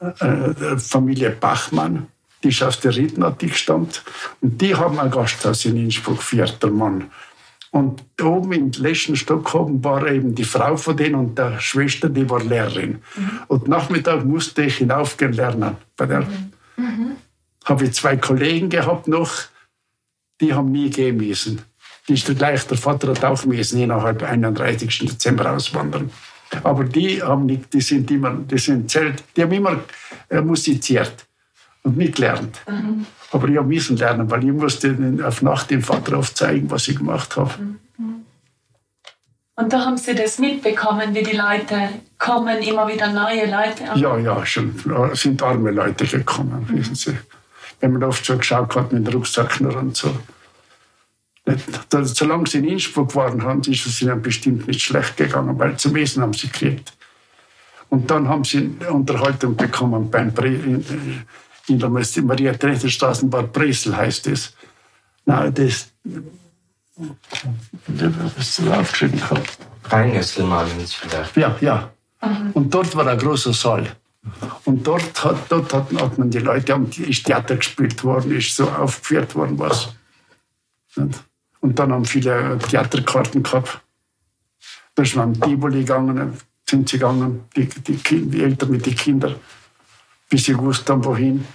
äh, 0.00 0.78
Familie 0.78 1.30
Bachmann, 1.30 2.06
die 2.42 2.48
ist 2.48 2.62
aus 2.62 2.80
der 2.80 2.96
Riednatik 2.96 3.56
stammt. 3.56 4.02
Und 4.40 4.60
die 4.60 4.74
haben 4.74 4.98
ein 4.98 5.10
Gasthaus 5.10 5.64
in 5.64 5.76
Innsbruck, 5.76 6.22
vierter 6.22 6.70
Mann. 6.70 7.10
Und 7.70 8.02
oben 8.20 8.52
im 8.52 8.72
letzten 8.72 9.14
Stockholm 9.14 9.82
war 9.84 10.06
eben 10.08 10.34
die 10.34 10.44
Frau 10.44 10.76
von 10.76 10.96
denen 10.96 11.14
und 11.14 11.38
der 11.38 11.60
Schwester, 11.60 12.08
die 12.08 12.28
war 12.28 12.42
Lehrerin. 12.42 13.02
Mhm. 13.14 13.30
Und 13.46 13.68
Nachmittag 13.68 14.24
musste 14.24 14.62
ich 14.62 14.78
hinaufgehen 14.78 15.32
lernen. 15.32 15.76
Bei 15.96 16.06
der 16.06 16.22
mhm. 16.22 16.50
mhm. 16.76 17.16
habe 17.64 17.84
ich 17.84 17.92
zwei 17.92 18.16
Kollegen 18.16 18.70
gehabt 18.70 19.06
noch, 19.06 19.32
die 20.40 20.52
haben 20.52 20.72
nie 20.72 20.90
gehen 20.90 21.16
müssen. 21.18 21.62
Die 22.08 22.14
ist 22.14 22.26
gleich, 22.36 22.66
der 22.66 22.76
Vater 22.76 23.08
hat 23.08 23.24
auch 23.24 23.44
müssen, 23.44 23.80
innerhalb 23.80 24.22
31. 24.22 24.98
Dezember 25.00 25.52
auswandern. 25.52 26.10
Aber 26.62 26.84
die 26.84 27.22
haben 27.22 27.46
nicht, 27.46 27.72
die 27.72 27.80
sind 27.80 28.10
immer, 28.10 28.32
die 28.32 28.58
sind 28.58 28.90
Zelt, 28.90 29.22
die 29.36 29.42
haben 29.42 29.52
immer 29.52 29.80
äh, 30.28 30.40
musiziert 30.40 31.26
und 31.82 31.96
mitgelernt. 31.96 32.60
Mhm. 32.68 33.06
Aber 33.32 33.48
ich 33.48 33.60
müssen 33.60 33.96
lernen, 33.96 34.30
weil 34.30 34.44
ich 34.44 34.52
musste 34.52 34.96
auf 35.24 35.42
Nacht 35.42 35.70
dem 35.70 35.82
Vater 35.82 36.18
aufzeigen, 36.18 36.70
was 36.70 36.88
ich 36.88 36.96
gemacht 36.96 37.36
habe. 37.36 37.52
Mhm. 37.58 37.76
Und 39.60 39.72
da 39.72 39.84
haben 39.84 39.98
Sie 39.98 40.14
das 40.14 40.38
mitbekommen, 40.38 41.14
wie 41.14 41.22
die 41.22 41.36
Leute 41.36 41.90
kommen, 42.18 42.58
immer 42.62 42.88
wieder 42.88 43.12
neue 43.12 43.44
Leute? 43.44 43.84
Ja, 43.94 44.16
ja, 44.16 44.46
schon. 44.46 44.74
Es 45.12 45.20
sind 45.20 45.42
arme 45.42 45.70
Leute 45.70 46.06
gekommen, 46.06 46.66
mhm. 46.66 46.78
wissen 46.78 46.94
Sie. 46.94 47.16
Wenn 47.78 47.92
man 47.92 48.04
oft 48.04 48.24
schon 48.24 48.38
geschaut 48.38 48.74
hat 48.74 48.92
mit 48.92 49.06
dem 49.06 49.12
Rucksack 49.12 49.60
und 49.60 49.96
so. 49.96 50.14
Solange 51.90 52.46
sie 52.48 52.58
in 52.58 52.64
Innsbruck 52.64 53.14
waren, 53.14 53.42
haben, 53.42 53.60
ist 53.62 53.86
es 53.86 54.02
ihnen 54.02 54.20
bestimmt 54.22 54.66
nicht 54.66 54.82
schlecht 54.82 55.16
gegangen, 55.16 55.58
weil 55.58 55.76
zum 55.76 55.96
Essen 55.96 56.22
haben 56.22 56.32
sie 56.32 56.48
gekriegt. 56.48 56.92
Und 57.88 58.10
dann 58.10 58.28
haben 58.28 58.44
sie 58.44 58.76
Unterhaltung 58.88 59.56
bekommen 59.56 60.10
beim 60.10 60.32
Bre 60.32 60.48
in, 60.48 60.84
in 61.66 61.78
der 61.78 61.88
Maria 61.88 62.52
Theresia 62.54 62.88
Straßenbahn 62.88 63.50
Bresel 63.50 63.96
heißt 63.96 64.28
es. 64.28 64.54
Nein, 65.24 65.52
das, 65.54 65.88
was 68.36 68.56
du 68.56 68.72
aufgeschrieben 68.72 69.20
hast. 69.30 69.58
Vielleicht. 70.94 71.36
Ja, 71.36 71.56
ja. 71.60 71.90
Mhm. 72.22 72.50
Und 72.52 72.74
dort 72.74 72.94
war 72.94 73.06
ein 73.06 73.18
großer 73.18 73.52
Saal. 73.52 73.86
Und 74.64 74.86
dort 74.86 75.24
hat, 75.24 75.36
dort 75.48 75.72
hat, 75.72 75.92
hat 75.92 76.18
man 76.18 76.30
die 76.30 76.38
Leute, 76.38 76.78
ist 76.98 77.24
Theater 77.24 77.56
gespielt 77.56 78.04
worden, 78.04 78.36
ist 78.36 78.54
so 78.54 78.68
aufgeführt 78.68 79.34
worden, 79.34 79.58
was. 79.58 79.88
Und 80.96 81.22
dann 81.62 81.92
haben 81.92 82.04
viele 82.04 82.58
Theaterkarten 82.58 83.42
gehabt. 83.42 83.80
Da 84.94 85.02
ist 85.02 85.16
man 85.16 85.34
am 85.34 85.40
Tivoli 85.40 85.80
gegangen, 85.80 86.38
sind 86.68 86.88
sie 86.88 86.98
gegangen, 86.98 87.44
die, 87.56 87.66
die, 87.66 87.96
kind, 87.96 88.32
die 88.32 88.42
Eltern 88.42 88.70
mit 88.70 88.86
den 88.86 88.94
Kindern, 88.94 89.36
bis 90.28 90.44
sie 90.44 90.54
gewusst 90.54 90.88
haben, 90.88 91.04
wohin. 91.04 91.46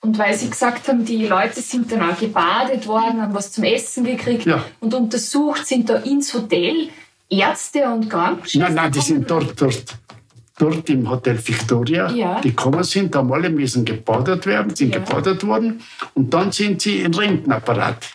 Und 0.00 0.16
weil 0.16 0.36
Sie 0.36 0.48
gesagt 0.48 0.86
haben, 0.88 1.04
die 1.04 1.26
Leute 1.26 1.60
sind 1.60 1.90
dann 1.90 2.08
auch 2.08 2.18
gebadet 2.18 2.86
worden, 2.86 3.20
haben 3.20 3.34
was 3.34 3.50
zum 3.50 3.64
Essen 3.64 4.04
gekriegt 4.04 4.46
ja. 4.46 4.64
und 4.78 4.94
untersucht, 4.94 5.66
sind 5.66 5.90
da 5.90 5.96
ins 5.96 6.32
Hotel 6.32 6.88
Ärzte 7.28 7.88
und 7.88 8.08
Krankenschwestern? 8.08 8.74
Nein, 8.74 8.84
nein, 8.84 8.92
die 8.92 9.00
sind 9.00 9.28
dort, 9.28 9.60
dort 9.60 9.98
dort 10.58 10.90
im 10.90 11.08
Hotel 11.08 11.38
Victoria 11.38 12.10
ja. 12.10 12.40
gekommen 12.40 12.84
sind, 12.84 13.14
haben 13.14 13.32
alle 13.32 13.48
müssen 13.48 13.84
gebadet 13.84 14.44
werden, 14.46 14.74
sind 14.74 14.94
ja. 14.94 15.00
gebadet 15.00 15.46
worden 15.46 15.80
und 16.14 16.32
dann 16.34 16.52
sind 16.52 16.82
sie 16.82 17.00
in 17.00 17.14
Rentenapparat. 17.14 18.14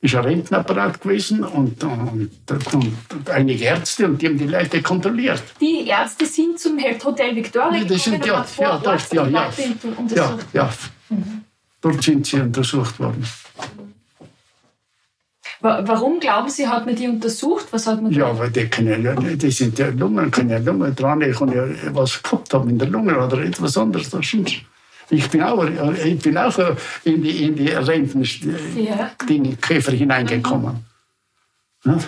Ist 0.00 0.16
ein 0.16 0.24
Rentenapparat 0.24 1.00
gewesen 1.00 1.44
und, 1.44 1.84
und, 1.84 2.30
und, 2.50 2.74
und, 2.74 3.30
einige 3.30 3.64
Ärzte 3.64 4.06
und 4.06 4.20
die 4.20 4.26
haben 4.26 4.38
die 4.38 4.46
Leute 4.46 4.82
kontrolliert. 4.82 5.42
Die 5.60 5.86
Ärzte 5.86 6.26
sind 6.26 6.58
zum 6.58 6.76
Hotel 7.04 7.36
Victoria 7.36 7.78
ja, 7.78 7.84
das 7.84 8.04
sind, 8.04 8.26
ja, 8.26 8.44
ja, 8.58 8.78
dort, 8.78 9.12
ja, 9.12 9.28
ja, 9.28 9.50
ja, 10.14 10.38
ja. 10.52 10.70
Mhm. 11.08 11.44
Dort 11.80 12.02
sind 12.02 12.26
sie 12.26 12.40
untersucht 12.40 12.98
worden. 12.98 13.24
Warum 15.62 16.18
glauben 16.18 16.50
Sie, 16.50 16.66
hat 16.66 16.86
man 16.86 16.96
die 16.96 17.06
untersucht? 17.06 17.68
Was 17.70 17.86
hat 17.86 18.02
man 18.02 18.10
ja, 18.10 18.36
weil 18.36 18.50
die, 18.50 18.68
können 18.68 19.04
ja, 19.04 19.14
die 19.14 19.50
sind 19.52 19.78
ja 19.78 19.90
Lungen, 19.90 20.28
können 20.30 20.50
ja 20.50 20.58
Lungen 20.58 20.92
dran, 20.94 21.22
ich 21.22 21.38
kann 21.38 21.52
ja 21.52 21.64
was 21.92 22.20
gehabt 22.20 22.52
haben 22.52 22.68
in 22.68 22.78
der 22.78 22.88
Lunge 22.88 23.16
oder 23.16 23.38
etwas 23.38 23.78
anderes. 23.78 24.10
Ich 25.10 25.30
bin 25.30 25.42
auch, 25.42 25.64
ich 25.64 26.18
bin 26.18 26.36
auch 26.36 26.58
in 27.04 27.22
die, 27.22 27.44
in 27.44 27.54
die 27.54 27.68
Renten-Käfer 27.68 29.92
ja. 29.92 29.98
hineingekommen. 29.98 30.84
Mhm. 31.84 32.00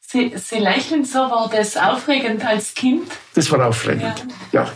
Sie, 0.00 0.32
Sie 0.34 0.58
lächeln 0.58 1.04
so, 1.04 1.20
war 1.20 1.48
das 1.52 1.76
aufregend 1.76 2.44
als 2.44 2.74
Kind? 2.74 3.12
Das 3.34 3.48
war 3.52 3.64
aufregend, 3.64 4.26
ja. 4.50 4.64
ja. 4.64 4.72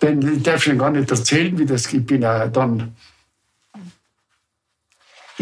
Denn 0.00 0.36
ich 0.36 0.42
darf 0.42 0.62
schon 0.62 0.78
gar 0.78 0.90
nicht 0.90 1.10
erzählen, 1.10 1.58
wie 1.58 1.66
das, 1.66 1.92
ich 1.92 2.06
bin 2.06 2.22
ja 2.22 2.48
dann 2.48 2.96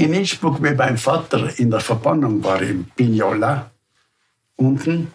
in 0.01 0.15
Innsbruck, 0.15 0.63
wie 0.63 0.75
mein 0.75 0.97
Vater 0.97 1.59
in 1.59 1.71
der 1.71 1.81
Verbannung 1.81 2.43
war, 2.43 2.61
in 2.63 2.87
Pignola, 2.97 3.71
unten, 4.57 5.13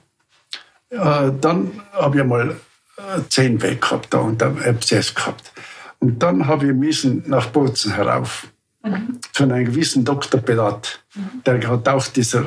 äh, 0.89 1.31
dann 1.41 1.81
habe 1.91 2.19
ich 2.19 2.23
mal 2.23 2.51
äh, 2.97 3.21
zehn 3.29 3.61
weg 3.61 3.81
gehabt 3.81 4.13
da 4.13 4.19
und 4.19 4.41
ein 4.43 4.63
Abszess 4.63 5.13
gehabt. 5.13 5.51
Und 5.99 6.21
dann 6.21 6.45
habe 6.45 6.67
ich 6.67 6.73
müssen 6.73 7.23
nach 7.27 7.47
Bozen 7.47 7.93
herauf. 7.93 8.47
Mhm. 8.83 9.19
Zu 9.33 9.43
einem 9.43 9.65
gewissen 9.65 10.05
Dr. 10.05 10.39
Mhm. 10.39 11.43
Der 11.45 11.67
hat 11.67 11.87
auch 11.87 12.07
dieser 12.07 12.45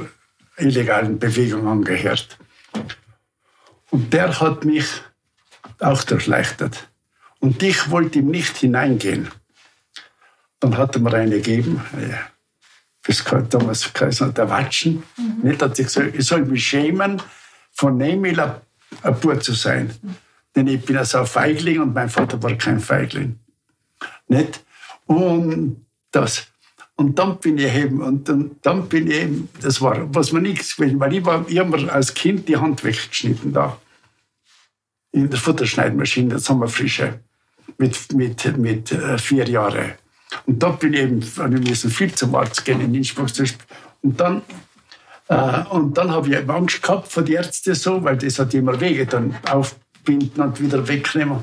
illegalen 0.56 1.18
Bewegung 1.18 1.66
angehört. 1.66 2.38
Und 3.90 4.12
der 4.12 4.38
hat 4.40 4.64
mich 4.64 4.86
auch 5.80 6.04
durchleuchtet. 6.04 6.88
Und 7.40 7.62
ich 7.62 7.90
wollte 7.90 8.20
ihm 8.20 8.30
nicht 8.30 8.56
hineingehen. 8.56 9.28
Dann 10.60 10.76
hat 10.76 10.96
er 10.96 11.00
mir 11.00 11.14
eine 11.14 11.36
gegeben. 11.36 11.80
Das 13.06 13.24
kann 13.24 13.48
damals 13.48 13.92
geheißen, 13.92 14.34
der 14.34 14.50
Watschen. 14.50 15.02
Mhm. 15.16 15.48
Nicht, 15.48 15.62
hat 15.62 15.78
ich 15.78 15.86
gesagt, 15.86 16.14
ich 16.14 16.26
soll 16.26 16.44
mich 16.44 16.66
schämen, 16.66 17.22
von 17.72 17.96
Nemil 17.96 18.38
ein 18.40 19.20
Bub 19.20 19.42
zu 19.42 19.54
sein. 19.54 19.90
Denn 20.54 20.66
ich 20.66 20.84
bin 20.84 20.96
also 20.96 21.18
ein 21.18 21.26
Feigling 21.26 21.80
und 21.80 21.94
mein 21.94 22.08
Vater 22.08 22.42
war 22.42 22.54
kein 22.56 22.80
Feigling. 22.80 23.38
Nicht? 24.26 24.64
Und 25.06 25.86
das. 26.10 26.48
Und 26.96 27.18
dann 27.18 27.38
bin 27.38 27.58
ich 27.58 27.72
eben, 27.72 28.02
und 28.02 28.28
dann, 28.28 28.56
dann 28.60 28.88
bin 28.88 29.06
ich 29.06 29.18
eben, 29.18 29.48
das 29.60 29.80
war, 29.80 30.12
was 30.12 30.32
man 30.32 30.42
nichts 30.42 30.78
will, 30.78 30.98
weil 30.98 31.14
ich 31.14 31.24
war 31.24 31.48
immer 31.48 31.92
als 31.92 32.12
Kind 32.12 32.48
die 32.48 32.56
Hand 32.56 32.82
weggeschnitten 32.82 33.52
da. 33.52 33.80
In 35.12 35.30
der 35.30 35.38
Futterschneidmaschine, 35.38 36.34
das 36.34 36.50
haben 36.50 36.60
wir 36.60 36.68
frische. 36.68 37.20
Mit, 37.78 38.12
mit, 38.12 38.58
mit 38.58 38.92
äh, 38.92 39.16
vier 39.16 39.48
Jahren. 39.48 39.92
Und 40.46 40.62
da 40.62 40.70
bin 40.70 40.92
ich 40.92 41.00
eben, 41.00 41.22
wir 41.22 41.60
müssen 41.60 41.90
viel 41.90 42.14
zum 42.14 42.34
Arzt 42.34 42.64
gehen 42.64 42.80
in 42.80 42.94
Innsbruck. 42.94 43.28
Und 44.02 44.20
dann, 44.20 44.38
äh, 45.28 45.64
dann 45.94 46.10
habe 46.10 46.28
ich 46.28 46.48
Angst 46.48 46.82
gehabt 46.82 47.10
vor 47.10 47.22
den 47.22 47.36
Ärzten 47.36 47.74
so, 47.74 48.02
weil 48.04 48.16
das 48.16 48.38
hat 48.38 48.54
immer 48.54 48.78
wege, 48.80 49.06
dann 49.06 49.36
aufbinden 49.50 50.42
und 50.42 50.60
wieder 50.60 50.86
wegnehmen. 50.86 51.40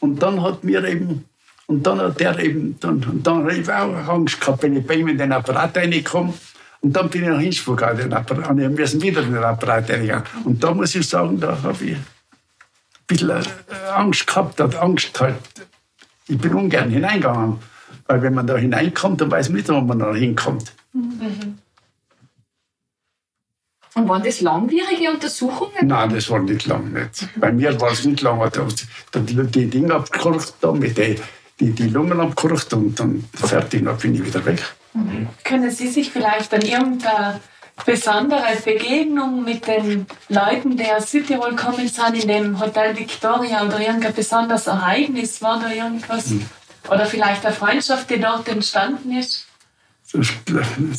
Und 0.00 0.22
dann 0.22 0.42
hat 0.42 0.64
mir 0.64 0.84
eben, 0.84 1.24
und 1.66 1.86
dann 1.86 2.00
hat 2.00 2.20
der 2.20 2.38
eben, 2.38 2.78
dann, 2.80 3.02
und 3.04 3.26
dann 3.26 3.44
habe 3.44 3.54
ich 3.54 3.70
auch 3.70 4.08
Angst 4.08 4.40
gehabt, 4.40 4.62
wenn 4.62 4.76
ich 4.76 4.86
bei 4.86 4.96
ihm 4.96 5.08
in 5.08 5.18
den 5.18 5.32
Apparat 5.32 5.76
reinkomme. 5.76 6.34
Und 6.80 6.92
dann 6.92 7.08
bin 7.08 7.22
ich 7.22 7.28
nach 7.28 7.40
Innsbruck 7.40 7.82
an 7.82 7.96
den 7.96 8.12
Apparat, 8.12 8.50
und 8.50 8.58
wir 8.58 8.68
müssen 8.68 9.00
wieder 9.00 9.22
in 9.22 9.32
den 9.32 9.42
Apparat 9.42 9.88
reingehen. 9.90 10.22
Und 10.44 10.62
da 10.62 10.74
muss 10.74 10.94
ich 10.94 11.08
sagen, 11.08 11.40
da 11.40 11.56
habe 11.62 11.82
ich 11.82 11.96
ein 11.96 12.04
bisschen 13.06 13.30
äh, 13.30 13.44
Angst 13.94 14.26
gehabt, 14.26 14.60
hat 14.60 14.76
Angst 14.76 15.18
halt. 15.18 15.36
Ich 16.28 16.36
bin 16.36 16.52
ungern 16.54 16.90
hineingegangen. 16.90 17.58
Weil 18.06 18.22
wenn 18.22 18.34
man 18.34 18.46
da 18.46 18.56
hineinkommt, 18.56 19.20
dann 19.20 19.30
weiß 19.30 19.48
man 19.48 19.56
nicht, 19.56 19.68
wo 19.68 19.80
man 19.80 19.98
da 19.98 20.14
hinkommt. 20.14 20.72
Mhm. 20.92 21.58
Und 23.94 24.08
waren 24.08 24.22
das 24.24 24.40
langwierige 24.40 25.10
Untersuchungen? 25.10 25.86
Nein, 25.86 26.10
das 26.12 26.28
war 26.28 26.40
nicht 26.40 26.66
lang. 26.66 26.92
Nicht. 26.92 27.28
Bei 27.36 27.52
mir 27.52 27.80
war 27.80 27.92
es 27.92 28.04
nicht 28.04 28.22
lang. 28.22 28.40
Da 28.50 29.20
die, 29.20 29.46
die 29.46 29.66
Dinge 29.70 29.94
abgekocht, 29.94 30.54
da 30.60 30.72
mit 30.72 30.98
die, 30.98 31.16
die, 31.60 31.70
die 31.70 31.88
Lungen 31.88 32.18
abgekocht 32.20 32.72
und 32.74 32.98
dann 32.98 33.24
fertig, 33.32 33.84
dann 33.84 33.96
bin 33.96 34.14
ich 34.14 34.26
wieder 34.26 34.44
weg. 34.44 34.60
Mhm. 34.94 35.28
Können 35.44 35.70
Sie 35.70 35.86
sich 35.86 36.10
vielleicht 36.10 36.52
an 36.52 36.62
irgendeine 36.62 37.40
besondere 37.86 38.56
Begegnung 38.64 39.44
mit 39.44 39.66
den 39.66 40.06
Leuten, 40.28 40.76
die 40.76 40.86
aus 40.86 41.12
Südtirol 41.12 41.54
kommen 41.54 41.86
sind, 41.86 42.22
in 42.22 42.28
dem 42.28 42.60
Hotel 42.60 42.98
Victoria 42.98 43.64
oder 43.64 43.78
irgendein 43.78 44.14
besonderes 44.14 44.66
Ereignis? 44.66 45.40
War 45.40 45.60
da 45.60 45.70
irgendwas? 45.70 46.30
Mhm. 46.30 46.46
Oder 46.88 47.06
vielleicht 47.06 47.44
eine 47.44 47.54
Freundschaft, 47.54 48.10
die 48.10 48.20
dort 48.20 48.48
entstanden 48.48 49.16
ist? 49.16 49.46
Das, 50.12 50.28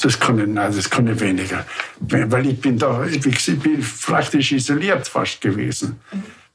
das, 0.02 0.20
kann 0.20 0.40
ich, 0.40 0.48
nein, 0.48 0.74
das 0.76 0.90
kann 0.90 1.08
ich 1.08 1.20
weniger. 1.20 1.66
Weil 2.00 2.48
ich 2.48 2.60
bin 2.60 2.78
da, 2.78 3.06
ich 3.06 3.22
bin 3.22 3.86
praktisch 4.02 4.52
isoliert 4.52 5.08
fast 5.08 5.40
gewesen. 5.40 6.00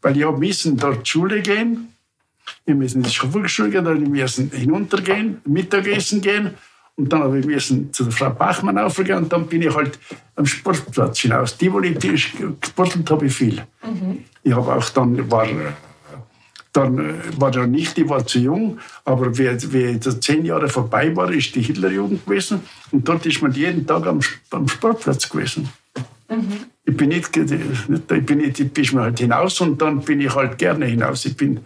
weil 0.02 0.16
ich 0.16 0.24
habe 0.24 0.38
müssen 0.38 0.76
dort 0.76 1.06
Schule 1.06 1.40
gehen. 1.40 1.94
Wir 2.64 2.74
müssen 2.74 3.02
in 3.02 3.08
die 3.08 3.16
Volksschule 3.16 3.70
gehen, 3.70 3.84
dann 3.84 4.02
müssen 4.02 4.50
hinuntergehen, 4.50 5.40
Mittagessen 5.44 6.20
gehen. 6.20 6.54
Und 6.96 7.12
dann 7.12 7.22
habe 7.22 7.38
ich 7.38 7.46
müssen 7.46 7.92
zu 7.92 8.04
der 8.04 8.12
Frau 8.12 8.30
Bachmann 8.30 8.76
aufgehen 8.76 9.16
und 9.16 9.32
dann 9.32 9.46
bin 9.46 9.62
ich 9.62 9.74
halt 9.74 9.98
am 10.36 10.44
Sportplatz 10.44 11.20
hinaus. 11.20 11.56
Die, 11.56 11.72
wo 11.72 11.80
ich 11.80 11.98
gesportelt 12.60 13.10
habe, 13.10 13.26
ich 13.26 13.32
viel. 13.32 13.62
Mhm. 13.82 14.24
Ich 14.42 14.52
habe 14.52 14.74
auch 14.74 14.88
dann, 14.90 15.30
war, 15.30 15.46
dann 16.72 16.98
äh, 16.98 17.14
war 17.36 17.52
ja 17.54 17.66
nicht, 17.66 17.96
die 17.96 18.08
war 18.08 18.26
zu 18.26 18.38
jung, 18.38 18.78
aber 19.04 19.36
wie, 19.36 19.48
wie 19.72 19.98
die 19.98 20.20
zehn 20.20 20.44
Jahre 20.44 20.68
vorbei 20.68 21.14
war, 21.16 21.30
ist 21.30 21.54
die 21.54 21.62
Hitlerjugend 21.62 22.24
gewesen 22.24 22.62
und 22.92 23.08
dort 23.08 23.26
ist 23.26 23.42
man 23.42 23.52
jeden 23.52 23.86
Tag 23.86 24.06
am, 24.06 24.20
am 24.50 24.68
Sportplatz 24.68 25.28
gewesen. 25.28 25.68
Mhm. 26.28 26.66
Ich 26.84 26.96
bin 26.96 27.08
nicht, 27.08 27.36
ich 27.36 28.26
bin 28.26 28.38
nicht, 28.38 28.60
ich 28.60 28.72
bin 28.72 29.00
halt 29.00 29.18
hinaus 29.18 29.60
und 29.60 29.80
dann 29.82 30.00
bin 30.00 30.20
ich 30.20 30.34
halt 30.34 30.58
gerne 30.58 30.86
hinaus. 30.86 31.24
Ich 31.24 31.36
bin 31.36 31.60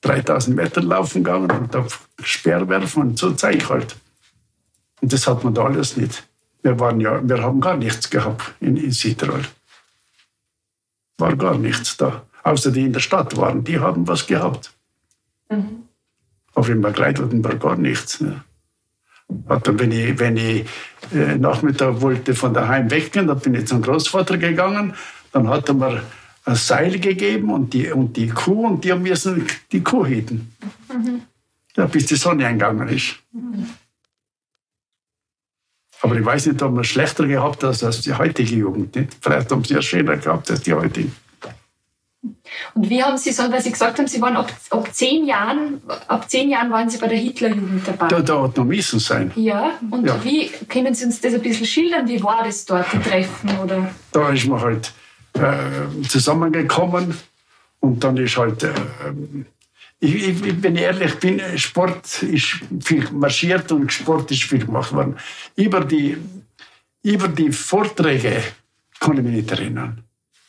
3000 0.00 0.56
Meter 0.56 0.82
laufen 0.82 1.24
gegangen 1.24 1.50
und 1.50 1.76
auf 1.76 2.08
Speerwerfen 2.22 3.02
und 3.02 3.18
so 3.18 3.32
zeige 3.32 3.58
ich 3.58 3.68
halt. 3.68 3.96
Und 5.00 5.12
das 5.12 5.26
hat 5.26 5.44
man 5.44 5.54
da 5.54 5.64
alles 5.64 5.96
nicht. 5.96 6.24
Wir, 6.62 6.78
waren 6.80 7.00
ja, 7.00 7.20
wir 7.26 7.42
haben 7.42 7.60
gar 7.60 7.76
nichts 7.76 8.10
gehabt 8.10 8.54
in, 8.60 8.76
in 8.76 8.90
Südtirol. 8.90 9.42
War 11.18 11.36
gar 11.36 11.58
nichts 11.58 11.96
da. 11.96 12.27
Außer 12.48 12.70
die 12.70 12.86
in 12.86 12.94
der 12.94 13.00
Stadt 13.00 13.36
waren, 13.36 13.62
die 13.62 13.78
haben 13.78 14.08
was 14.08 14.26
gehabt. 14.26 14.72
Mhm. 15.50 15.82
Aber 16.54 16.68
in 16.70 16.82
war 16.82 17.54
gar 17.56 17.76
nichts. 17.76 18.22
Ne? 18.22 18.42
Dann, 19.28 19.78
wenn 19.78 19.92
ich, 19.92 20.18
wenn 20.18 20.38
ich 20.38 20.66
äh, 21.12 21.36
Nachmittag 21.36 22.00
wollte 22.00 22.34
von 22.34 22.54
daheim 22.54 22.90
weggehen, 22.90 23.26
dann 23.26 23.38
bin 23.38 23.54
ich 23.54 23.66
zum 23.66 23.82
Großvater 23.82 24.38
gegangen. 24.38 24.94
Dann 25.32 25.46
hat 25.48 25.68
er 25.68 25.74
mir 25.74 26.02
ein 26.46 26.54
Seil 26.54 26.98
gegeben 26.98 27.50
und 27.50 27.74
die, 27.74 27.92
und 27.92 28.16
die 28.16 28.28
Kuh 28.28 28.66
und 28.66 28.82
die 28.82 28.94
müssen 28.94 29.46
die 29.70 29.82
Kuh 29.82 30.06
hüten. 30.06 30.50
Mhm. 30.90 31.20
Ja, 31.76 31.84
bis 31.84 32.06
die 32.06 32.16
Sonne 32.16 32.46
eingegangen 32.46 32.88
ist. 32.88 33.16
Mhm. 33.32 33.66
Aber 36.00 36.16
ich 36.16 36.24
weiß 36.24 36.46
nicht, 36.46 36.62
ob 36.62 36.72
man 36.72 36.84
schlechter 36.84 37.26
gehabt 37.26 37.62
hat 37.62 37.82
als 37.82 38.00
die 38.00 38.14
heutige 38.14 38.54
Jugend. 38.54 38.96
Nicht? 38.96 39.18
Vielleicht 39.20 39.52
haben 39.52 39.64
sie 39.64 39.74
ja 39.74 39.82
schöner 39.82 40.16
gehabt 40.16 40.50
als 40.50 40.62
die 40.62 40.72
heutigen. 40.72 41.14
Und 42.74 42.88
wie 42.90 43.02
haben 43.02 43.16
Sie 43.18 43.32
so, 43.32 43.50
weil 43.50 43.62
Sie 43.62 43.70
gesagt 43.70 43.98
haben, 43.98 44.06
Sie 44.06 44.20
waren 44.20 44.36
ab, 44.36 44.52
ab 44.70 44.94
zehn 44.94 45.26
Jahren, 45.26 45.80
ab 46.06 46.30
zehn 46.30 46.50
Jahren 46.50 46.70
waren 46.70 46.88
Sie 46.88 46.98
bei 46.98 47.08
der 47.08 47.18
Hitlerjugend 47.18 47.86
dabei. 47.86 48.08
Da, 48.08 48.20
da 48.20 48.42
hat 48.42 48.56
noch 48.56 48.64
müssen 48.64 48.98
sein. 48.98 49.32
Ja, 49.34 49.72
und 49.90 50.06
ja. 50.06 50.22
wie 50.24 50.48
können 50.68 50.94
Sie 50.94 51.04
uns 51.04 51.20
das 51.20 51.34
ein 51.34 51.42
bisschen 51.42 51.66
schildern? 51.66 52.08
Wie 52.08 52.22
war 52.22 52.44
das 52.44 52.64
dort, 52.64 52.86
die 52.92 52.98
Treffen? 52.98 53.58
Oder? 53.62 53.90
Da 54.12 54.30
ist 54.30 54.46
man 54.46 54.60
halt 54.60 54.92
äh, 55.34 56.08
zusammengekommen 56.08 57.14
und 57.80 58.02
dann 58.02 58.16
ist 58.16 58.36
halt, 58.36 58.62
äh, 58.64 58.72
ich, 60.00 60.14
ich, 60.14 60.62
wenn 60.62 60.76
ich 60.76 60.82
ehrlich 60.82 61.14
bin, 61.18 61.40
Sport 61.56 62.22
ist 62.22 62.60
viel 62.80 63.08
marschiert 63.10 63.70
und 63.72 63.92
Sport 63.92 64.30
ist 64.30 64.44
viel 64.44 64.64
gemacht 64.64 64.92
worden. 64.92 65.16
Über 65.56 65.84
die, 65.84 66.16
über 67.02 67.28
die 67.28 67.52
Vorträge 67.52 68.42
kann 69.00 69.16
ich 69.16 69.22
mich 69.22 69.34
nicht 69.34 69.50
erinnern. 69.50 70.04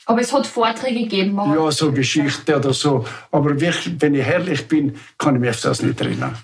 Aber 0.09 0.21
es 0.21 0.33
hat 0.33 0.47
Vorträge 0.47 1.01
gegeben. 1.01 1.35
Ja, 1.35 1.71
so 1.71 1.91
Geschichte 1.91 2.57
oder 2.57 2.73
so. 2.73 3.05
Aber 3.31 3.51
wenn 3.61 4.15
ich 4.15 4.23
herrlich 4.25 4.67
bin, 4.67 4.95
kann 5.19 5.35
ich 5.35 5.41
mich 5.41 5.51
auf 5.51 5.61
das 5.61 5.83
nicht 5.83 6.01
erinnern. 6.01 6.35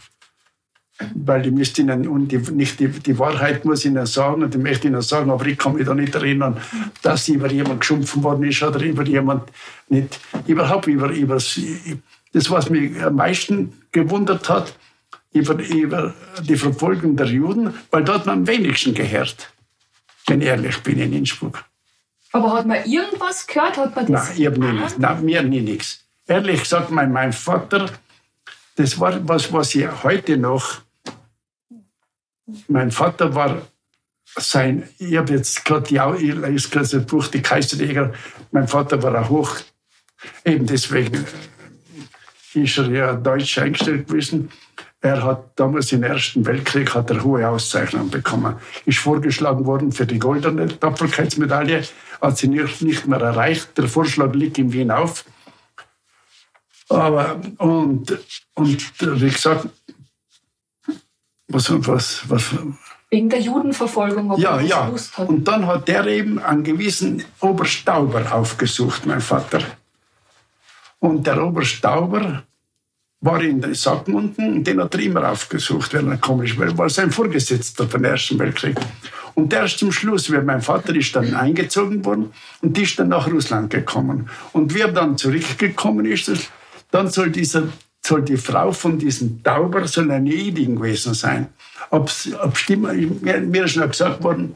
Weil 1.16 1.47
ich 1.47 1.51
müsste 1.51 1.82
Ihnen, 1.82 2.07
und 2.07 2.28
die, 2.28 2.38
nicht 2.38 2.80
die, 2.80 2.89
die 2.89 3.18
Wahrheit 3.18 3.66
muss 3.66 3.80
ich 3.80 3.89
Ihnen 3.89 4.05
sagen, 4.05 4.43
und 4.43 4.53
ich 4.53 4.61
möchte 4.61 4.88
Ihnen 4.88 5.01
sagen, 5.01 5.32
aber 5.32 5.47
ich 5.47 5.57
kann 5.57 5.74
mich 5.74 5.88
da 5.88 5.95
nicht 5.95 6.13
erinnern, 6.13 6.61
dass 7.01 7.28
über 7.28 7.51
jemand 7.51 7.80
geschumpfen 7.80 8.22
worden 8.22 8.43
ist 8.43 8.61
oder 8.61 8.80
über 8.82 9.03
jemand 9.03 9.49
nicht, 9.89 10.20
überhaupt 10.45 10.86
über, 10.86 11.09
über 11.09 11.34
das, 11.34 12.51
was 12.51 12.70
mich 12.70 13.03
am 13.03 13.16
meisten 13.16 13.74
gewundert 13.91 14.47
hat, 14.47 14.76
über, 15.34 15.55
über 15.55 16.13
die 16.43 16.55
Verfolgung 16.55 17.16
der 17.16 17.26
Juden, 17.26 17.74
weil 17.89 18.03
dort 18.03 18.28
man 18.28 18.39
am 18.39 18.47
wenigsten 18.47 18.93
gehört, 18.93 19.51
wenn 20.28 20.41
ich 20.41 20.47
ehrlich 20.49 20.78
bin, 20.84 20.99
in 20.99 21.13
Innsbruck. 21.13 21.66
Aber 22.36 22.51
hat 22.51 22.65
man 22.65 22.83
irgendwas 22.83 23.47
gehört? 23.47 23.77
Hat 23.77 23.95
man 23.95 24.07
das 24.07 24.27
Nein, 24.27 24.38
ich 24.38 24.45
habe 24.45 24.59
nie 24.59 24.73
nichts. 24.73 24.97
Nein, 24.97 25.25
mir 25.25 25.41
nie 25.41 25.61
nichts. 25.61 25.99
Ehrlich 26.27 26.59
gesagt, 26.59 26.91
mein, 26.91 27.13
mein 27.13 27.31
Vater, 27.31 27.89
das 28.75 28.99
war 28.99 29.25
was, 29.25 29.53
was 29.53 29.73
ich 29.73 29.88
heute 30.03 30.36
noch. 30.36 30.81
Mein 32.67 32.91
Vater 32.91 33.33
war 33.36 33.61
sein, 34.25 34.89
ich 34.99 35.15
habe 35.15 35.33
jetzt 35.33 35.63
gerade 35.63 35.88
die, 35.88 35.95
ich 35.95 36.36
lese 36.36 36.69
gerade 36.69 36.88
das 36.89 37.05
Buch 37.05 37.27
Die 37.27 37.41
Kaiserjäger. 37.41 38.11
Mein 38.51 38.67
Vater 38.67 39.01
war 39.01 39.15
auch 39.21 39.29
hoch, 39.29 39.55
eben 40.43 40.65
deswegen 40.65 41.25
ist 42.53 42.77
er 42.77 42.91
ja 42.91 43.13
deutsch 43.13 43.57
eingestellt 43.59 44.07
gewesen. 44.07 44.51
Er 45.06 45.22
hat 45.24 45.51
damals 45.56 45.91
im 45.91 46.01
Ersten 46.01 46.47
Weltkrieg 46.47 46.95
hat 46.95 47.12
er 47.12 47.24
hohe 47.24 47.47
Auszeichnungen 47.47 48.10
bekommen. 48.10 48.56
Ist 48.88 48.97
vorgeschlagen 48.97 49.68
worden 49.68 49.91
für 49.91 50.08
die 50.08 50.18
goldene 50.18 50.68
Tapferkeitsmedaille, 50.80 51.84
hat 52.20 52.38
sie 52.39 52.47
nicht 52.47 53.06
mehr 53.06 53.22
erreicht. 53.22 53.78
Der 53.78 53.88
Vorschlag 53.88 54.34
liegt 54.34 54.58
in 54.58 54.74
Wien 54.74 54.89
auf. 54.89 55.24
Aber, 56.89 57.39
und, 57.60 58.18
und 58.56 59.20
wie 59.20 59.30
gesagt, 59.30 59.70
was, 61.49 61.72
was, 61.88 62.28
was, 62.28 62.56
Wegen 63.12 63.30
der 63.30 63.41
Judenverfolgung. 63.41 64.36
Ja, 64.39 64.60
ja. 64.60 64.91
Und 65.18 65.47
dann 65.47 65.68
hat 65.68 65.88
der 65.88 66.08
eben 66.08 66.39
einen 66.39 66.64
gewissen 66.64 67.24
Oberstauber 67.41 68.34
aufgesucht, 68.34 69.06
mein 69.06 69.22
Vater. 69.22 69.62
Und 70.97 71.28
der 71.28 71.45
Oberstauber 71.45 72.41
war 73.26 73.41
in 73.41 73.59
den 73.59 73.73
Sackmunden 73.73 74.53
und 74.53 74.67
den 74.67 74.80
hat 74.80 74.93
er 74.93 75.01
immer 75.01 75.30
aufgesucht, 75.30 75.93
wenn 75.93 76.09
er 76.09 76.17
komisch 76.17 76.57
war. 76.57 76.78
war 76.78 76.89
sein 76.89 77.11
Vorgesetzter 77.11 77.88
vom 77.88 78.03
Ersten 78.03 78.38
Weltkrieg. 78.38 78.78
Und 79.34 79.51
erst 79.51 79.80
zum 79.80 79.91
Schluss, 79.91 80.32
weil 80.32 80.43
mein 80.43 80.61
Vater 80.61 80.95
ist 80.95 81.15
dann 81.15 81.34
eingezogen 81.34 82.05
worden 82.05 82.32
und 82.61 82.78
ist 82.78 82.97
dann 82.97 83.09
nach 83.09 83.28
Russland 83.28 83.69
gekommen. 83.69 84.30
Und 84.53 84.73
wie 84.73 84.82
er 84.82 84.91
dann 84.91 85.17
zurückgekommen 85.17 86.05
ist, 86.05 86.32
dann 86.91 87.09
soll, 87.09 87.32
dieser, 87.32 87.63
soll 88.05 88.21
die 88.21 88.38
Frau 88.38 88.71
von 88.71 88.97
diesem 88.97 89.43
Tauber 89.43 89.88
soll 89.88 90.09
eine 90.11 90.30
Jüdin 90.30 90.78
gewesen 90.78 91.13
sein. 91.13 91.47
Ob, 91.89 92.09
ob 92.41 92.57
Stimme, 92.57 92.93
mir, 92.93 93.39
mir 93.39 93.65
ist 93.65 93.73
schon 93.73 93.89
gesagt 93.89 94.23
worden, 94.23 94.55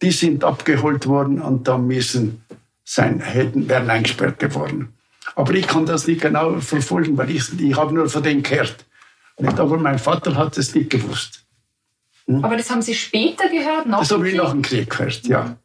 die 0.00 0.10
sind 0.10 0.42
abgeholt 0.44 1.06
worden 1.06 1.40
und 1.40 1.68
dann 1.68 1.86
müssen 1.86 2.42
sein, 2.84 3.20
hätten, 3.20 3.68
werden 3.68 3.90
eingesperrt 3.90 4.38
geworden. 4.38 4.93
Aber 5.36 5.52
ich 5.54 5.66
kann 5.66 5.86
das 5.86 6.06
nicht 6.06 6.20
genau 6.20 6.60
verfolgen, 6.60 7.16
weil 7.18 7.30
ich, 7.30 7.58
ich 7.60 7.76
habe 7.76 7.94
nur 7.94 8.08
von 8.08 8.22
denen 8.22 8.42
gehört. 8.42 8.84
Nicht? 9.38 9.58
Aber 9.58 9.78
mein 9.78 9.98
Vater 9.98 10.36
hat 10.36 10.56
es 10.58 10.74
nicht 10.74 10.90
gewusst. 10.90 11.44
Hm? 12.26 12.44
Aber 12.44 12.56
das 12.56 12.70
haben 12.70 12.82
Sie 12.82 12.94
später 12.94 13.48
gehört? 13.48 13.86
Nach 13.86 14.00
das 14.00 14.10
habe 14.12 14.28
ich 14.28 14.36
nach 14.36 14.50
dem 14.50 14.62
Krieg 14.62 14.88
gehört, 14.90 15.26
ja. 15.26 15.56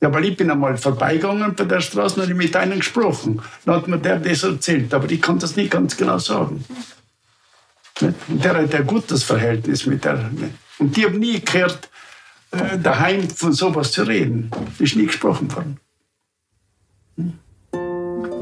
Ja, 0.00 0.12
weil 0.12 0.24
ich 0.24 0.36
bin 0.36 0.50
einmal 0.50 0.76
vorbeigegangen 0.76 1.54
bei 1.54 1.64
der 1.64 1.80
Straße 1.80 2.16
und 2.16 2.22
habe 2.22 2.34
mit 2.34 2.56
einem 2.56 2.80
gesprochen. 2.80 3.40
Dann 3.64 3.76
hat 3.76 3.86
mir 3.86 3.98
der 3.98 4.18
das 4.18 4.42
erzählt, 4.42 4.92
aber 4.92 5.08
ich 5.08 5.22
kann 5.22 5.38
das 5.38 5.54
nicht 5.54 5.70
ganz 5.70 5.96
genau 5.96 6.18
sagen. 6.18 6.64
Und 8.00 8.16
der 8.28 8.56
hat 8.56 8.74
ein 8.74 8.86
gutes 8.86 9.22
Verhältnis 9.22 9.86
mit 9.86 10.04
der. 10.04 10.28
Und 10.78 10.96
die 10.96 11.04
haben 11.04 11.20
nie 11.20 11.40
gehört, 11.40 11.88
äh, 12.50 12.78
daheim 12.78 13.30
von 13.30 13.52
sowas 13.52 13.92
zu 13.92 14.02
reden. 14.02 14.50
Ist 14.80 14.96
nie 14.96 15.06
gesprochen 15.06 15.54
worden. 15.54 15.78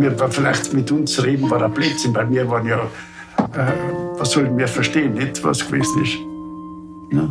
Wir 0.01 0.17
vielleicht 0.31 0.73
mit 0.73 0.91
uns 0.91 1.23
reden, 1.23 1.51
war 1.51 1.63
ein 1.63 1.75
Blödsinn, 1.75 2.15
weil 2.15 2.31
wir 2.31 2.49
waren 2.49 2.67
ja, 2.67 2.79
äh, 3.53 3.73
was 4.19 4.31
sollen 4.31 4.57
wir 4.57 4.67
verstehen, 4.67 5.13
nicht, 5.13 5.45
was 5.45 5.67
gewesen 5.67 6.03
ist. 6.03 6.17
Ja. 7.13 7.29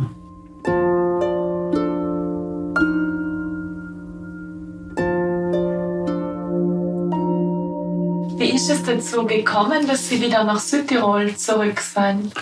Wie 8.38 8.54
ist 8.54 8.70
es 8.70 8.84
dazu 8.84 9.26
gekommen, 9.26 9.88
dass 9.88 10.08
Sie 10.08 10.22
wieder 10.22 10.44
nach 10.44 10.60
Südtirol 10.60 11.34
zurück 11.34 11.80
sind? 11.80 12.32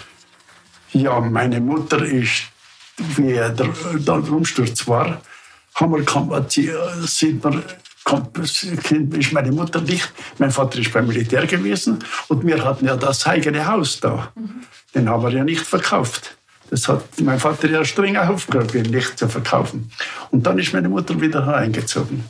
Ja, 0.93 1.21
meine 1.21 1.59
Mutter 1.61 2.05
ist, 2.05 2.43
wie 3.17 3.33
der, 3.33 3.51
der 3.51 4.15
Umsturz 4.31 4.87
war, 4.87 5.23
haben 5.75 5.93
wir, 5.93 6.45
sie, 6.49 6.71
sind 7.07 7.43
wir 7.43 7.63
ist 9.19 9.33
meine 9.33 9.53
Mutter 9.53 9.81
nicht. 9.81 10.11
Mein 10.39 10.51
Vater 10.51 10.79
ist 10.79 10.93
beim 10.93 11.07
Militär 11.07 11.47
gewesen 11.47 11.99
und 12.29 12.47
wir 12.47 12.65
hatten 12.65 12.87
ja 12.87 12.97
das 12.97 13.27
eigene 13.27 13.67
Haus 13.67 14.01
da. 14.01 14.33
Mhm. 14.35 14.63
Den 14.95 15.09
haben 15.09 15.23
wir 15.23 15.31
ja 15.31 15.45
nicht 15.45 15.67
verkauft. 15.67 16.37
Das 16.71 16.89
hat 16.89 17.05
mein 17.21 17.39
Vater 17.39 17.69
ja 17.69 17.85
streng 17.85 18.17
aufgehört, 18.17 18.75
ihn 18.75 18.91
nicht 18.91 19.19
zu 19.19 19.29
verkaufen. 19.29 19.91
Und 20.31 20.47
dann 20.47 20.59
ist 20.59 20.73
meine 20.73 20.89
Mutter 20.89 21.21
wieder 21.21 21.47
eingezogen. 21.55 22.25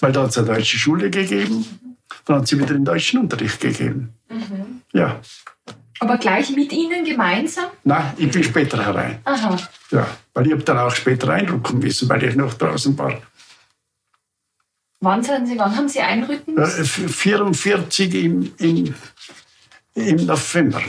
Weil 0.00 0.12
da 0.12 0.22
hat 0.22 0.30
es 0.30 0.38
eine 0.38 0.48
deutsche 0.48 0.78
Schule 0.78 1.10
gegeben, 1.10 1.64
dann 2.24 2.38
hat 2.38 2.48
sie 2.48 2.58
wieder 2.58 2.74
den 2.74 2.84
deutschen 2.84 3.20
Unterricht 3.20 3.60
gegeben. 3.60 4.14
Mhm. 4.28 4.82
Ja. 4.92 5.20
Aber 6.00 6.16
gleich 6.16 6.50
mit 6.50 6.72
Ihnen 6.72 7.04
gemeinsam? 7.04 7.66
Nein, 7.84 8.14
ich 8.16 8.30
bin 8.30 8.42
später 8.42 8.82
herein. 8.84 9.18
Aha. 9.24 9.56
Ja, 9.90 10.06
weil 10.32 10.46
ich 10.46 10.52
habe 10.52 10.62
dann 10.62 10.78
auch 10.78 10.94
später 10.94 11.28
reinrücken 11.28 11.78
müssen, 11.78 12.08
weil 12.08 12.24
ich 12.24 12.34
noch 12.36 12.54
draußen 12.54 12.96
war. 12.96 13.20
Wann, 15.00 15.22
sind 15.22 15.46
Sie, 15.46 15.58
wann 15.58 15.74
haben 15.76 15.88
Sie 15.88 16.00
einrücken 16.00 16.54
müssen? 16.54 16.84
44 16.84 18.14
im, 18.14 18.52
im, 18.58 18.94
im 19.94 20.26
November. 20.26 20.82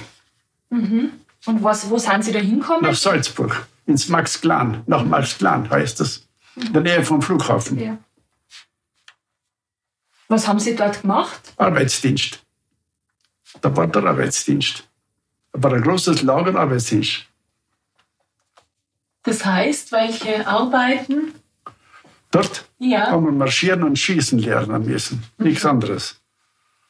Mhm. 0.70 1.14
Und 1.46 1.64
was, 1.64 1.90
wo 1.90 1.98
sind 1.98 2.24
Sie 2.26 2.34
da 2.34 2.40
hingekommen? 2.40 2.84
Nach 2.84 2.96
Salzburg, 2.96 3.68
ins 3.86 4.10
Max 4.10 4.40
Klan, 4.42 4.84
nach 4.86 5.04
Max 5.04 5.38
Klan 5.38 5.70
heißt 5.70 6.02
das, 6.02 6.28
in 6.56 6.74
der 6.74 6.82
Nähe 6.82 7.04
vom 7.04 7.22
Flughafen. 7.22 7.80
Ja. 7.80 7.98
Was 10.28 10.48
haben 10.48 10.60
Sie 10.60 10.76
dort 10.76 11.02
gemacht? 11.02 11.42
Arbeitsdienst. 11.58 12.44
Da 13.62 13.76
war 13.76 13.88
der 13.88 14.04
Arbeitsdienst. 14.04 14.88
Da 15.54 15.64
war 15.64 15.74
ein 15.74 15.82
großes 15.82 16.22
Lager 16.22 16.58
Arbeitsdienst. 16.60 17.26
Das 19.24 19.46
heißt, 19.46 19.92
welche 19.92 20.48
Arbeiten? 20.48 21.34
Dort 22.32 22.66
Ja. 22.84 23.12
haben 23.12 23.26
wir 23.26 23.32
marschieren 23.32 23.84
und 23.84 24.00
schießen 24.00 24.40
lernen 24.40 24.86
müssen. 24.86 25.24
Nichts 25.38 25.66
anderes. 25.66 26.20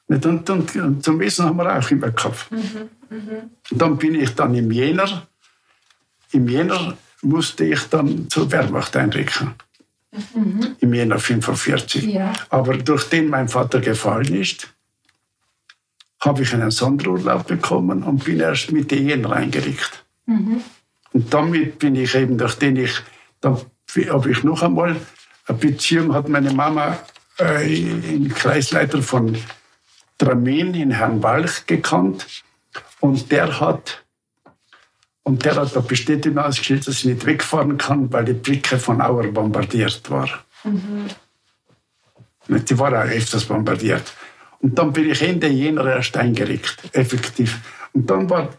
Und, 0.08 0.26
und, 0.26 0.76
und 0.76 1.04
zum 1.04 1.20
Essen 1.22 1.46
haben 1.46 1.58
wir 1.58 1.78
auch 1.78 1.92
immer 1.92 2.12
gehabt. 2.12 2.48
Und 2.50 3.82
dann 3.82 3.98
bin 3.98 4.16
ich 4.16 4.34
dann 4.34 4.56
im 4.56 4.72
Jänner. 4.72 5.28
Im 6.32 6.48
Jänner 6.48 6.98
musste 7.22 7.66
ich 7.66 7.84
dann 7.90 8.30
zur 8.30 8.50
Wehrmacht 8.52 8.96
einrücken. 8.96 9.54
Im 10.80 10.94
Jänner 10.94 11.20
45. 11.20 12.04
Ja. 12.06 12.32
Aber 12.50 12.78
durch 12.78 13.10
den 13.10 13.28
mein 13.28 13.50
Vater 13.50 13.82
gefallen 13.82 14.34
ist, 14.34 14.74
habe 16.22 16.44
ich 16.44 16.54
einen 16.54 16.72
Sonderurlaub 16.72 17.48
bekommen 17.48 18.04
und 18.04 18.24
bin 18.24 18.40
erst 18.40 18.72
Mitte 18.72 18.96
Jänner 18.96 19.34
eingerückt. 19.34 20.06
Und 21.14 21.34
damit 21.34 21.80
bin 21.80 21.96
ich 21.96 22.16
eben, 22.16 22.38
nachdem 22.38 22.78
ich, 22.78 23.02
dann 23.42 23.58
habe 24.10 24.32
ich 24.32 24.44
noch 24.44 24.62
einmal 24.62 24.96
Beziehung, 25.54 26.14
hat 26.14 26.30
meine 26.30 26.54
Mama 26.54 26.98
äh, 27.38 27.44
einen 27.44 28.34
Kreisleiter 28.34 29.02
von 29.02 29.38
Dramen 30.18 30.74
in 30.74 30.92
Herrn 30.92 31.24
Walch 31.24 31.66
gekannt. 31.66 32.26
Und 33.00 33.32
der 33.32 33.60
hat, 33.60 34.04
und 35.24 35.44
der 35.44 35.56
hat 35.56 35.76
eine 35.76 35.86
Bestätigung 35.86 36.38
ausgestellt, 36.38 36.88
dass 36.88 37.00
ich 37.00 37.06
nicht 37.06 37.26
wegfahren 37.26 37.78
kann, 37.78 38.12
weil 38.14 38.26
die 38.26 38.34
Brücke 38.34 38.78
von 38.78 39.02
Auer 39.02 39.28
bombardiert 39.28 40.10
war. 40.10 40.30
Die 42.48 42.80
war 42.80 42.90
auch 42.90 43.10
öfters 43.10 43.46
bombardiert. 43.46 44.14
Und 44.60 44.78
dann 44.78 44.94
bin 44.94 45.10
ich 45.10 45.22
Ende 45.22 45.48
Jänner 45.48 45.88
erst 45.88 46.16
eingerückt, 46.18 46.78
effektiv. 46.94 47.60
Und 47.94 48.10
dann 48.10 48.30
war 48.30 48.50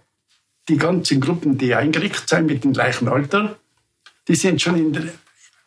die 0.68 0.76
ganzen 0.76 1.20
Gruppen, 1.20 1.58
die 1.58 1.74
eingerückt 1.74 2.28
sind 2.28 2.46
mit 2.46 2.64
dem 2.64 2.72
gleichen 2.72 3.08
Alter, 3.08 3.56
die 4.28 4.34
sind 4.34 4.60
schon 4.60 4.76
in 4.76 4.92
der, 4.92 5.04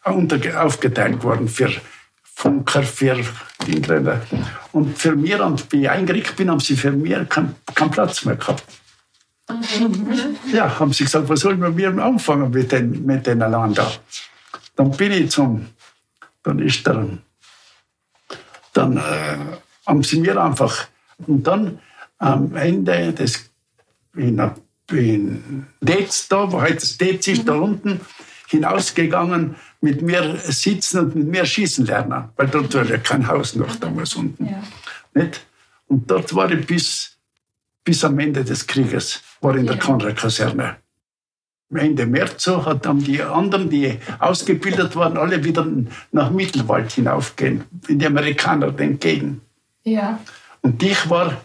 unter, 0.05 0.63
aufgeteilt 0.63 1.23
worden 1.23 1.47
für 1.47 1.71
Funker, 2.23 2.83
für 2.83 3.23
Dingräder. 3.65 4.21
Und 4.71 4.97
für 4.97 5.15
mich, 5.15 5.39
und 5.39 5.71
wie 5.71 5.83
ich 5.83 5.89
eingerückt 5.89 6.35
bin, 6.35 6.49
haben 6.49 6.59
sie 6.59 6.75
für 6.75 6.91
mich 6.91 7.13
keinen 7.29 7.55
keinen 7.73 7.91
Platz 7.91 8.25
mehr 8.25 8.35
gehabt. 8.35 8.63
Ja, 10.51 10.79
haben 10.79 10.91
sie 10.91 11.03
gesagt, 11.03 11.29
was 11.29 11.41
sollen 11.41 11.61
wir 11.61 11.69
mit 11.69 11.99
anfangen 11.99 12.51
mit 12.51 12.71
den, 12.71 13.05
mit 13.05 13.27
den 13.27 13.41
allein 13.41 13.73
da? 13.73 13.91
Dann 14.75 14.91
bin 14.91 15.11
ich 15.11 15.31
zum, 15.31 15.67
dann 16.43 16.59
ist 16.59 16.85
der, 16.85 17.07
dann 18.73 18.97
äh, 18.97 19.37
haben 19.85 20.03
sie 20.03 20.19
mir 20.19 20.41
einfach, 20.41 20.87
und 21.27 21.43
dann 21.43 21.79
am 22.17 22.55
Ende 22.55 23.13
des, 23.13 23.49
in, 24.15 24.41
in 24.91 25.67
Detz 25.79 26.27
da, 26.27 26.51
wo 26.51 26.61
heute 26.61 26.75
das 26.75 26.97
Detz 26.97 27.27
ist, 27.27 27.47
da 27.47 27.53
unten, 27.53 28.01
hinausgegangen, 28.47 29.55
mit 29.81 30.01
mir 30.01 30.37
sitzen 30.43 30.99
und 30.99 31.15
mit 31.15 31.27
mir 31.27 31.45
schießen 31.45 31.85
lernen, 31.85 32.29
weil 32.35 32.47
dort 32.47 32.73
war 32.73 32.85
ja 32.85 32.97
kein 32.97 33.27
Haus 33.27 33.55
noch 33.55 33.75
damals 33.75 34.15
unten. 34.15 34.45
Ja. 34.45 34.63
Nicht? 35.13 35.45
Und 35.87 36.09
dort 36.09 36.33
war 36.35 36.51
ich 36.51 36.65
bis, 36.65 37.17
bis 37.83 38.03
am 38.03 38.17
Ende 38.19 38.43
des 38.43 38.65
Krieges, 38.65 39.21
war 39.41 39.55
in 39.55 39.65
der 39.65 39.75
Ja. 39.75 39.81
Konrad-Kaserne. 39.81 40.77
Ende 41.73 42.05
März 42.05 42.43
so 42.43 42.65
hat 42.65 42.85
dann 42.85 42.99
die 42.99 43.21
anderen, 43.21 43.69
die 43.69 43.97
ausgebildet 44.19 44.95
waren, 44.95 45.17
alle 45.17 45.43
wieder 45.43 45.67
nach 46.11 46.29
Mittelwald 46.29 46.91
hinaufgehen, 46.91 47.65
in 47.87 47.99
die 47.99 48.05
Amerikaner 48.05 48.67
entgegen. 48.79 49.41
Ja. 49.83 50.19
Und 50.61 50.81
ich 50.81 51.09
war, 51.09 51.41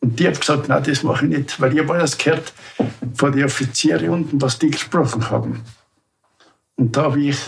und 0.00 0.18
die 0.18 0.26
hat 0.26 0.40
gesagt, 0.40 0.68
nein, 0.68 0.82
das 0.84 1.02
mache 1.02 1.26
ich 1.26 1.38
nicht, 1.38 1.60
weil 1.60 1.72
ich 1.72 1.80
habe 1.80 1.94
alles 1.94 2.18
gehört 2.18 2.52
von 3.14 3.32
den 3.32 3.44
Offizieren 3.44 4.10
unten, 4.10 4.42
was 4.42 4.58
die 4.58 4.70
gesprochen 4.70 5.30
haben. 5.30 5.62
Und 6.76 6.96
da 6.96 7.04
habe 7.04 7.20
ich 7.20 7.38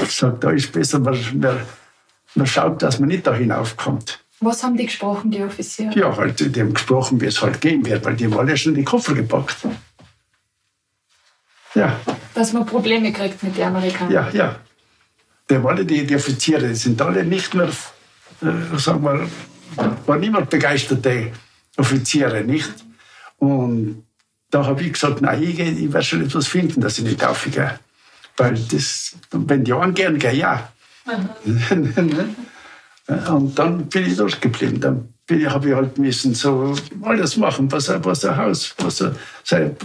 gesagt, 0.00 0.44
da 0.44 0.50
ist 0.50 0.72
besser, 0.72 0.98
man, 0.98 1.18
man, 1.34 1.60
man 2.34 2.46
schaut, 2.46 2.82
dass 2.82 2.98
man 2.98 3.08
nicht 3.08 3.26
da 3.26 3.34
hinaufkommt. 3.34 4.24
Was 4.40 4.62
haben 4.62 4.76
die 4.76 4.86
gesprochen, 4.86 5.30
die 5.30 5.42
Offiziere? 5.42 5.98
Ja, 5.98 6.16
halt, 6.16 6.54
die 6.54 6.60
haben 6.60 6.74
gesprochen, 6.74 7.20
wie 7.20 7.26
es 7.26 7.42
halt 7.42 7.60
gehen 7.60 7.84
wird, 7.84 8.04
weil 8.04 8.14
die 8.14 8.26
haben 8.26 8.38
alle 8.38 8.56
schon 8.56 8.74
die 8.74 8.84
Koffer 8.84 9.14
gepackt. 9.14 9.56
Ja, 11.74 11.98
Dass 12.34 12.52
man 12.52 12.64
Probleme 12.64 13.12
kriegt 13.12 13.42
mit 13.42 13.56
den 13.56 13.64
Amerikanern. 13.64 14.12
ja, 14.12 14.30
ja. 14.30 14.56
Die 15.50 15.54
haben 15.54 15.66
alle, 15.66 15.84
die, 15.84 16.06
die 16.06 16.14
Offiziere, 16.14 16.68
die 16.68 16.74
sind 16.74 17.00
alle 17.00 17.24
nicht 17.24 17.54
mehr, 17.54 17.68
äh, 17.68 18.78
sagen 18.78 19.02
wir, 19.02 19.28
waren 20.06 20.22
immer 20.22 20.42
begeisterte 20.42 21.32
Offiziere, 21.76 22.44
nicht? 22.44 22.72
Und 23.38 24.04
da 24.50 24.66
habe 24.66 24.82
ich 24.82 24.92
gesagt, 24.92 25.20
nein, 25.20 25.42
ich, 25.42 25.58
ich 25.58 25.92
werde 25.92 26.04
schon 26.04 26.22
etwas 26.24 26.46
finden, 26.46 26.80
dass 26.80 26.98
ich 26.98 27.04
nicht 27.04 27.24
aufgehe. 27.24 27.78
Weil 28.38 28.54
das, 28.70 29.16
wenn 29.30 29.64
die 29.64 29.72
angehen, 29.72 30.18
geh 30.18 30.36
ja. 30.36 30.72
Und 33.28 33.58
dann 33.58 33.86
bin 33.86 34.06
ich 34.06 34.16
durchgeblieben. 34.16 34.80
Dann 34.80 35.14
habe 35.46 35.68
ich 35.68 35.74
halt 35.74 35.98
müssen 35.98 36.34
so 36.34 36.74
alles 37.02 37.36
machen, 37.36 37.70
was 37.72 37.90
ein, 37.90 38.04
was 38.04 38.24
ein 38.24 38.36
Haus, 38.36 38.74
was 38.78 39.02
ein, 39.02 39.16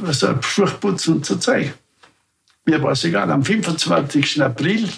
was 0.02 0.24
ein 0.24 0.42
Schuh 0.42 0.66
putzen 0.80 1.16
und 1.16 1.26
so 1.26 1.36
Zeug. 1.36 1.74
Mir 2.66 2.82
war 2.82 2.92
es 2.92 3.04
egal. 3.04 3.30
Am 3.32 3.44
25. 3.44 4.42
April 4.42 4.90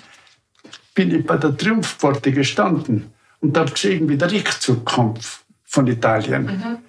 bin 0.94 1.16
ich 1.16 1.26
bei 1.26 1.38
der 1.38 1.56
Triumphpforte 1.56 2.32
gestanden 2.32 3.12
und 3.42 3.58
habe 3.58 3.72
gesehen, 3.72 4.08
wie 4.10 4.18
der 4.18 4.32
Rückzug 4.32 4.86
kommt 4.86 5.20
von 5.66 5.88
Italien. 5.88 6.80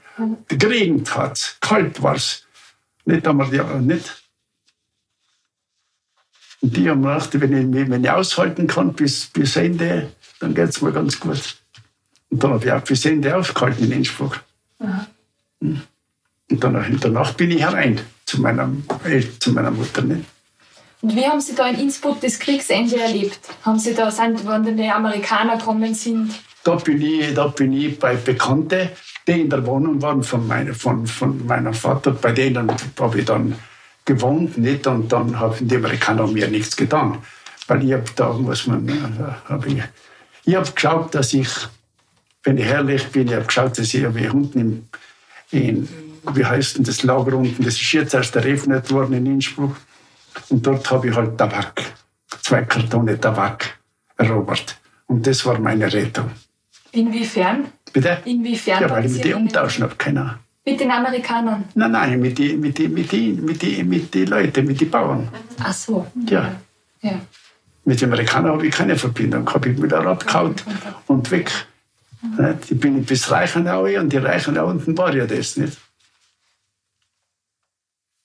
Geregnet 0.49 1.15
hat 1.15 1.57
kalt 1.61 2.03
war 2.03 2.17
es. 2.17 2.47
Nicht 3.05 3.27
einmal 3.27 3.51
die, 3.51 3.61
nicht. 3.81 4.26
Und 6.67 6.77
die 6.77 6.91
haben 6.91 7.03
gedacht, 7.03 7.31
wenn 7.41 7.73
ich, 7.75 7.89
wenn 7.89 8.03
ich 8.03 8.11
aushalten 8.11 8.67
kann 8.67 8.93
bis, 8.93 9.27
bis 9.27 9.55
Ende, 9.55 10.09
dann 10.41 10.53
geht 10.53 10.71
es 10.71 10.83
mir 10.83 10.91
ganz 10.91 11.21
gut. 11.21 11.59
Und 12.29 12.43
dann 12.43 12.55
habe 12.55 12.65
ich 12.65 12.73
auch 12.73 12.81
bis 12.81 13.05
Ende 13.05 13.37
aufgehalten 13.37 13.85
in 13.85 13.93
Innsbruck. 13.93 14.43
Hm. 14.81 15.83
Und 16.51 16.65
dann, 16.65 16.99
danach 17.01 17.35
bin 17.35 17.53
ich 17.53 17.61
herein 17.61 18.01
zu 18.25 18.41
meiner, 18.41 18.69
El- 19.05 19.39
zu 19.39 19.53
meiner 19.53 19.71
Mutter. 19.71 20.03
Nicht? 20.03 20.25
Und 21.03 21.15
wie 21.15 21.25
haben 21.25 21.41
Sie 21.41 21.55
da 21.55 21.69
in 21.69 21.79
Innsbruck 21.79 22.21
das 22.21 22.37
Kriegsende 22.41 22.99
erlebt? 22.99 23.39
Haben 23.63 23.79
Sie 23.79 23.95
da, 23.95 24.11
sind, 24.11 24.45
wann 24.45 24.77
die 24.77 24.89
Amerikaner 24.89 25.59
gekommen 25.59 25.95
sind? 25.95 26.33
Da 26.65 26.75
bin 26.75 27.01
ich, 27.01 27.33
da 27.33 27.47
bin 27.47 27.75
ich 27.75 27.97
bei 27.97 28.17
Bekannten, 28.17 28.89
die 29.29 29.41
in 29.43 29.51
der 29.51 29.65
Wohnung 29.67 30.03
waren 30.03 30.25
von, 30.25 30.45
meine, 30.45 30.75
von, 30.75 31.07
von 31.07 31.47
meinem 31.47 31.75
Vater. 31.75 32.11
Bei 32.11 32.33
denen 32.33 32.73
habe 32.99 33.21
ich 33.21 33.25
dann 33.25 33.55
gewohnt, 34.07 34.57
nicht? 34.57 34.87
Und 34.87 35.13
dann 35.13 35.39
haben 35.39 35.69
die 35.69 35.77
Amerikaner 35.77 36.27
mir 36.27 36.49
nichts 36.49 36.77
getan. 36.77 37.19
Weil 37.67 37.85
ich 37.85 37.93
hab, 37.93 38.17
da 38.17 38.33
muss 38.33 38.67
man, 38.67 38.89
äh, 38.89 38.93
hab 39.49 39.67
ich, 39.67 39.83
ich 40.45 40.55
habe 40.55 40.71
geschaut, 40.71 41.15
dass 41.15 41.35
ich, 41.35 41.49
wenn 42.45 42.57
ich 42.57 42.65
herrlich 42.65 43.07
bin, 43.09 43.27
ich 43.27 43.35
habe 43.35 43.45
geschaut, 43.45 43.77
dass 43.79 43.93
ich, 43.93 44.03
ich 44.03 44.33
unten 44.33 44.59
im, 44.59 44.89
in, 45.51 45.89
wie 46.33 46.45
heißt 46.45 46.79
denn 46.79 46.85
das 46.85 47.03
Lager 47.03 47.37
unten, 47.37 47.63
das 47.65 47.75
ist 47.75 47.93
jetzt 47.93 48.15
erst 48.15 48.35
eröffnet 48.37 48.91
worden 48.91 49.15
in 49.15 49.27
Innsbruck. 49.27 49.77
Und 50.49 50.67
dort 50.67 50.91
habe 50.91 51.09
ich 51.09 51.17
halt 51.17 51.37
Tabak, 51.37 51.83
zwei 52.43 52.63
Kartone 52.63 53.21
Tabak 53.21 53.79
erobert. 54.17 54.77
Und 55.07 55.27
das 55.27 55.45
war 55.45 55.59
meine 55.59 55.93
Rettung. 55.93 56.31
Inwiefern? 56.93 57.67
Bitte? 57.93 58.19
Inwiefern? 58.25 58.83
Ja, 58.83 58.91
weil 58.91 59.07
ich 59.07 59.13
mit 59.13 59.25
die 59.25 59.35
umtauschen 59.35 59.85
habe, 59.85 59.95
keiner. 59.97 60.39
Mit 60.69 60.81
den 60.81 60.91
Amerikanern? 60.91 61.65
Nein, 61.77 61.93
nein, 61.93 62.21
mit 62.21 62.37
die, 62.39 62.57
mit 62.57 62.77
die, 62.77 62.89
mit 62.89 63.13
die, 63.13 63.33
mit 63.33 63.63
die, 63.63 63.85
mit 63.85 64.13
die 64.13 64.25
Leuten, 64.25 64.67
mit 64.67 64.81
den 64.81 64.91
Bauern. 64.91 65.29
Ach 65.63 65.73
so. 65.73 66.05
Ja. 66.29 66.57
Ja. 67.03 67.21
Mit 67.85 68.01
den 68.01 68.09
Amerikanern 68.09 68.53
habe 68.53 68.67
ich 68.67 68.75
keine 68.75 68.97
Verbindung. 68.97 69.49
Habe 69.55 69.69
ich 69.69 69.81
wieder 69.81 70.05
abgehauen 70.05 70.57
und 71.07 71.31
weg. 71.31 71.53
Ne, 72.37 72.59
Ich 72.69 72.81
bin 72.81 73.05
bis 73.05 73.31
Reichenau 73.31 73.85
und 73.85 74.13
die 74.13 74.17
Reichenau 74.17 74.69
unten 74.69 74.99
war 74.99 75.15
ja 75.15 75.25
das 75.25 75.57
nicht. 75.57 75.79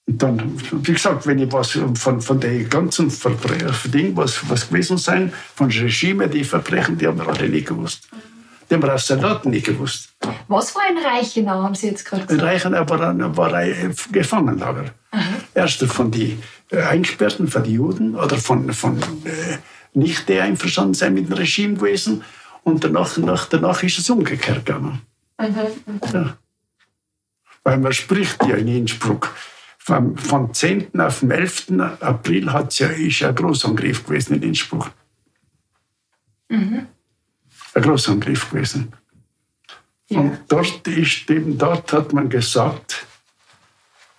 Und 0.08 0.24
dann, 0.24 0.60
wie 0.84 0.94
gesagt, 0.94 1.28
wenn 1.28 1.38
ich 1.38 1.52
was 1.52 1.78
von, 1.94 2.22
von 2.22 2.40
den 2.40 2.68
ganzen 2.68 3.12
Verbrechen, 3.12 4.18
was, 4.18 4.50
was 4.50 4.68
gewesen 4.68 4.98
sein, 4.98 5.32
von 5.54 5.70
Regime, 5.70 6.28
die 6.28 6.44
Verbrechen, 6.44 6.98
die 6.98 7.06
haben 7.06 7.20
wir 7.20 7.28
alle 7.28 7.48
nicht 7.48 7.68
gewusst. 7.68 8.08
Die 8.12 8.41
haben 8.72 8.84
wir 8.84 8.94
aus 8.94 9.08
Soldaten 9.08 9.50
nicht 9.50 9.66
gewusst. 9.66 10.14
Was 10.48 10.76
war 10.76 10.84
ein 10.88 10.98
Reichenau, 10.98 11.64
haben 11.64 11.76
Sie 11.76 11.88
jetzt 11.88 12.06
gerade 12.06 12.26
gesagt? 12.26 12.44
Reichenau 12.44 12.88
war 12.90 13.02
ein, 13.10 13.38
war 13.38 13.54
ein 13.54 13.96
Gefangenenlager. 14.12 14.86
Erster 15.54 15.88
von 15.88 16.12
den 16.12 16.42
äh, 16.72 16.82
Eingesperrten, 16.82 17.48
von 17.48 17.64
den 17.64 17.74
Juden 17.74 18.16
oder 18.16 18.38
von, 18.38 18.72
von 18.74 18.98
äh, 19.26 19.58
nicht 19.94 20.30
die 20.30 20.40
einverstanden 20.40 20.94
sein 20.94 21.14
mit 21.14 21.28
dem 21.28 21.34
Regime 21.34 21.76
gewesen. 21.76 22.24
Und 22.64 22.84
danach, 22.84 23.18
nach, 23.18 23.48
danach 23.48 23.84
ist 23.84 24.00
es 24.00 24.10
umgekehrt 24.10 24.66
gegangen. 24.66 25.02
Mhm. 25.40 26.00
Ja. 26.14 26.38
Weil 27.64 27.78
man 27.78 27.94
spricht 27.94 28.44
ja 28.46 28.56
in 28.56 28.68
Innsbruck. 28.68 29.34
Vom, 29.78 30.16
vom 30.16 30.54
10. 30.54 31.00
auf 31.00 31.22
den 31.22 31.32
11. 31.32 31.72
April 32.02 32.54
hat's 32.54 32.78
ja, 32.80 32.88
ist 32.88 33.20
ja 33.20 33.30
ein 33.30 33.36
Großangriff 33.36 34.06
gewesen 34.06 34.36
in 34.36 34.44
Innsbruck. 34.44 34.92
Mhm. 36.50 36.86
Ein 37.74 37.84
Großangriff 37.84 38.50
gewesen. 38.50 38.94
Ja. 40.10 40.20
Und 40.20 40.40
dort, 40.48 40.88
ist 40.88 41.30
eben, 41.30 41.58
dort 41.58 41.92
hat 41.94 42.14
man 42.14 42.30
gesagt, 42.30 43.06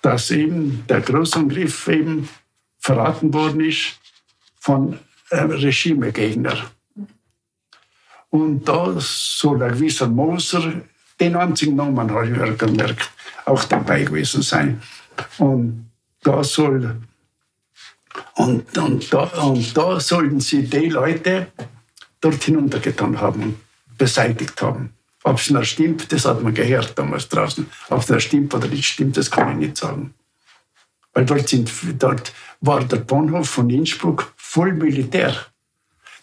dass 0.00 0.30
eben 0.30 0.84
der 0.88 1.00
Großangriff 1.00 1.88
eben 1.88 2.28
verraten 2.78 3.32
worden 3.32 3.60
ist 3.60 4.00
von 4.58 4.98
Regimegegner. 5.30 6.70
Und 8.30 8.66
da 8.66 8.94
soll 8.98 9.62
ein 9.62 9.72
gewisser 9.72 10.08
Moser, 10.08 10.82
den 11.20 11.36
einzigen 11.36 11.76
Namen 11.76 12.10
habe 12.10 12.28
ich 12.28 12.58
gemerkt, 12.58 13.10
auch 13.44 13.64
dabei 13.64 14.04
gewesen 14.04 14.42
sein. 14.42 14.82
Und 15.38 15.90
da 16.22 16.42
soll 16.42 17.02
und, 18.34 18.76
und, 18.78 19.12
da, 19.12 19.24
und 19.42 19.76
da 19.76 20.00
sollten 20.00 20.40
sie 20.40 20.64
die 20.64 20.88
Leute 20.88 21.48
dort 22.22 22.42
hinuntergetan 22.42 23.20
haben 23.20 23.42
und 23.42 23.56
beseitigt 23.98 24.62
haben. 24.62 24.94
Ob 25.24 25.38
es 25.38 25.50
noch 25.50 25.64
stimmt, 25.64 26.10
das 26.10 26.24
hat 26.24 26.42
man 26.42 26.54
gehört 26.54 26.98
damals 26.98 27.28
draußen. 27.28 27.66
Ob 27.90 28.00
es 28.00 28.08
noch 28.08 28.20
stimmt 28.20 28.54
oder 28.54 28.66
nicht 28.66 28.86
stimmt, 28.86 29.16
das 29.16 29.30
kann 29.30 29.52
ich 29.52 29.68
nicht 29.68 29.76
sagen. 29.76 30.14
Weil 31.12 31.26
dort, 31.26 31.48
sind, 31.48 31.70
dort 31.98 32.32
war 32.60 32.82
der 32.84 32.96
Bahnhof 32.96 33.48
von 33.48 33.68
Innsbruck 33.68 34.32
voll 34.36 34.72
Militär. 34.72 35.36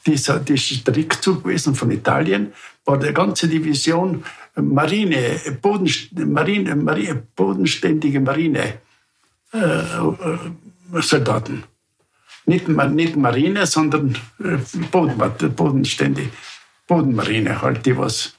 Das 0.05 0.27
ist 0.49 0.87
der 0.87 0.95
Rückzug 0.95 1.43
gewesen 1.43 1.75
von 1.75 1.91
Italien, 1.91 2.53
war 2.85 2.97
die 2.97 3.13
ganze 3.13 3.47
Division 3.47 4.23
Marine, 4.55 5.39
Boden, 5.61 5.89
Marine, 6.33 6.75
Marine 6.75 7.23
bodenständige 7.35 8.19
Marine 8.19 8.79
äh, 9.53 9.57
äh, 9.57 11.01
Soldaten. 11.01 11.63
Nicht, 12.49 12.67
nicht 12.67 13.15
Marine, 13.15 13.67
sondern 13.67 14.17
äh, 14.39 14.57
Boden, 14.91 15.15
bodenständig. 15.55 16.29
Bodenmarine 16.87 17.61
halt, 17.61 17.85
die 17.85 17.95
was. 17.95 18.33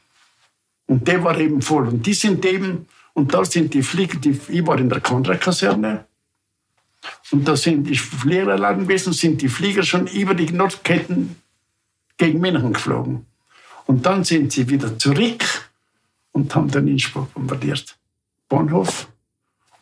Und 0.87 1.07
der 1.07 1.23
war 1.23 1.39
eben 1.39 1.63
voll. 1.63 1.87
Und 1.87 2.05
die 2.05 2.15
sind 2.15 2.45
eben, 2.45 2.89
und 3.15 3.33
da 3.33 3.45
sind 3.45 3.73
die 3.73 3.85
Flieger, 3.85 4.19
die, 4.19 4.41
ich 4.49 4.67
war 4.67 4.81
in 4.81 4.89
der 4.89 5.01
Konrad-Kaserne, 5.01 6.07
und 7.31 7.47
da 7.47 7.55
sind 7.57 7.85
die 7.85 8.01
Lehrerladen 8.25 8.89
gewesen, 8.89 9.13
sind 9.13 9.41
die 9.43 9.49
Flieger 9.49 9.85
schon 9.85 10.09
über 10.09 10.35
die 10.35 10.51
Nordketten 10.53 11.37
gegen 12.19 12.41
München 12.41 12.73
geflogen. 12.73 13.27
Und 13.87 14.05
dann 14.05 14.25
sind 14.25 14.51
sie 14.51 14.69
wieder 14.69 14.99
zurück 14.99 15.71
und 16.33 16.53
haben 16.55 16.69
dann 16.69 16.89
Innsbruck 16.89 17.33
bombardiert. 17.33 17.97
Bahnhof 18.49 19.07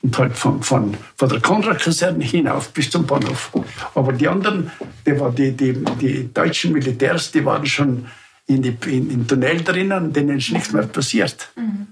und 0.02 0.16
halt 0.18 0.36
von, 0.36 0.62
von, 0.62 0.96
von 1.16 1.28
der 1.28 1.40
Konrad-Kaserne 1.40 2.24
hinauf 2.24 2.70
bis 2.72 2.90
zum 2.90 3.06
Bahnhof. 3.06 3.50
Aber 3.94 4.12
die 4.12 4.28
anderen, 4.28 4.70
die, 5.04 5.18
war 5.18 5.32
die, 5.32 5.52
die, 5.52 5.72
die 6.00 6.32
deutschen 6.32 6.72
Militärs, 6.72 7.32
die 7.32 7.44
waren 7.44 7.66
schon 7.66 8.06
in, 8.46 8.62
die, 8.62 8.76
in, 8.86 9.10
im 9.10 9.26
Tunnel 9.26 9.62
drinnen, 9.62 10.12
denen 10.12 10.38
ist 10.38 10.52
nichts 10.52 10.72
mehr 10.72 10.86
passiert. 10.86 11.50
Mhm. 11.56 11.88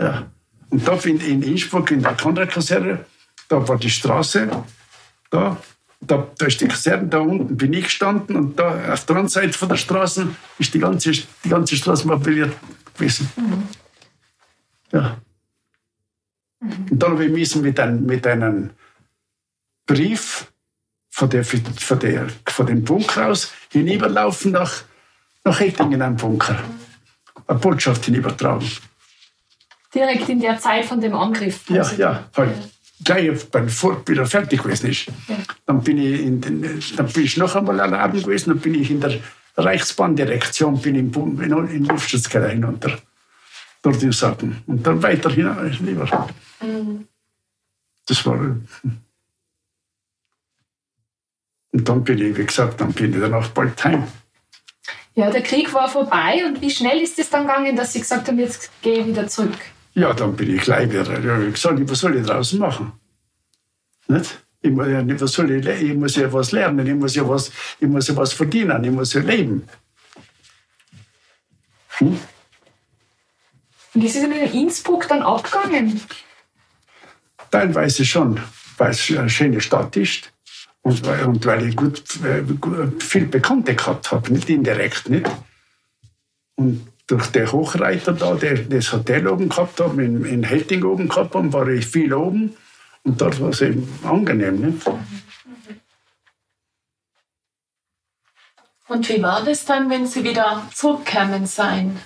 Ja. 0.00 0.26
Und 0.70 0.86
da 0.86 0.94
in, 1.04 1.20
in 1.20 1.42
Innsbruck, 1.42 1.90
in 1.90 2.02
der 2.02 2.16
Konrad-Kaserne, 2.16 3.04
da 3.48 3.68
war 3.68 3.76
die 3.76 3.90
Straße, 3.90 4.48
da, 5.30 5.56
da, 6.00 6.28
da 6.38 6.46
ist 6.46 6.60
die 6.60 6.68
Kaserne, 6.68 7.08
da 7.08 7.18
unten 7.18 7.56
bin 7.56 7.72
ich 7.72 7.84
gestanden 7.84 8.36
und 8.36 8.58
da 8.58 8.92
auf 8.92 9.04
der 9.04 9.16
anderen 9.16 9.28
Seite 9.28 9.52
von 9.52 9.68
der 9.68 9.76
Straße 9.76 10.28
ist 10.58 10.72
die 10.72 10.78
ganze, 10.78 11.10
die 11.10 11.48
ganze 11.48 11.76
Straße 11.76 12.06
mobiliert 12.06 12.56
gewesen. 12.94 13.30
Mhm. 13.36 13.62
Ja. 14.92 15.18
Und 16.60 16.98
dann 16.98 17.12
habe 17.12 17.24
ich 17.24 17.32
müssen 17.32 17.62
mit, 17.62 17.80
ein, 17.80 18.04
mit 18.04 18.26
einem 18.26 18.70
Brief 19.86 20.52
von, 21.10 21.30
der, 21.30 21.44
von, 21.44 21.98
der, 21.98 22.28
von 22.46 22.66
dem 22.66 22.84
Bunker 22.84 23.28
aus 23.28 23.52
hinüberlaufen 23.70 24.52
nach, 24.52 24.82
nach 25.44 25.58
Hettingen, 25.58 26.02
einem 26.02 26.16
Bunker. 26.16 26.58
Eine 27.46 27.58
Botschaft 27.58 28.04
hinübertragen. 28.04 28.70
Direkt 29.94 30.28
in 30.28 30.40
der 30.40 30.58
Zeit 30.58 30.84
von 30.84 31.00
dem 31.00 31.14
Angriff? 31.14 31.68
Ja, 31.68 31.90
ja, 31.96 32.28
halt. 32.36 32.54
Gleich 33.02 33.30
beim 33.50 33.66
wieder 33.66 34.26
fertig 34.26 34.62
gewesen 34.62 34.90
ist. 34.90 35.06
Ja. 35.06 35.36
Dann, 35.64 35.82
bin 35.82 35.96
ich 35.96 36.20
in 36.20 36.40
den, 36.42 36.82
dann 36.96 37.06
bin 37.06 37.24
ich 37.24 37.38
noch 37.38 37.56
einmal 37.56 37.80
allein 37.80 38.12
gewesen, 38.12 38.50
dann 38.50 38.60
bin 38.60 38.74
ich 38.74 38.90
in 38.90 39.00
der 39.00 39.18
Reichsbahndirektion, 39.56 40.80
bin 40.80 40.94
im, 40.96 41.40
in, 41.40 41.68
in 41.68 41.84
Luftschutzkeller 41.86 42.48
hinunter 42.48 42.98
dort 43.82 44.02
in 44.02 44.12
Sachen. 44.12 44.62
Und 44.66 44.86
dann 44.86 45.02
weiter 45.02 45.30
hinaus 45.30 45.80
lieber. 45.80 46.28
Mhm. 46.60 47.06
Das 48.06 48.24
war. 48.26 48.34
Und 51.72 51.88
dann 51.88 52.02
bin 52.02 52.18
ich, 52.18 52.36
wie 52.36 52.44
gesagt, 52.44 52.80
dann 52.80 52.92
bin 52.92 53.14
ich 53.14 53.20
danach 53.20 53.48
bald 53.48 53.82
heim. 53.84 54.06
Ja, 55.14 55.30
der 55.30 55.42
Krieg 55.42 55.72
war 55.74 55.88
vorbei 55.88 56.44
und 56.46 56.60
wie 56.60 56.70
schnell 56.70 57.00
ist 57.00 57.18
es 57.18 57.30
dann 57.30 57.46
gegangen, 57.46 57.76
dass 57.76 57.92
Sie 57.92 58.00
gesagt 58.00 58.28
haben, 58.28 58.38
jetzt 58.38 58.70
gehe 58.82 59.00
ich 59.00 59.06
wieder 59.06 59.28
zurück? 59.28 59.58
Ja, 59.94 60.12
dann 60.12 60.36
bin 60.36 60.54
ich 60.54 60.62
gleich 60.62 60.90
wieder. 60.90 61.20
Ja, 61.20 61.40
ich 61.40 61.54
gesagt, 61.54 61.78
was 61.88 61.98
soll 61.98 62.16
ich 62.16 62.26
draußen 62.26 62.58
machen? 62.58 62.92
Nicht? 64.08 64.40
Ich 64.62 64.70
muss, 64.70 64.88
ja, 64.88 65.20
was 65.20 65.32
soll 65.32 65.50
ich, 65.50 65.66
ich 65.66 65.94
muss 65.94 66.16
ja 66.16 66.32
was 66.32 66.52
lernen, 66.52 66.86
ich 66.86 66.94
muss 66.94 67.14
ja 67.14 67.28
was, 67.28 67.50
ich 67.78 67.88
muss 67.88 68.08
ja 68.08 68.16
was 68.16 68.32
verdienen, 68.32 68.84
ich 68.84 68.90
muss 68.90 69.14
ja 69.14 69.20
leben. 69.20 69.66
Hm? 71.98 72.18
Und 73.94 74.04
ist 74.04 74.16
es 74.16 74.22
in 74.22 74.32
Innsbruck 74.32 75.08
dann 75.08 75.22
abgegangen? 75.22 76.00
Teilweise 77.50 78.04
schon, 78.04 78.40
weil 78.78 78.90
es 78.90 79.10
eine 79.10 79.28
schöne 79.28 79.60
Stadt 79.60 79.96
ist 79.96 80.32
und 80.82 81.04
weil, 81.06 81.24
und 81.24 81.44
weil 81.46 81.68
ich 81.68 81.76
gut, 81.76 82.02
äh, 82.24 82.42
viel 83.00 83.26
Bekannte 83.26 83.74
gehabt 83.74 84.12
habe, 84.12 84.32
nicht 84.32 84.48
indirekt, 84.48 85.08
nicht. 85.08 85.30
Und 86.56 86.86
durch 87.06 87.26
den 87.28 87.50
Hochreiter 87.50 88.12
da, 88.12 88.34
der 88.34 88.58
das 88.58 88.92
Hotel 88.92 89.26
oben 89.26 89.48
gehabt 89.48 89.80
hat, 89.80 89.94
in, 89.94 90.24
in 90.24 90.44
Hetting 90.44 90.84
oben 90.84 91.08
gehabt 91.08 91.34
haben, 91.34 91.52
war 91.52 91.66
ich 91.68 91.86
viel 91.86 92.14
oben 92.14 92.56
und 93.02 93.20
dort 93.20 93.40
war 93.40 93.50
es 93.50 93.60
eben 93.60 93.88
angenehm. 94.04 94.60
Nicht? 94.60 94.86
Und 98.86 99.08
wie 99.08 99.22
war 99.22 99.44
das 99.44 99.64
dann, 99.64 99.90
wenn 99.90 100.06
Sie 100.06 100.24
wieder 100.24 100.68
zurückkamen 100.74 101.46
sein? 101.46 102.00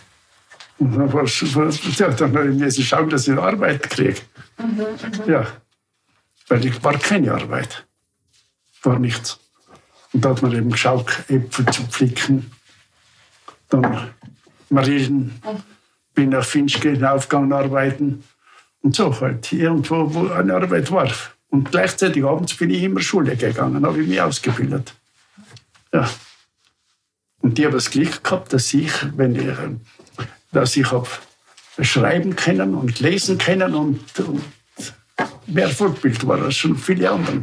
Und 0.78 0.96
dann, 0.96 1.12
war, 1.12 1.24
ja, 1.24 2.08
dann 2.08 2.36
habe 2.36 2.50
ich 2.50 2.58
müssen 2.58 2.84
schauen, 2.84 3.08
dass 3.08 3.28
ich 3.28 3.38
Arbeit 3.38 3.88
kriege. 3.90 4.20
Mhm, 4.58 4.78
mhm, 4.78 5.30
ja, 5.30 5.46
weil 6.48 6.66
ich 6.66 6.82
war 6.82 6.98
keine 6.98 7.32
Arbeit. 7.32 7.86
War 8.82 8.98
nichts. 8.98 9.38
Und 10.12 10.24
da 10.24 10.30
hat 10.30 10.42
man 10.42 10.52
eben 10.52 10.70
geschaut, 10.70 11.10
Äpfel 11.28 11.66
zu 11.66 11.82
pflücken. 11.84 12.50
Dann 13.68 14.10
Marien, 14.68 15.40
mhm. 15.44 15.62
bin 16.14 16.30
nach 16.30 16.44
Finchke 16.44 16.90
hinaufgegangen 16.90 17.52
arbeiten. 17.52 18.24
Und 18.82 18.94
so 18.94 19.18
halt, 19.20 19.52
irgendwo, 19.52 20.12
wo 20.12 20.28
eine 20.28 20.54
Arbeit 20.54 20.90
war. 20.90 21.10
Und 21.48 21.70
gleichzeitig 21.70 22.24
abends 22.24 22.54
bin 22.54 22.70
ich 22.70 22.82
immer 22.82 23.00
Schule 23.00 23.36
gegangen, 23.36 23.86
habe 23.86 24.02
ich 24.02 24.08
mich 24.08 24.20
ausgebildet. 24.20 24.94
Ja. 25.92 26.10
Und 27.40 27.58
die 27.58 27.64
haben 27.64 27.72
das 27.72 27.90
Glück 27.90 28.24
gehabt, 28.24 28.52
dass 28.52 28.74
ich, 28.74 28.92
wenn 29.16 29.36
ich 29.36 29.46
dass 30.54 30.76
ich 30.76 30.90
habe 30.90 31.08
schreiben 31.80 32.36
können 32.36 32.74
und 32.74 33.00
lesen 33.00 33.38
können 33.38 33.74
und, 33.74 34.00
und 34.20 34.42
mehr 35.46 35.68
Vorbild 35.68 36.26
war 36.26 36.40
als 36.42 36.56
schon 36.56 36.76
viele 36.76 37.10
andere. 37.10 37.42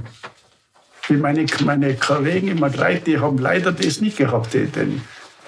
Wie 1.07 1.17
meine, 1.17 1.45
meine 1.65 1.95
Kollegen 1.95 2.47
im 2.47 2.63
Agreit, 2.63 3.07
die 3.07 3.19
haben 3.19 3.37
leider 3.37 3.71
das 3.71 4.01
nicht 4.01 4.17
gehabt, 4.17 4.53
die, 4.53 4.67
die, 4.67 5.01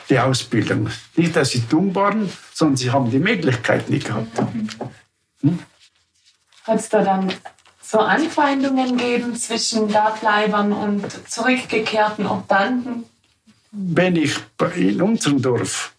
die 0.10 0.20
Ausbildung. 0.20 0.90
Nicht, 1.16 1.36
dass 1.36 1.52
sie 1.52 1.62
dumm 1.62 1.96
waren, 1.96 2.30
sondern 2.54 2.78
sie 2.78 2.92
haben 2.92 3.10
die 3.10 3.20
Möglichkeit 3.20 3.90
nicht 3.90 4.08
gehabt. 4.08 4.38
Hm? 5.42 5.60
Hat 6.64 6.80
es 6.80 6.90
da 6.90 7.04
dann 7.04 7.34
so 7.82 8.00
Anfeindungen 8.00 8.98
gegeben 8.98 9.36
zwischen 9.36 9.90
Dableibern 9.90 10.74
und 10.74 11.06
zurückgekehrten 11.30 12.26
Obdanten? 12.26 13.04
Wenn 13.72 14.16
ich 14.16 14.36
in 14.76 15.02
unserem 15.02 15.42
Dorf 15.42 15.93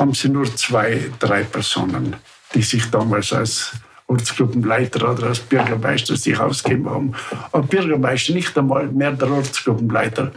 haben 0.00 0.14
sie 0.14 0.30
nur 0.30 0.56
zwei, 0.56 1.10
drei 1.18 1.44
Personen, 1.44 2.16
die 2.54 2.62
sich 2.62 2.90
damals 2.90 3.32
als 3.34 3.72
Ortsgruppenleiter 4.06 5.10
oder 5.10 5.28
als 5.28 5.40
Bürgermeister 5.40 6.16
sich 6.16 6.38
ausgegeben 6.38 6.88
haben. 6.88 7.14
Aber 7.52 7.66
Bürgermeister 7.66 8.32
nicht 8.32 8.56
einmal 8.56 8.86
mehr 8.88 9.12
der 9.12 9.30
Ortsgruppenleiter. 9.30 10.32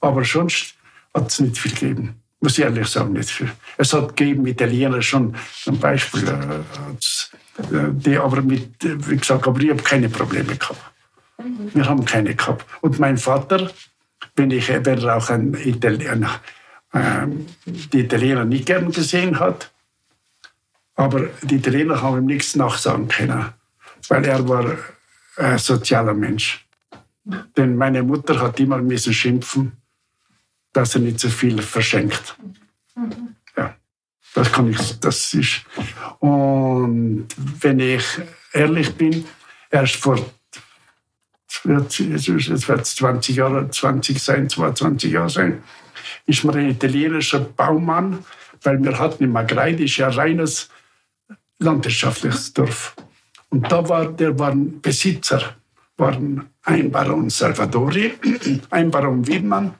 Aber 0.00 0.24
sonst 0.24 0.74
hat 1.12 1.28
es 1.28 1.40
nicht 1.40 1.58
viel 1.58 1.72
gegeben. 1.72 2.14
Muss 2.40 2.58
ich 2.58 2.64
ehrlich 2.64 2.88
sagen, 2.88 3.12
nicht 3.12 3.28
viel. 3.28 3.50
Es 3.76 3.92
hat 3.92 4.16
gegeben 4.16 4.46
Italiener 4.46 5.02
schon 5.02 5.34
zum 5.62 5.78
Beispiel, 5.78 6.28
äh, 6.28 7.76
äh, 7.76 7.90
die 7.92 8.16
aber 8.16 8.40
mit, 8.40 8.70
wie 8.80 9.16
gesagt, 9.16 9.46
aber 9.46 9.60
ich 9.60 9.70
habe 9.70 9.82
keine 9.82 10.08
Probleme 10.08 10.56
gehabt. 10.56 10.80
Wir 11.74 11.86
haben 11.86 12.04
keine 12.04 12.34
gehabt. 12.34 12.64
Und 12.80 12.98
mein 13.00 13.18
Vater, 13.18 13.70
wenn 14.36 14.50
ich, 14.52 14.68
wenn 14.68 14.98
er 14.98 15.16
auch 15.16 15.28
ein 15.28 15.54
Italiener, 15.54 16.40
die 16.94 18.00
Italiener 18.00 18.44
nicht 18.44 18.66
gern 18.66 18.92
gesehen 18.92 19.38
hat. 19.38 19.70
Aber 20.94 21.28
die 21.42 21.56
Italiener 21.56 22.02
haben 22.02 22.18
ihm 22.18 22.26
nichts 22.26 22.54
nachsagen 22.54 23.08
können, 23.08 23.46
weil 24.08 24.24
er 24.26 24.46
war 24.46 24.76
ein 25.36 25.58
sozialer 25.58 26.14
Mensch. 26.14 26.66
Denn 27.56 27.76
meine 27.76 28.02
Mutter 28.02 28.40
hat 28.40 28.60
immer 28.60 28.78
müssen 28.78 29.14
schimpfen, 29.14 29.72
dass 30.72 30.94
er 30.94 31.00
nicht 31.00 31.20
so 31.20 31.28
viel 31.28 31.62
verschenkt. 31.62 32.36
Ja, 33.56 33.74
das 34.34 34.52
kann 34.52 34.70
ich, 34.70 35.00
das 35.00 35.32
ist. 35.32 35.62
Und 36.18 37.28
wenn 37.60 37.80
ich 37.80 38.04
ehrlich 38.52 38.94
bin, 38.94 39.24
erst 39.70 39.96
vor 39.96 40.18
jetzt 41.64 42.68
wird 42.68 42.80
es 42.80 42.94
20 42.96 43.36
Jahre, 43.36 43.70
20 43.70 44.22
sein, 44.22 44.48
22 44.48 45.12
Jahre 45.12 45.30
sein, 45.30 45.62
ist 46.26 46.44
mir 46.44 46.54
ein 46.54 46.70
italienischer 46.70 47.40
Baumann, 47.40 48.24
weil 48.62 48.82
wir 48.82 48.98
hatten 48.98 49.24
in 49.24 49.32
Magreide, 49.32 49.84
ist 49.84 49.96
ja 49.96 50.08
ein 50.08 50.14
reines 50.14 50.68
landwirtschaftliches 51.58 52.52
Dorf. 52.52 52.94
Und 53.50 53.70
da 53.70 53.88
war, 53.88 54.06
der 54.06 54.38
waren 54.38 54.80
Besitzer, 54.80 55.56
waren 55.96 56.48
ein 56.62 56.90
Baron 56.90 57.28
Salvadori, 57.28 58.14
ein 58.70 58.90
Baron 58.90 59.26
Wiedmann 59.26 59.74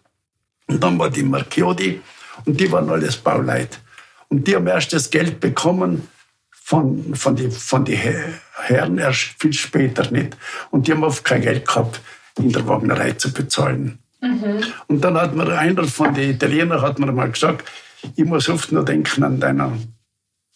und 0.67 0.83
dann 0.83 0.99
war 0.99 1.11
die 1.11 1.23
Marchiodi 1.23 2.01
und 2.45 2.59
die 2.59 2.71
waren 2.71 2.89
alles 2.91 3.17
Bauleit. 3.17 3.81
Und 4.29 4.47
die 4.47 4.55
haben 4.55 4.67
erst 4.67 4.93
das 4.93 5.11
Geld 5.11 5.41
bekommen 5.41 6.09
von, 6.51 7.15
von 7.15 7.37
den 7.37 7.51
von 7.51 7.85
die 7.85 7.97
Herren, 7.97 8.99
erst 8.99 9.35
viel 9.39 9.53
später 9.53 10.11
nicht. 10.11 10.37
Und 10.71 10.87
die 10.87 10.93
haben 10.93 11.05
oft 11.05 11.25
kein 11.25 11.43
Geld 11.43 11.67
gehabt, 11.67 12.01
in 12.39 12.51
der 12.51 12.67
Wagnerei 12.67 13.13
zu 13.13 13.33
bezahlen. 13.33 13.99
Mhm. 14.23 14.63
Und 14.87 15.03
dann 15.03 15.17
hat 15.17 15.35
mir 15.35 15.47
einer 15.59 15.85
von 15.85 16.15
den 16.15 16.31
Italienern 16.31 16.81
hat 16.81 16.99
mir 16.99 17.11
mal 17.13 17.31
gesagt, 17.31 17.69
ich 18.17 18.25
muss 18.25 18.49
oft 18.49 18.73
nur 18.73 18.85
denken 18.85 19.25
an 19.25 19.41
deinen 19.41 19.95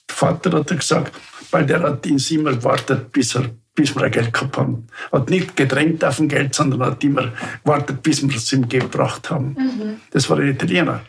Vater, 0.09 0.53
hat 0.53 0.71
er 0.71 0.77
gesagt, 0.77 1.13
weil 1.51 1.67
der 1.67 1.83
hat 1.83 2.07
ins 2.07 2.31
immer 2.31 2.53
gewartet, 2.53 3.13
bis, 3.13 3.35
er, 3.35 3.51
bis 3.75 3.95
wir 3.95 4.05
ein 4.05 4.11
Geld 4.13 4.33
gehabt 4.33 4.57
haben. 4.57 4.87
Hat 5.13 5.31
nicht 5.31 5.57
gedrängt 5.57 6.05
auf 6.05 6.21
ein 6.21 6.29
Geld, 6.29 6.55
sondern 6.55 6.83
hat 6.83 7.03
immer 7.03 7.33
gewartet, 7.65 8.03
bis 8.03 8.27
wir 8.27 8.37
es 8.37 8.53
ihm 8.53 8.69
gebracht 8.69 9.31
haben. 9.31 9.57
Mhm. 9.59 10.01
Das 10.13 10.31
war 10.31 10.39
ein 10.39 10.49
Italiener. 10.49 11.03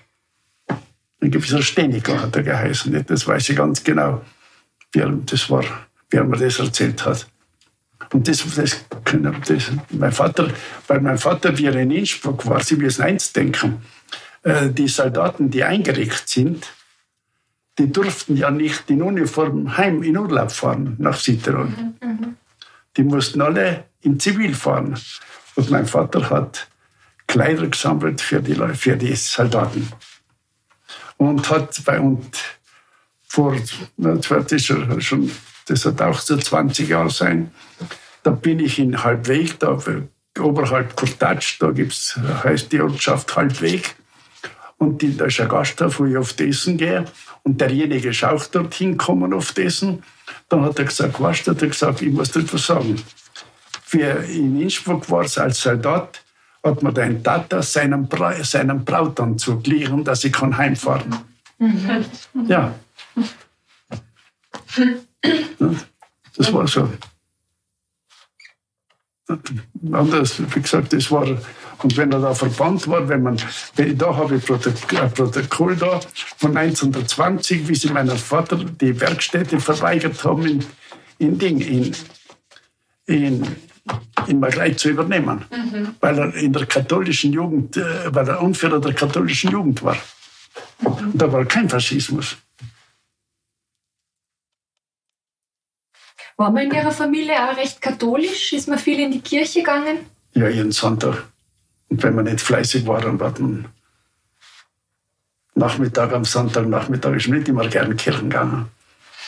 Ein 1.22 1.32
gewisser 1.32 1.62
Steniker 1.62 2.22
hat 2.22 2.36
er 2.36 2.44
geheißen. 2.44 3.06
Das 3.08 3.28
weiß 3.28 3.50
ich 3.50 3.56
ganz 3.56 3.84
genau. 3.84 4.22
Wie 4.92 5.00
er, 5.00 5.10
das 5.10 5.50
war, 5.50 5.64
wie 6.10 6.18
er 6.18 6.24
mir 6.24 6.38
das 6.38 6.60
erzählt 6.60 7.06
hat. 7.06 7.28
Und 8.14 8.28
das, 8.28 8.44
das, 8.56 8.86
das, 9.48 9.72
mein 9.90 10.12
Vater, 10.12 10.50
weil 10.88 11.02
mein 11.02 11.18
Vater, 11.18 11.58
wie 11.58 11.66
er 11.66 11.76
in 11.76 11.92
Innsbruck 11.92 12.46
war, 12.48 12.64
Sie 12.64 12.76
müssen 12.76 13.04
eins 13.04 13.34
denken, 13.34 13.82
äh, 14.44 14.70
die 14.70 14.88
Soldaten, 14.88 15.50
die 15.50 15.64
eingeregt 15.64 16.30
sind, 16.30 16.68
die 17.78 17.92
durften 17.92 18.38
ja 18.38 18.50
nicht 18.50 18.90
in 18.90 19.02
Uniform 19.02 19.78
heim 19.78 20.04
in 20.04 20.18
Urlaub 20.18 20.52
fahren 20.52 20.96
nach 21.00 21.18
Südtirol. 21.20 21.66
Mhm, 21.66 21.96
mhm. 22.02 22.36
Die 22.96 23.04
mussten 23.04 23.42
alle 23.42 23.86
in 24.02 24.20
Zivil 24.20 24.56
fahren. 24.56 24.98
Und 25.56 25.70
mein 25.70 25.86
Vater 25.86 26.30
hat 26.30 26.68
Kleider 27.28 27.68
gesammelt 27.68 28.22
für 28.22 28.42
die, 28.42 28.56
für 28.76 28.96
die 28.96 29.16
Soldaten. 29.16 29.88
Und 31.18 31.50
hat 31.50 31.84
bei 31.84 32.00
uns 32.00 32.26
vor, 33.28 33.56
das 33.98 34.30
wird 34.30 34.64
schon, 34.64 35.32
das 35.68 35.86
hat 35.86 36.02
auch 36.02 36.20
so 36.20 36.38
20 36.38 36.90
Jahre 36.90 37.10
sein, 37.10 37.52
da 38.24 38.32
bin 38.32 38.60
ich 38.60 38.80
in 38.80 39.04
Halbweg, 39.04 39.60
da 39.60 39.78
oberhalb 40.40 40.96
Kurtatsch, 40.96 41.58
da 41.60 41.72
gibt's, 41.72 42.18
heißt 42.44 42.72
die 42.72 42.82
Ortschaft 42.82 43.36
Halbweg. 43.36 43.96
Und 44.78 45.04
da 45.20 45.26
ist 45.26 45.40
ein 45.40 45.50
Gasthof, 45.50 46.00
wo 46.00 46.06
ich 46.06 46.18
oft 46.18 46.40
essen 46.40 46.78
gehe. 46.78 47.06
Und 47.44 47.60
derjenige 47.62 48.10
ist 48.10 48.24
auch 48.24 48.46
dorthin 48.46 48.92
gekommen 48.92 49.34
oft 49.34 49.58
essen. 49.58 50.04
Dann 50.50 50.64
hat 50.64 50.78
er 50.78 50.86
gesagt, 50.86 51.20
weißt 51.20 51.48
du, 51.48 51.52
hat 51.52 51.62
er 51.62 51.70
gesagt, 51.70 52.02
ich 52.02 52.12
muss 52.12 52.32
dir 52.32 52.42
etwas 52.42 52.68
sagen. 52.68 53.02
Für 53.84 54.24
in 54.26 54.62
Innsbruck 54.62 55.10
war 55.10 55.24
es 55.24 55.38
als 55.38 55.62
Soldat, 55.62 56.22
hat 56.64 56.84
mir 56.84 56.92
dein 56.92 57.24
Tata 57.24 57.62
seinen, 57.62 58.08
Bra 58.08 58.44
seinen 58.44 58.84
Brautanzug 58.84 59.66
liegen, 59.66 60.04
dass 60.04 60.24
ich 60.26 60.34
kann 60.34 60.58
heimfahren 60.58 61.16
mhm. 61.58 62.06
Ja. 62.48 62.76
Das 66.38 66.54
war 66.54 66.68
so. 66.68 66.90
Anders, 69.92 70.42
wie 70.56 70.62
gesagt, 70.62 70.94
das 70.94 71.12
war, 71.12 71.28
und 71.84 71.98
wenn 71.98 72.12
er 72.14 72.22
da 72.22 72.34
verbannt 72.34 72.88
war, 72.88 73.10
wenn 73.10 73.24
man, 73.24 73.38
da 73.76 74.16
habe 74.16 74.38
ich 74.38 74.50
ein 74.50 75.12
Protokoll 75.14 75.76
da 75.76 76.00
von 76.38 76.56
1920, 76.56 77.68
wie 77.68 77.76
sie 77.76 77.90
meinem 77.90 78.18
Vater 78.18 78.56
die 78.56 79.00
Werkstätte 79.00 79.60
verweigert 79.60 80.24
haben, 80.24 80.46
in, 80.46 80.66
in 81.18 81.38
Ding, 81.38 81.60
in, 81.60 81.96
in, 83.06 83.56
in 84.28 84.40
Magleit 84.40 84.80
zu 84.80 84.90
übernehmen, 84.90 85.44
mhm. 85.52 85.96
weil 86.00 86.18
er 86.18 86.34
in 86.36 86.54
der 86.54 86.66
katholischen 86.66 87.34
Jugend, 87.34 87.76
äh, 87.76 88.14
weil 88.14 88.30
er 88.30 88.40
Anführer 88.40 88.80
der 88.80 88.94
katholischen 88.94 89.52
Jugend 89.52 89.84
war. 89.84 89.98
Und 90.84 91.12
da 91.16 91.32
war 91.32 91.44
kein 91.46 91.68
Faschismus. 91.68 92.38
War 96.38 96.52
man 96.52 96.64
in 96.66 96.72
Ihrer 96.72 96.92
Familie 96.92 97.34
auch 97.50 97.58
recht 97.58 97.82
katholisch? 97.82 98.54
Ist 98.54 98.68
man 98.68 98.78
viel 98.78 99.00
in 99.00 99.12
die 99.12 99.22
Kirche 99.22 99.60
gegangen? 99.60 99.98
Ja, 100.34 100.48
jeden 100.48 100.72
Sonntag. 100.72 101.24
Und 101.90 102.04
wenn 102.04 102.16
man 102.16 102.26
nicht 102.26 102.42
fleißig 102.42 102.86
war, 102.86 103.02
dann 103.02 103.20
war 103.20 103.34
man 103.40 103.68
Nachmittag 105.56 106.14
am 106.14 106.24
Sonntagnachmittag 106.24 107.16
ist 107.16 107.28
man 107.28 107.40
nicht 107.40 107.50
immer 107.50 107.68
gerne 107.68 107.92
in 107.92 107.98
Kirchen 107.98 108.30
gegangen. 108.30 108.70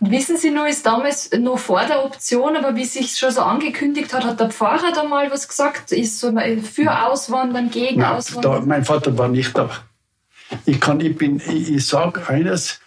Und 0.00 0.10
wissen 0.10 0.36
Sie 0.36 0.50
nur, 0.50 0.68
ist 0.68 0.86
damals 0.86 1.30
noch 1.32 1.58
vor 1.58 1.84
der 1.84 2.04
Option, 2.04 2.56
aber 2.56 2.76
wie 2.76 2.84
sich 2.84 3.16
schon 3.16 3.30
so 3.30 3.42
angekündigt 3.42 4.12
hat, 4.12 4.24
hat 4.24 4.40
der 4.40 4.50
Pfarrer 4.50 4.92
da 4.94 5.04
mal 5.04 5.30
was 5.30 5.48
gesagt? 5.48 5.92
Ist 5.92 6.20
so 6.20 6.32
für 6.62 7.06
Auswandern, 7.06 7.70
gegen 7.70 8.00
Nein, 8.00 8.12
Auswandern? 8.12 8.60
Da, 8.60 8.66
mein 8.66 8.84
Vater 8.84 9.16
war 9.18 9.28
nicht 9.28 9.56
da. 9.56 9.70
Ich, 10.64 10.80
kann, 10.80 11.00
ich, 11.00 11.20
ich, 11.20 11.72
ich 11.72 11.86
sage 11.86 12.28
eines, 12.28 12.80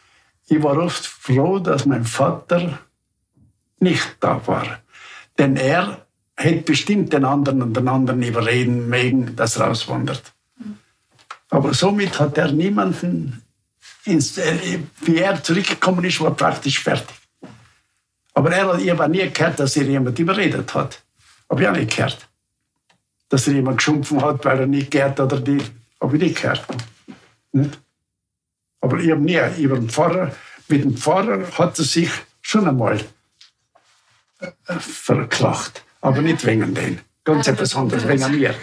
ich 0.50 0.64
war 0.64 0.78
oft 0.78 1.06
froh, 1.06 1.60
dass 1.60 1.86
mein 1.86 2.06
Vater 2.06 2.80
nicht 3.80 4.18
da 4.20 4.42
war. 4.48 4.80
Denn 5.38 5.56
er 5.56 6.06
hätte 6.36 6.64
bestimmt 6.64 7.14
den 7.14 7.26
anderen 7.26 7.62
und 7.62 7.76
den 7.76 7.88
anderen 7.88 8.24
überreden 8.24 8.90
mögen, 8.90 9.36
dass 9.36 9.58
er 9.58 9.70
auswandert. 9.70 10.34
Aber 11.50 11.74
somit 11.74 12.20
hat 12.20 12.38
er 12.38 12.52
niemanden, 12.52 13.44
ins, 14.06 14.38
äh, 14.38 14.80
wie 15.02 15.18
er 15.18 15.42
zurückgekommen 15.44 16.04
ist, 16.06 16.22
war 16.22 16.36
praktisch 16.36 16.80
fertig. 16.80 17.16
Aber 18.34 18.52
er 18.52 18.68
hat, 18.68 18.82
ich 18.82 18.90
habe 18.90 19.10
nie 19.10 19.30
gehört, 19.30 19.60
dass 19.60 19.76
er 19.76 19.84
jemand 19.84 20.18
überredet 20.18 20.74
hat. 20.74 21.04
Habe 21.50 21.62
ich 21.62 21.68
auch 21.68 21.74
nicht 21.74 21.96
gehört. 21.96 22.28
Dass 23.28 23.48
er 23.48 23.54
jemand 23.54 23.78
geschumpfen 23.78 24.22
hat, 24.22 24.46
weil 24.46 24.60
er 24.62 24.68
nicht 24.68 24.92
gehört 24.92 25.20
oder 25.20 25.40
die, 25.40 25.62
habe 26.00 26.16
ich 26.16 26.24
nicht 26.24 26.42
gehört. 26.42 26.66
Nicht? 27.52 27.80
Aber 28.82 28.98
ich 29.00 29.12
habe 29.12 29.22
nie 29.22 29.40
über 29.58 29.76
den 29.76 29.90
Pfarrer, 29.90 30.36
mit 30.68 30.84
dem 30.84 30.96
Pfarrer 30.96 31.46
hat 31.58 31.78
er 31.78 31.86
sich 31.86 32.10
schon 32.42 32.68
einmal 32.68 33.00
äh, 34.40 34.80
verklagt. 34.80 35.84
Aber 36.02 36.22
nicht 36.22 36.46
wegen 36.46 36.74
den. 36.74 37.00
Ganz 37.24 37.48
ah, 37.48 37.52
etwas 37.52 37.76
anderes, 37.76 38.08
wegen 38.08 38.32
mir. 38.32 38.56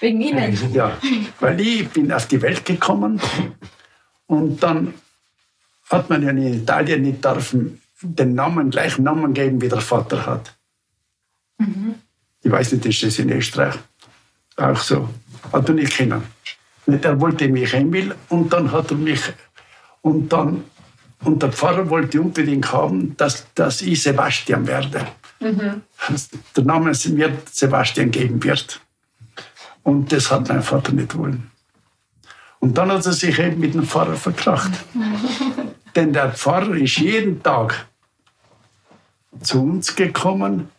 Wegen 0.00 0.20
Ihnen? 0.20 0.58
Ja, 0.74 0.98
weil 1.40 1.60
ich 1.60 1.88
bin 1.88 2.12
auf 2.12 2.26
die 2.26 2.42
Welt 2.42 2.64
gekommen 2.64 3.20
und 4.26 4.62
dann 4.62 4.94
hat 5.88 6.10
man 6.10 6.22
ja 6.22 6.30
in 6.30 6.54
Italien 6.54 7.02
nicht 7.02 7.24
dürfen 7.24 7.80
den 8.02 8.34
Namen, 8.34 8.70
gleichen 8.70 9.04
Namen 9.04 9.32
geben, 9.32 9.60
wie 9.60 9.68
der 9.68 9.80
Vater 9.80 10.26
hat. 10.26 10.56
Mhm. 11.58 11.94
Ich 12.42 12.50
weiß 12.50 12.72
nicht, 12.72 12.86
ist 12.86 13.02
das 13.02 13.18
in 13.18 13.30
Österreich 13.30 13.76
auch 14.56 14.76
so. 14.76 15.08
Hat 15.52 15.68
er 15.68 15.74
nicht 15.74 15.92
kennen. 15.92 16.22
Er 16.86 17.20
wollte 17.20 17.48
mich 17.48 17.74
Emil 17.74 18.14
und 18.28 18.52
dann 18.52 18.72
hat 18.72 18.90
er 18.90 18.96
mich 18.96 19.20
und 20.02 20.32
dann 20.32 20.64
und 21.24 21.42
der 21.42 21.52
Pfarrer 21.52 21.88
wollte 21.88 22.20
unbedingt 22.20 22.72
haben, 22.72 23.16
dass, 23.16 23.46
dass 23.54 23.80
ich 23.82 24.02
Sebastian 24.02 24.66
werde. 24.66 25.06
Mhm. 25.40 25.82
Der 26.56 26.64
Name 26.64 26.92
mir 27.10 27.38
Sebastian 27.50 28.10
geben 28.10 28.42
wird. 28.42 28.80
Und 29.82 30.12
das 30.12 30.30
hat 30.30 30.48
mein 30.48 30.62
Vater 30.62 30.92
nicht 30.92 31.16
wollen. 31.16 31.50
Und 32.60 32.78
dann 32.78 32.90
hat 32.92 33.06
er 33.06 33.12
sich 33.12 33.38
eben 33.38 33.60
mit 33.60 33.74
dem 33.74 33.84
Pfarrer 33.84 34.16
verkracht. 34.16 34.72
Denn 35.96 36.12
der 36.12 36.32
Pfarrer 36.32 36.74
ist 36.74 36.98
jeden 36.98 37.42
Tag 37.42 37.86
zu 39.40 39.62
uns 39.62 39.94
gekommen, 39.94 40.70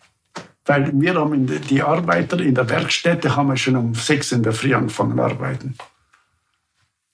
weil 0.66 0.92
wir 0.94 1.16
haben 1.16 1.46
die 1.46 1.82
Arbeiter 1.82 2.40
in 2.40 2.56
der 2.56 2.70
Werkstätte 2.70 3.36
haben 3.36 3.50
wir 3.50 3.58
schon 3.58 3.76
um 3.76 3.94
sechs 3.96 4.32
in 4.32 4.44
der 4.44 4.54
Früh 4.54 4.74
angefangen 4.74 5.18
zu 5.18 5.24
arbeiten. 5.24 5.76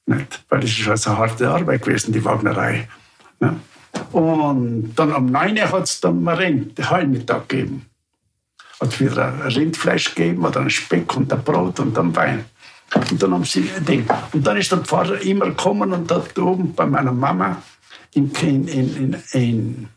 Nicht? 0.10 0.43
Weil 0.49 0.64
es 0.64 0.78
ist 0.78 0.88
also 0.88 1.16
harte 1.16 1.47
Arbeit 1.47 1.84
gewesen, 1.84 2.12
die 2.12 2.26
Wagnerei. 2.26 2.89
Ja. 3.39 3.55
Und 4.12 4.93
dann 4.95 5.14
am 5.14 5.28
9. 5.28 5.72
hat 5.72 5.84
es 5.84 6.01
dann 6.01 6.28
Rind, 6.28 6.89
Heilmittag 6.89 7.47
gegeben. 7.47 7.86
Hat 8.80 8.99
wieder 8.99 9.28
ein 9.28 9.41
Rindfleisch 9.41 10.16
gegeben 10.16 10.45
oder 10.45 10.62
ein 10.62 10.70
Speck 10.72 11.16
und 11.16 11.32
ein 11.32 11.43
Brot 11.43 11.80
und 11.80 11.95
dann 11.95 12.16
Wein. 12.16 12.45
Und 12.95 13.22
dann 13.22 13.34
haben 13.34 13.45
sie 13.45 13.70
Ding. 13.88 14.10
Und 14.34 14.47
dann 14.47 14.57
ist 14.57 14.72
der 14.72 14.80
Pfarrer 14.80 15.22
immer 15.22 15.45
gekommen 15.45 15.93
und 15.93 16.12
hat 16.12 16.39
oben 16.39 16.74
bei 16.74 16.88
meiner 16.88 17.12
Mama 17.12 17.62
in, 18.16 18.32
in, 18.41 18.68
in, 18.68 19.24
in, 19.34 19.88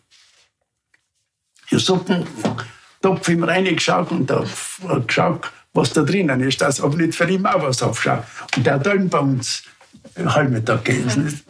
in 1.70 1.78
Suppentopf 1.78 3.28
immer 3.28 3.48
reingeschaut 3.48 4.10
und 4.10 4.30
hat 4.30 5.08
geschaut, 5.08 5.50
was 5.72 5.94
da 5.94 6.02
drinnen 6.02 6.40
ist, 6.40 6.60
dass 6.60 6.82
aber 6.82 6.96
nicht 6.96 7.14
für 7.14 7.26
ihn 7.30 7.46
auch 7.46 7.62
was 7.62 7.82
aufschaut. 7.82 8.24
Und 8.56 8.66
der 8.66 8.74
hat 8.74 8.84
dann 8.84 9.08
bei 9.08 9.20
uns 9.20 9.62
Halbmittag 10.24 10.84
gegessen. 10.84 11.40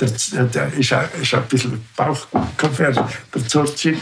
Der, 0.00 0.44
der 0.44 0.72
ist, 0.74 0.92
ein, 0.92 1.08
ist 1.20 1.34
ein 1.34 1.44
bisschen 1.48 1.84
Bauchkaffee, 1.96 2.92
der 3.34 3.48
Zorzi. 3.48 3.96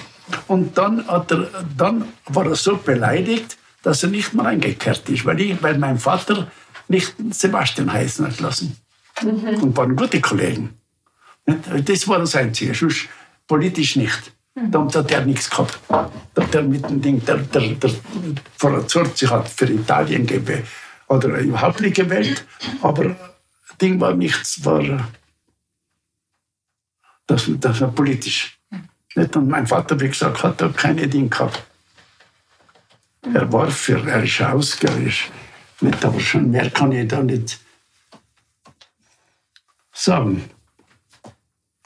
Und 0.46 0.76
dann, 0.76 1.06
hat 1.06 1.30
er, 1.32 1.48
dann 1.76 2.04
war 2.26 2.46
er 2.46 2.54
so 2.54 2.76
beleidigt, 2.76 3.56
dass 3.82 4.02
er 4.02 4.10
nicht 4.10 4.34
mehr 4.34 4.46
eingekehrt 4.46 5.08
ist, 5.08 5.24
weil, 5.24 5.40
ich, 5.40 5.62
weil 5.62 5.78
mein 5.78 5.98
Vater 5.98 6.50
nicht 6.88 7.14
Sebastian 7.30 7.92
heißen 7.92 8.26
hat 8.26 8.40
lassen. 8.40 8.76
Mhm. 9.22 9.62
Und 9.62 9.76
waren 9.76 9.96
gute 9.96 10.20
Kollegen. 10.20 10.74
Das 11.46 12.06
war 12.06 12.18
das 12.18 12.36
Einzige, 12.36 12.74
sonst 12.74 13.08
politisch 13.46 13.96
nicht. 13.96 14.32
Mhm. 14.54 14.70
Da 14.70 14.88
hat 14.94 15.10
er 15.10 15.24
nichts 15.24 15.48
gehabt. 15.48 15.78
Da 15.88 16.44
der 16.52 16.62
mit 16.62 16.88
dem 16.88 17.00
Ding, 17.00 17.24
der, 17.24 17.38
der, 17.38 17.68
der 17.68 17.90
Frau 18.56 18.82
Zorzi 18.82 19.26
hat 19.26 19.48
für 19.48 19.66
Italien 19.66 20.26
gewählt, 20.26 20.66
oder 21.08 21.28
überhaupt 21.38 21.80
nicht 21.80 21.96
gewählt, 21.96 22.44
aber 22.82 23.16
Ding 23.80 24.00
war 24.00 24.14
nichts, 24.14 24.64
war 24.64 25.08
das, 27.26 27.50
das 27.60 27.80
war 27.80 27.92
politisch. 27.92 28.58
Nicht? 29.14 29.36
Und 29.36 29.48
mein 29.48 29.66
Vater, 29.66 29.98
wie 30.00 30.08
gesagt, 30.08 30.42
hat 30.42 30.60
da 30.60 30.68
keine 30.68 31.06
Ding 31.06 31.28
gehabt. 31.30 31.62
Er 33.34 33.52
war 33.52 33.70
für, 33.70 33.98
er 34.08 34.22
ist 34.22 34.40
ausgerichtet. 34.40 35.32
Nicht, 35.80 36.04
aber 36.04 36.18
schon 36.18 36.50
mehr 36.50 36.70
kann 36.70 36.92
ich 36.92 37.06
da 37.06 37.22
nicht 37.22 37.60
sagen. 39.92 40.50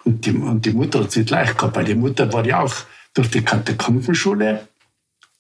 Und 0.04 0.24
die, 0.24 0.32
und 0.32 0.64
die 0.64 0.72
Mutter 0.72 1.00
hat 1.00 1.08
es 1.08 1.16
nicht 1.16 1.30
leicht 1.30 1.58
gehabt, 1.58 1.76
weil 1.76 1.84
die 1.84 1.94
Mutter 1.94 2.32
war 2.32 2.44
ja 2.44 2.60
auch 2.60 2.74
durch 3.14 3.30
die 3.30 3.42
Katakombenschule, 3.42 4.66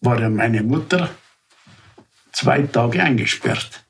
war 0.00 0.20
ja 0.20 0.28
meine 0.28 0.62
Mutter 0.62 1.10
zwei 2.32 2.62
Tage 2.62 3.02
eingesperrt. 3.02 3.84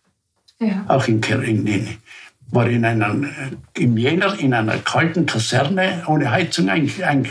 Ja. 0.60 0.84
Auch 0.88 1.08
in, 1.08 1.22
in, 1.22 1.98
war 2.53 2.68
in 2.68 2.84
einer, 2.84 3.16
im 3.74 3.96
Jänner 3.96 4.38
in 4.38 4.55
einer 4.55 4.78
kalten 4.78 5.26
Kaserne 5.26 6.05
ohne 6.07 6.30
Heizung 6.30 6.68
ein, 6.68 6.90
ein, 7.03 7.28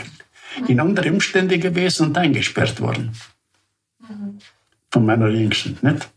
in 0.66 0.80
anderen 0.80 1.14
Umständen 1.14 1.60
gewesen 1.60 2.08
und 2.08 2.18
eingesperrt 2.18 2.80
worden. 2.80 3.12
Von 4.90 5.06
meiner 5.06 5.28
Jüngsten. 5.28 5.78
Nicht? 5.80 6.10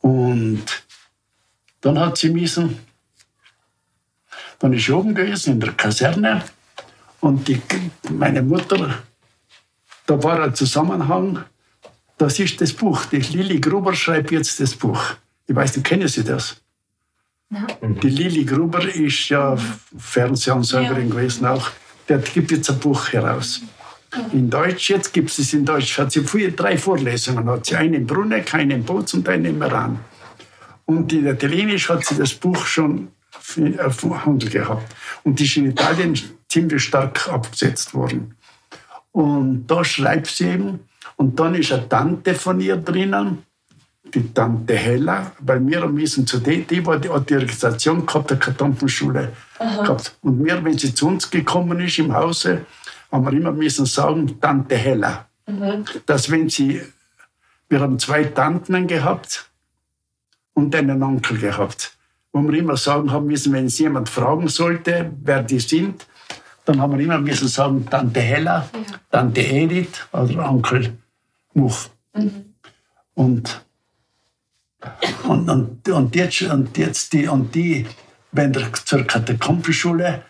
Und 0.00 0.64
dann 1.80 1.98
hat 1.98 2.18
sie 2.18 2.30
müssen, 2.30 2.78
dann 4.58 4.72
ist 4.74 4.84
sie 4.84 4.92
oben 4.92 5.14
gewesen 5.14 5.54
in 5.54 5.60
der 5.60 5.72
Kaserne 5.72 6.44
und 7.20 7.48
die, 7.48 7.60
meine 8.10 8.42
Mutter, 8.42 9.02
da 10.06 10.22
war 10.22 10.42
ein 10.42 10.54
Zusammenhang, 10.54 11.44
das 12.18 12.38
ist 12.38 12.60
das 12.60 12.72
Buch. 12.72 13.06
Die 13.06 13.18
Lili 13.18 13.60
Gruber 13.60 13.94
schreibt 13.94 14.32
jetzt 14.32 14.60
das 14.60 14.74
Buch. 14.74 15.02
Ich 15.46 15.54
weiß 15.54 15.76
nicht, 15.76 15.86
kennen 15.86 16.08
Sie 16.08 16.24
das? 16.24 16.60
Die 17.50 18.10
Lili 18.10 18.44
Gruber 18.44 18.86
ist 18.86 19.30
ja 19.30 19.56
Fernsehansagerin 19.96 21.08
ja. 21.08 21.14
gewesen 21.14 21.46
auch. 21.46 21.70
Der 22.08 22.18
gibt 22.18 22.50
jetzt 22.50 22.70
ein 22.70 22.78
Buch 22.78 23.12
heraus. 23.12 23.62
In 24.32 24.50
Deutsch, 24.50 24.90
jetzt 24.90 25.12
gibt 25.12 25.30
es 25.30 25.38
es 25.38 25.52
in 25.52 25.64
Deutsch, 25.64 25.98
hat 25.98 26.12
sie 26.12 26.22
früher 26.22 26.50
drei 26.50 26.78
Vorlesungen, 26.78 27.48
hat 27.48 27.66
sie 27.66 27.76
eine 27.76 27.96
in 27.96 28.06
Bruneck, 28.06 28.54
eine 28.54 28.74
in 28.74 28.84
Boz 28.84 29.14
und 29.14 29.28
eine 29.28 29.48
in 29.48 29.58
Meran. 29.58 29.98
Und 30.86 31.12
in 31.12 31.26
Italienisch 31.26 31.88
hat 31.90 32.04
sie 32.04 32.16
das 32.16 32.34
Buch 32.34 32.64
schon 32.66 33.08
auf 33.78 34.02
Handel 34.24 34.48
gehabt. 34.48 34.94
Und 35.24 35.38
die 35.38 35.44
ist 35.44 35.56
in 35.56 35.70
Italien 35.70 36.18
ziemlich 36.48 36.82
stark 36.82 37.28
abgesetzt 37.28 37.92
worden. 37.94 38.34
Und 39.12 39.66
da 39.66 39.84
schreibt 39.84 40.28
sie 40.28 40.48
eben, 40.48 40.80
und 41.16 41.38
dann 41.38 41.54
ist 41.54 41.72
eine 41.72 41.88
Tante 41.88 42.34
von 42.34 42.60
ihr 42.60 42.76
drinnen, 42.76 43.42
die 44.14 44.32
Tante 44.32 44.74
Hella, 44.74 45.32
weil 45.40 45.66
wir 45.66 45.86
müssen 45.86 46.26
zu 46.26 46.38
der, 46.38 46.58
die 46.58 46.84
war 46.84 46.98
die, 46.98 47.08
die 47.08 47.10
Organisation 47.10 48.06
gehabt, 48.06 48.30
der 48.30 48.38
Kartonschule 48.38 49.32
gehabt. 49.58 50.16
Und 50.22 50.44
wir, 50.44 50.62
wenn 50.64 50.78
sie 50.78 50.94
zu 50.94 51.08
uns 51.08 51.30
gekommen 51.30 51.80
ist 51.80 51.98
im 51.98 52.14
Hause, 52.14 52.66
haben 53.10 53.24
wir 53.24 53.32
immer 53.32 53.52
müssen 53.52 53.86
sagen, 53.86 54.40
Tante 54.40 54.76
Hella. 54.76 55.26
Mhm. 55.46 55.84
Dass 56.06 56.30
wenn 56.30 56.48
sie, 56.48 56.82
wir 57.68 57.80
haben 57.80 57.98
zwei 57.98 58.24
Tanten 58.24 58.86
gehabt 58.86 59.48
und 60.54 60.74
einen 60.74 61.02
Onkel 61.02 61.38
gehabt. 61.38 61.96
Wo 62.32 62.42
wir 62.42 62.58
immer 62.58 62.76
sagen 62.76 63.10
haben 63.10 63.26
müssen, 63.26 63.52
wenn 63.52 63.66
es 63.66 63.78
jemand 63.78 64.08
fragen 64.08 64.48
sollte, 64.48 65.10
wer 65.22 65.42
die 65.42 65.60
sind, 65.60 66.06
dann 66.66 66.80
haben 66.82 66.98
wir 66.98 67.04
immer 67.04 67.18
müssen 67.18 67.48
sagen, 67.48 67.86
Tante 67.88 68.20
Hella, 68.20 68.68
ja. 68.72 68.80
Tante 69.10 69.40
Edith 69.40 70.06
oder 70.12 70.50
Onkel 70.50 70.98
Much. 71.54 71.88
Mhm. 72.14 72.54
Und, 73.14 73.64
und, 75.24 75.48
und, 75.48 75.88
und, 75.88 76.14
jetzt, 76.14 76.42
und 76.42 76.76
jetzt 76.78 77.12
die, 77.12 77.26
und 77.28 77.54
die, 77.54 77.86
wenn 78.32 78.52
der 78.52 78.72
zur 78.72 79.04
Katakombenschule 79.04 80.22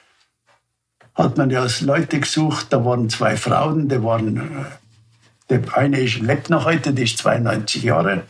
hat 1.14 1.36
man 1.36 1.50
ja 1.50 1.66
Leute 1.80 2.20
gesucht, 2.20 2.68
da 2.70 2.84
waren 2.84 3.10
zwei 3.10 3.36
Frauen, 3.36 3.88
die 3.88 4.02
waren, 4.02 4.36
äh, 4.36 5.58
die 5.58 5.72
eine 5.72 6.00
ist, 6.00 6.20
lebt 6.20 6.48
noch 6.48 6.64
heute, 6.64 6.92
die 6.92 7.02
ist 7.02 7.18
92 7.18 7.82
Jahre. 7.82 8.22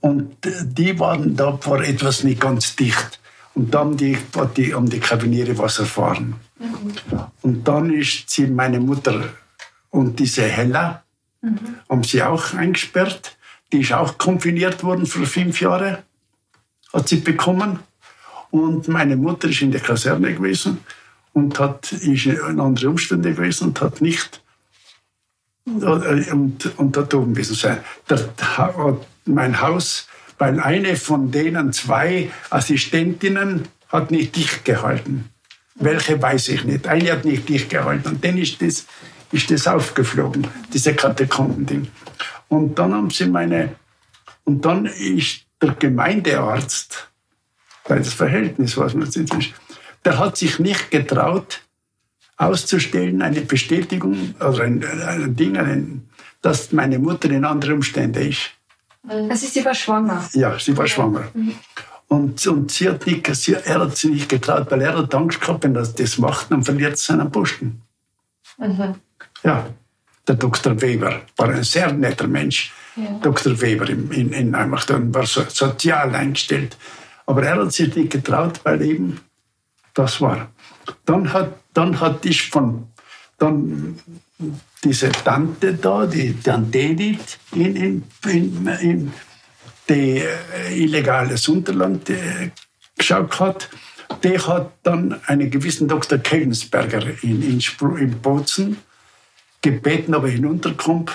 Und 0.00 0.36
die 0.44 0.98
waren, 1.00 1.34
da 1.34 1.58
war 1.64 1.80
etwas 1.80 2.24
nicht 2.24 2.40
ganz 2.40 2.76
dicht. 2.76 3.20
Und 3.54 3.72
dann 3.72 3.80
haben 3.80 3.96
die, 3.96 4.18
die, 4.56 4.74
um 4.74 4.88
die 4.90 5.00
Kabiniere 5.00 5.56
was 5.56 5.78
erfahren. 5.78 6.34
Mhm. 6.58 6.94
Und 7.40 7.66
dann 7.66 7.90
ist 7.90 8.28
sie, 8.28 8.48
meine 8.48 8.80
Mutter 8.80 9.30
und 9.90 10.18
diese 10.18 10.42
Hella, 10.42 11.04
mhm. 11.40 11.58
haben 11.88 12.04
sie 12.04 12.22
auch 12.22 12.52
eingesperrt. 12.52 13.36
Die 13.72 13.80
ist 13.80 13.92
auch 13.92 14.18
konfiniert 14.18 14.84
worden 14.84 15.06
für 15.06 15.26
fünf 15.26 15.60
Jahre, 15.60 16.04
hat 16.92 17.08
sie 17.08 17.16
bekommen. 17.16 17.80
Und 18.50 18.88
meine 18.88 19.16
Mutter 19.16 19.48
ist 19.48 19.62
in 19.62 19.72
der 19.72 19.80
Kaserne 19.80 20.34
gewesen 20.34 20.78
und 21.32 21.58
hat, 21.58 21.92
ist 21.92 22.26
in 22.26 22.60
andere 22.60 22.90
Umstände 22.90 23.34
gewesen 23.34 23.68
und 23.68 23.80
hat 23.80 24.00
nicht 24.00 24.44
äh, 25.66 26.30
und, 26.30 26.78
und 26.78 26.96
dort 26.96 27.14
oben 27.14 27.34
gewesen 27.34 27.54
sein. 27.54 27.80
Mein 29.26 29.60
Haus, 29.60 30.06
weil 30.38 30.60
eine 30.60 30.96
von 30.96 31.30
denen 31.30 31.72
zwei 31.72 32.30
Assistentinnen 32.50 33.68
hat 33.88 34.10
nicht 34.10 34.36
dicht 34.36 34.64
gehalten. 34.64 35.30
Welche 35.76 36.20
weiß 36.20 36.48
ich 36.48 36.64
nicht. 36.64 36.86
Eine 36.86 37.12
hat 37.12 37.24
nicht 37.24 37.48
dicht 37.48 37.70
gehalten 37.70 38.08
und 38.08 38.24
dann 38.24 38.36
ist 38.38 38.60
das, 38.60 38.86
ist 39.32 39.50
das 39.50 39.66
aufgeflogen, 39.66 40.46
diese 40.72 40.94
Katakomben-Ding. 40.94 41.88
Und 42.48 42.78
dann 42.78 42.94
haben 42.94 43.10
sie 43.10 43.26
meine, 43.26 43.76
und 44.44 44.64
dann 44.64 44.86
ist 44.86 45.46
der 45.60 45.72
Gemeindearzt, 45.72 47.08
weil 47.86 47.98
das 47.98 48.14
Verhältnis, 48.14 48.76
was 48.76 48.94
man 48.94 49.10
sieht, 49.10 49.32
ist, 49.34 49.50
der 50.04 50.18
hat 50.18 50.36
sich 50.36 50.58
nicht 50.58 50.90
getraut, 50.90 51.62
auszustellen, 52.36 53.22
eine 53.22 53.42
Bestätigung, 53.42 54.34
also 54.38 54.62
ein, 54.62 54.84
ein 54.84 55.36
Ding, 55.36 55.56
ein, 55.56 56.08
dass 56.42 56.72
meine 56.72 56.98
Mutter 56.98 57.30
in 57.30 57.44
anderen 57.44 57.74
Umständen 57.74 58.28
ist. 58.28 58.50
Also 59.08 59.46
sie 59.46 59.64
war 59.64 59.74
schwanger? 59.74 60.28
Ja, 60.32 60.58
sie 60.58 60.76
war 60.76 60.86
schwanger. 60.86 61.24
Mhm. 61.34 61.54
Und, 62.08 62.46
und 62.46 62.70
sie 62.70 62.88
hat 62.88 63.06
nicht, 63.06 63.34
sie, 63.34 63.54
er 63.54 63.80
hat 63.80 63.96
sich 63.96 64.10
nicht 64.10 64.28
getraut, 64.28 64.70
weil 64.70 64.82
er 64.82 64.96
hat 64.96 65.14
Angst 65.14 65.40
gehabt, 65.40 65.64
wenn 65.64 65.74
er 65.74 65.86
das 65.86 66.18
macht, 66.18 66.50
dann 66.50 66.62
verliert 66.62 66.92
er 66.92 66.96
seinen 66.96 67.30
Posten. 67.30 67.82
Mhm. 68.58 68.94
Ja, 69.42 69.66
der 70.26 70.36
Dr. 70.36 70.80
Weber 70.80 71.22
war 71.36 71.48
ein 71.50 71.64
sehr 71.64 71.92
netter 71.92 72.26
Mensch. 72.26 72.72
Ja. 72.96 73.18
Dr. 73.22 73.60
Weber 73.60 73.88
in, 73.88 74.10
in, 74.10 74.32
in 74.32 74.54
Einmacht, 74.54 74.88
war 74.90 75.26
so, 75.26 75.44
sozial 75.48 76.14
eingestellt. 76.14 76.76
Aber 77.26 77.42
er 77.42 77.56
hat 77.56 77.72
sich 77.72 77.94
nicht 77.94 78.10
getraut, 78.10 78.60
weil 78.64 78.82
eben 78.82 79.20
das 79.94 80.20
war. 80.20 80.50
Dann 81.04 81.32
hat, 81.32 81.54
dann 81.72 82.00
hat 82.00 82.24
ich 82.24 82.48
von, 82.50 82.88
dann 83.38 83.98
diese 84.82 85.10
Tante 85.10 85.74
da, 85.74 86.06
die 86.06 86.34
Tante 86.40 86.78
Edith, 86.78 87.38
in, 87.52 87.76
in, 87.76 88.02
in, 88.26 88.66
in 88.66 89.12
die 89.88 90.18
äh, 90.18 90.74
illegales 90.74 91.48
Unterland 91.48 92.08
äh, 92.10 92.50
geschaut 92.96 93.40
hat, 93.40 93.68
die 94.22 94.38
hat 94.38 94.72
dann 94.82 95.20
einen 95.26 95.50
gewissen 95.50 95.88
Dr. 95.88 96.18
Kegensberger 96.18 97.02
in, 97.22 97.42
in, 97.42 97.60
in 97.98 98.20
Bozen 98.20 98.78
gebeten, 99.64 100.14
ob 100.14 100.24
er 100.24 100.30
hinunterkommt 100.30 101.10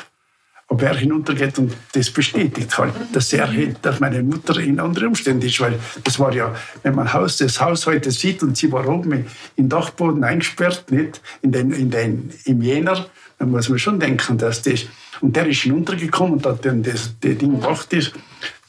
ob 0.69 0.83
er 0.83 0.95
hinuntergeht 0.95 1.57
und 1.57 1.75
das 1.93 2.11
bestätigt 2.11 2.77
halt, 2.77 2.93
dass 3.11 3.33
er 3.33 3.49
dass 3.81 3.99
meine 3.99 4.21
Mutter 4.21 4.59
in 4.59 4.79
anderen 4.79 5.09
Umständen 5.09 5.45
ist, 5.45 5.59
weil 5.59 5.79
das 6.03 6.19
war 6.19 6.33
ja, 6.33 6.55
wenn 6.83 6.93
man 6.93 7.11
Haus, 7.11 7.37
das 7.37 7.59
Haus 7.59 7.87
heute 7.87 8.11
sieht 8.11 8.43
und 8.43 8.55
sie 8.55 8.71
war 8.71 8.87
oben 8.87 9.25
den 9.57 9.67
Dachboden 9.67 10.23
eingesperrt, 10.23 10.91
nicht 10.91 11.21
in 11.41 11.51
den, 11.51 11.71
in 11.71 11.89
den, 11.89 12.31
im 12.45 12.61
Jänner, 12.61 13.07
dann 13.39 13.49
muss 13.49 13.67
man 13.67 13.79
schon 13.79 13.99
denken, 13.99 14.37
dass 14.37 14.61
das 14.61 14.85
und 15.21 15.35
der 15.35 15.47
ist 15.47 15.63
hinuntergekommen 15.63 16.33
und 16.33 16.45
hat 16.45 16.63
dann 16.63 16.83
das, 16.83 17.15
das 17.19 17.37
Ding 17.37 17.59
gemacht, 17.59 17.91
ist, 17.93 18.13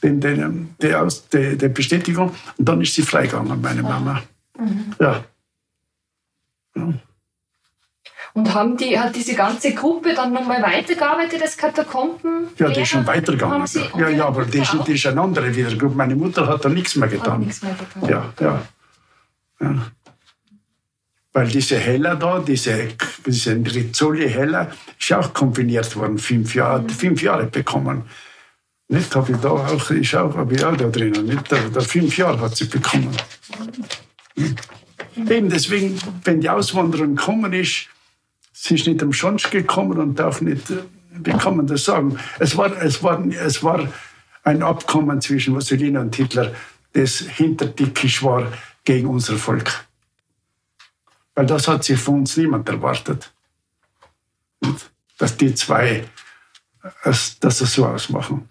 den, 0.01 0.19
den, 0.19 0.75
die, 0.81 0.95
aus, 0.95 1.29
die, 1.29 1.55
die 1.55 1.69
Bestätigung 1.69 2.31
und 2.57 2.67
dann 2.67 2.81
ist 2.81 2.95
sie 2.95 3.03
freigegangen, 3.03 3.61
meine 3.61 3.83
Mama. 3.83 4.23
Mhm. 4.57 4.85
Ja. 4.99 5.23
ja. 6.75 6.93
Und 8.33 8.53
haben 8.53 8.77
die, 8.77 8.97
hat 8.97 9.15
diese 9.15 9.35
ganze 9.35 9.73
Gruppe 9.73 10.13
dann 10.13 10.31
nochmal 10.31 10.61
weitergearbeitet, 10.61 11.41
das 11.41 11.57
Katakomben? 11.57 12.47
Ja, 12.57 12.69
die 12.69 12.81
ist 12.81 12.89
schon 12.89 13.05
weitergegangen. 13.05 13.67
Sie, 13.67 13.81
ja, 13.97 14.07
ja, 14.07 14.25
aber 14.25 14.45
die 14.45 14.59
ist, 14.59 14.73
die 14.87 14.93
ist 14.93 15.05
eine 15.05 15.21
andere 15.21 15.53
wieder. 15.53 15.89
Meine 15.89 16.15
Mutter 16.15 16.47
hat 16.47 16.63
da 16.63 16.69
nichts 16.69 16.95
mehr 16.95 17.09
getan. 17.09 17.41
Nichts 17.41 17.61
mehr 17.61 17.75
getan. 17.75 18.09
Ja, 18.09 18.33
ja, 18.39 18.61
ja. 19.59 19.75
Weil 21.33 21.47
diese 21.47 21.77
Heller 21.77 22.15
da, 22.15 22.39
diese, 22.39 22.89
diese 23.25 23.53
Rizzoli 23.53 24.29
Heller, 24.29 24.71
ist 24.99 25.13
auch 25.13 25.33
kombiniert 25.33 25.95
worden, 25.95 26.17
fünf 26.17 26.55
Jahre, 26.55 26.81
mhm. 26.81 26.89
fünf 26.89 27.21
Jahre 27.21 27.45
bekommen. 27.45 28.03
Nicht, 28.87 29.15
habe 29.15 29.31
ich 29.31 29.37
da 29.37 29.49
auch, 29.49 29.91
ist 29.91 30.15
auch, 30.15 30.35
habe 30.35 30.53
ich 30.53 30.65
auch 30.65 30.75
da 30.75 30.87
drinnen. 30.87 31.25
Nicht, 31.25 31.49
da, 31.49 31.57
da 31.73 31.79
fünf 31.81 32.17
Jahre 32.17 32.39
hat 32.41 32.55
sie 32.55 32.65
bekommen. 32.65 33.15
Mhm. 34.35 34.55
Eben 35.29 35.49
deswegen, 35.49 35.99
wenn 36.23 36.41
die 36.41 36.49
Auswanderung 36.49 37.15
gekommen 37.15 37.53
ist, 37.53 37.87
Sie 38.63 38.75
ist 38.75 38.85
nicht 38.85 39.01
am 39.01 39.11
Schonsch 39.11 39.49
gekommen 39.49 39.97
und 39.97 40.19
darf 40.19 40.39
nicht, 40.39 40.69
äh, 40.69 40.83
wie 41.13 41.31
kann 41.31 41.57
man 41.57 41.65
das 41.65 41.83
sagen? 41.83 42.19
Es 42.37 42.55
war, 42.55 42.71
es 42.79 43.01
war, 43.01 43.19
es 43.25 43.63
war 43.63 43.91
ein 44.43 44.61
Abkommen 44.61 45.19
zwischen 45.19 45.55
Mussolini 45.55 45.97
und 45.97 46.15
Hitler, 46.15 46.53
das 46.93 47.21
hinterdickisch 47.21 48.21
war 48.21 48.53
gegen 48.83 49.07
unser 49.07 49.37
Volk. 49.37 49.87
Weil 51.33 51.47
das 51.47 51.67
hat 51.67 51.83
sich 51.83 51.99
von 51.99 52.19
uns 52.19 52.37
niemand 52.37 52.69
erwartet. 52.69 53.33
Dass 55.17 55.35
die 55.37 55.55
zwei 55.55 56.05
dass 57.03 57.39
das 57.39 57.57
so 57.57 57.85
ausmachen. 57.87 58.47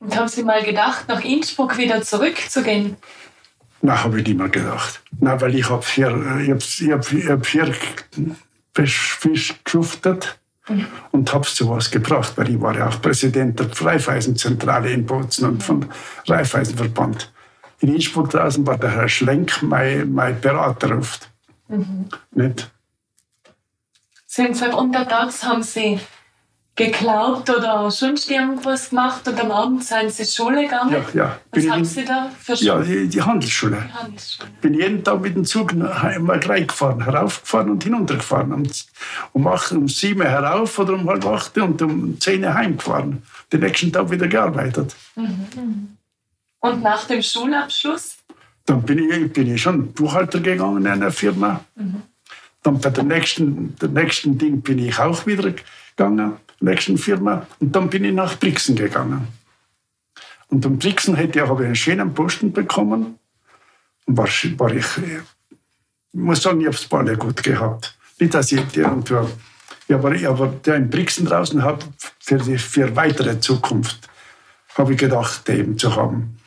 Und 0.00 0.16
haben 0.16 0.28
Sie 0.28 0.42
mal 0.42 0.64
gedacht, 0.64 1.06
nach 1.06 1.24
Innsbruck 1.24 1.78
wieder 1.78 2.02
zurückzugehen? 2.02 2.96
Na, 3.80 4.02
habe 4.02 4.20
ich 4.20 4.26
nicht 4.26 4.38
mehr 4.38 4.48
gedacht. 4.48 5.00
Na, 5.20 5.40
weil 5.40 5.54
ich 5.54 5.70
habe 5.70 5.84
hier, 5.86 6.08
ich 6.40 6.50
hab, 6.50 6.58
ich 6.58 6.90
hab, 6.90 7.12
ich 7.12 7.28
hab 7.28 7.46
hier 7.46 7.74
Fisch 8.86 9.54
geschuftet 9.64 10.38
mhm. 10.68 10.86
und 11.10 11.32
habe 11.32 11.46
zu 11.46 11.68
was 11.68 11.90
gebracht, 11.90 12.32
weil 12.36 12.50
ich 12.50 12.60
war 12.60 12.76
ja 12.76 12.88
auch 12.88 13.00
Präsident 13.00 13.58
der 13.58 13.68
Raiffeisenzentrale 13.68 14.90
in 14.90 15.06
Bozen 15.06 15.48
und 15.48 15.62
vom 15.62 15.88
Raiffeisenverband. 16.26 17.32
In 17.80 17.94
Innsbruck 17.94 18.30
draußen 18.30 18.66
war 18.66 18.76
der 18.76 18.90
Herr 18.90 19.08
Schlenk 19.08 19.62
mein, 19.62 20.12
mein 20.12 20.40
Berater 20.40 20.96
oft. 20.96 21.30
Mhm. 21.68 22.08
Nicht? 22.32 22.70
Sie 24.26 24.42
haben 24.42 24.52
gesagt, 24.52 24.74
untertags 24.74 25.44
haben 25.44 25.62
Sie 25.62 26.00
geklaut 26.78 27.50
oder 27.50 27.90
sonst 27.90 28.30
irgendwas 28.30 28.90
gemacht 28.90 29.26
und 29.26 29.38
am 29.40 29.50
Abend 29.50 29.84
sind 29.84 30.12
Sie 30.12 30.24
zur 30.24 30.46
Schule 30.46 30.62
gegangen? 30.62 30.92
Ja, 30.92 31.04
ja. 31.12 31.38
Was 31.50 31.62
Bin 31.62 31.72
haben 31.72 31.84
Sie 31.84 32.04
da 32.04 32.30
für 32.38 32.56
Schule? 32.56 32.68
Ja, 32.68 32.80
die, 32.80 33.08
die 33.08 33.20
Handelsschule. 33.20 33.76
Die 33.84 33.92
Handelsschule. 33.92 34.48
Bin 34.60 34.74
jeden 34.74 35.02
Tag 35.02 35.20
mit 35.20 35.34
dem 35.34 35.44
Zug 35.44 35.72
einmal 35.72 36.38
reingefahren, 36.38 37.02
heraufgefahren 37.02 37.70
und 37.70 37.82
hinuntergefahren. 37.82 38.52
Um, 38.52 38.62
um, 39.32 39.46
acht, 39.48 39.72
um 39.72 39.88
sieben 39.88 40.22
herauf 40.22 40.78
oder 40.78 40.94
um 40.94 41.08
halb 41.08 41.26
acht 41.26 41.58
und 41.58 41.82
um 41.82 42.18
zehn 42.20 42.46
heimgefahren. 42.46 43.22
Den 43.52 43.60
nächsten 43.60 43.92
Tag 43.92 44.10
wieder 44.10 44.28
gearbeitet. 44.28 44.94
Mhm. 45.16 45.96
Und 46.60 46.82
nach 46.82 47.06
dem 47.06 47.22
Schulabschluss? 47.22 48.18
Dann 48.66 48.82
bin 48.82 48.98
ich, 49.10 49.32
bin 49.32 49.52
ich 49.52 49.60
schon 49.60 49.92
Buchhalter 49.92 50.38
gegangen 50.38 50.78
in 50.78 50.86
einer 50.86 51.10
Firma. 51.10 51.64
Mhm. 51.74 52.02
Dann 52.62 52.78
bei 52.78 52.90
der 52.90 53.04
nächsten, 53.04 53.74
der 53.76 53.88
nächsten 53.88 54.38
Ding 54.38 54.60
bin 54.60 54.78
ich 54.78 54.98
auch 54.98 55.26
wieder 55.26 55.52
gegangen 55.96 56.36
nächsten 56.60 56.98
Firma. 56.98 57.46
Und 57.60 57.74
dann 57.74 57.88
bin 57.88 58.04
ich 58.04 58.14
nach 58.14 58.38
Brixen 58.38 58.76
gegangen. 58.76 59.28
Und 60.48 60.64
in 60.64 60.78
Brixen 60.78 61.14
hätte 61.14 61.40
ich, 61.40 61.48
habe 61.48 61.62
ich 61.62 61.66
einen 61.66 61.76
schönen 61.76 62.14
Posten 62.14 62.52
bekommen. 62.52 63.18
Und 64.06 64.16
war, 64.16 64.28
war 64.56 64.74
ich, 64.74 64.86
ich 64.98 65.20
muss 66.12 66.42
sagen, 66.42 66.60
ich 66.60 66.66
habe 66.66 66.76
es 66.76 66.86
Balle 66.86 67.16
gut 67.16 67.42
gehabt. 67.42 67.96
Nicht, 68.18 68.34
dass 68.34 68.50
ich 68.50 68.76
irgendwo, 68.76 69.28
ja, 69.88 69.96
aber, 69.96 70.14
aber 70.28 70.48
der 70.48 70.76
in 70.76 70.90
Brixen 70.90 71.26
draußen 71.26 71.62
habe, 71.62 71.84
für 72.18 72.38
die 72.38 72.58
für 72.58 72.94
weitere 72.96 73.38
Zukunft, 73.40 74.08
habe 74.74 74.92
ich 74.92 74.98
gedacht, 74.98 75.48
eben 75.48 75.78
zu 75.78 75.94
haben. 75.94 76.38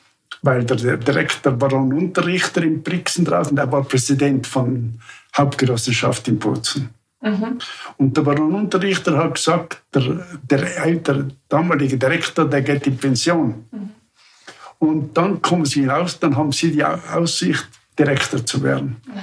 Weil 0.41 0.63
der, 0.63 0.77
der 0.77 0.97
Direktor 0.97 1.59
war 1.61 1.71
ein 1.73 1.93
Unterrichter 1.93 2.63
in 2.63 2.81
Brixen 2.81 3.25
draußen, 3.25 3.55
der 3.55 3.71
war 3.71 3.83
Präsident 3.83 4.47
von 4.47 4.99
Hauptgenossenschaft 5.37 6.27
in 6.27 6.39
Bozen. 6.39 6.89
Mhm. 7.21 7.59
Und 7.97 8.17
der 8.17 8.23
Baronunterrichter 8.23 9.17
hat 9.17 9.35
gesagt, 9.35 9.83
der, 9.93 10.25
der, 10.49 10.95
der, 10.95 11.27
damalige 11.47 11.97
Direktor, 11.97 12.45
der 12.45 12.61
geht 12.61 12.87
in 12.87 12.97
Pension. 12.97 13.65
Mhm. 13.71 13.89
Und 14.79 15.15
dann 15.15 15.41
kommen 15.41 15.65
sie 15.65 15.81
hinaus, 15.81 16.19
dann 16.19 16.35
haben 16.35 16.51
sie 16.51 16.71
die 16.71 16.83
Aussicht, 16.83 17.67
Direktor 17.97 18.43
zu 18.45 18.63
werden. 18.63 19.01
Mhm. 19.05 19.13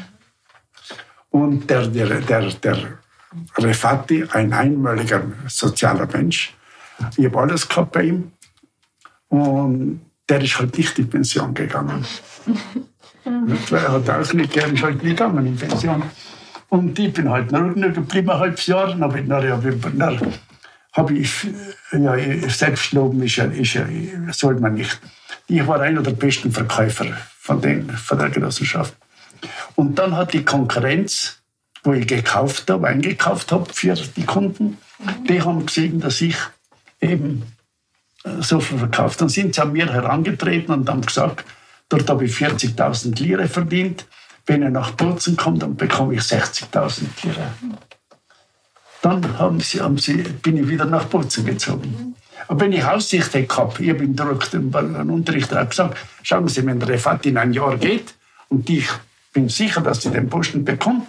Und 1.31 1.71
der, 1.71 1.89
der, 1.89 2.21
der, 2.21 2.51
der 2.51 2.99
Refati, 3.57 4.25
ein 4.33 4.53
einmaliger 4.53 5.23
sozialer 5.49 6.07
Mensch, 6.07 6.55
ich 7.17 7.25
habe 7.27 7.39
alles 7.39 7.69
gehabt 7.69 7.93
bei 7.93 8.05
ihm. 8.05 8.33
Und 9.29 10.01
der 10.29 10.41
ist 10.41 10.59
halt 10.59 10.77
nicht 10.79 10.99
in 10.99 11.11
Pension 11.11 11.55
gegangen. 11.55 12.05
Mhm. 13.25 13.59
Er 13.73 13.93
hat 13.93 14.09
auch 14.09 14.33
nicht, 14.33 14.57
der 14.57 14.73
ist 14.73 14.83
halt 14.83 15.03
nicht 15.03 15.19
gegangen 15.19 15.45
in 15.45 15.57
Pension. 15.57 16.03
Und 16.69 16.99
ich 16.99 17.12
bin 17.12 17.31
halt 17.31 17.51
noch 17.51 17.75
geblieben, 17.75 18.31
ein 18.31 18.39
halbes 18.39 18.66
Jahr. 18.66 18.89
Dann 18.89 19.03
habe 19.03 19.21
ich, 19.21 19.29
dann, 19.29 20.35
habe 20.93 21.14
ich 21.14 21.47
ja, 21.93 22.49
Selbstloben 22.49 23.23
ist 23.23 23.37
ja, 23.37 23.45
ist 23.45 23.75
ja, 23.75 23.87
sollte 24.33 24.61
man 24.61 24.75
nicht. 24.75 25.01
Ich 25.47 25.66
war 25.66 25.81
einer 25.81 26.03
der 26.03 26.11
besten 26.11 26.53
Verkäufer 26.53 27.07
von, 27.39 27.61
den, 27.61 27.89
von 27.91 28.19
der 28.19 28.29
Genossenschaft. 28.29 28.95
Und 29.77 29.99
dann 29.99 30.16
hat 30.16 30.35
die 30.35 30.45
Konkurrenz, 30.45 31.41
wo 31.85 31.93
ich 31.95 32.07
gekauft 32.07 32.69
habe, 32.69 32.89
eingekauft 32.89 33.51
habe 33.53 33.73
für 33.73 33.95
die 33.95 34.25
Kunden, 34.25 34.77
die 35.29 35.41
haben 35.41 35.64
gesehen, 35.64 36.01
dass 36.01 36.21
ich 36.21 36.37
eben 37.01 37.45
äh, 38.25 38.43
so 38.43 38.61
viel 38.61 38.79
verkauft. 38.79 39.21
Dann 39.21 39.29
sind 39.29 39.55
sie 39.55 39.62
an 39.62 39.73
mir 39.73 39.91
herangetreten 39.91 40.75
und 40.75 40.91
haben 40.91 41.03
gesagt, 41.03 41.45
dort 41.89 42.11
habe 42.11 42.25
ich 42.25 42.33
40.000 42.33 43.23
Lire 43.23 43.49
verdient 43.49 44.07
wenn 44.49 44.63
er 44.63 44.71
nach 44.71 44.93
Bozen 44.93 45.37
kommt, 45.37 45.63
dann 45.63 45.77
bekomme 45.77 46.15
ich 46.15 46.21
60.000 46.21 47.03
Lira. 47.23 47.53
Dann 49.03 49.39
haben 49.39 49.61
sie, 49.61 49.81
haben 49.81 49.99
sie, 49.99 50.17
bin 50.17 50.57
ich 50.57 50.69
wieder 50.69 50.87
nach 50.87 51.05
Bozen 51.05 51.45
gezogen. 51.45 52.17
Aber 52.49 52.61
wenn 52.61 52.73
ich 52.73 52.85
Aussicht 52.85 53.33
gehabt, 53.33 53.79
ich 53.79 53.91
habe 53.91 54.05
im 54.05 55.11
Unterricht 55.11 55.51
gesagt, 55.51 55.97
schauen 56.23 56.49
Sie, 56.49 56.65
wenn 56.65 56.81
der 56.81 56.89
Refat 56.89 57.27
in 57.27 57.37
ein 57.37 57.53
Jahr 57.53 57.77
geht 57.77 58.15
und 58.49 58.69
ich 58.71 58.89
bin 59.33 59.49
sicher, 59.51 59.83
dass 59.83 60.05
ich 60.05 60.13
den 60.13 60.31
Posten 60.31 60.65
bekomme, 60.65 61.03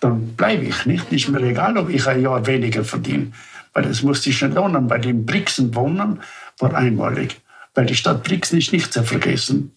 dann 0.00 0.36
bleibe 0.36 0.64
ich 0.64 0.86
nicht. 0.86 1.12
Ist 1.12 1.28
mir 1.28 1.42
egal, 1.42 1.76
ob 1.76 1.88
ich 1.88 2.06
ein 2.06 2.22
Jahr 2.22 2.46
weniger 2.46 2.84
verdiene. 2.84 3.32
Weil 3.72 3.84
das 3.84 4.02
muss 4.02 4.22
sich 4.22 4.38
schon 4.38 4.54
lohnen, 4.54 4.88
weil 4.88 5.04
in 5.04 5.26
Brixen 5.26 5.74
wohnen 5.74 6.20
war 6.58 6.74
einmalig. 6.74 7.40
Weil 7.74 7.86
die 7.86 7.96
Stadt 7.96 8.22
Brixen 8.22 8.58
ist 8.58 8.72
nicht 8.72 8.92
zu 8.92 9.02
vergessen. 9.02 9.74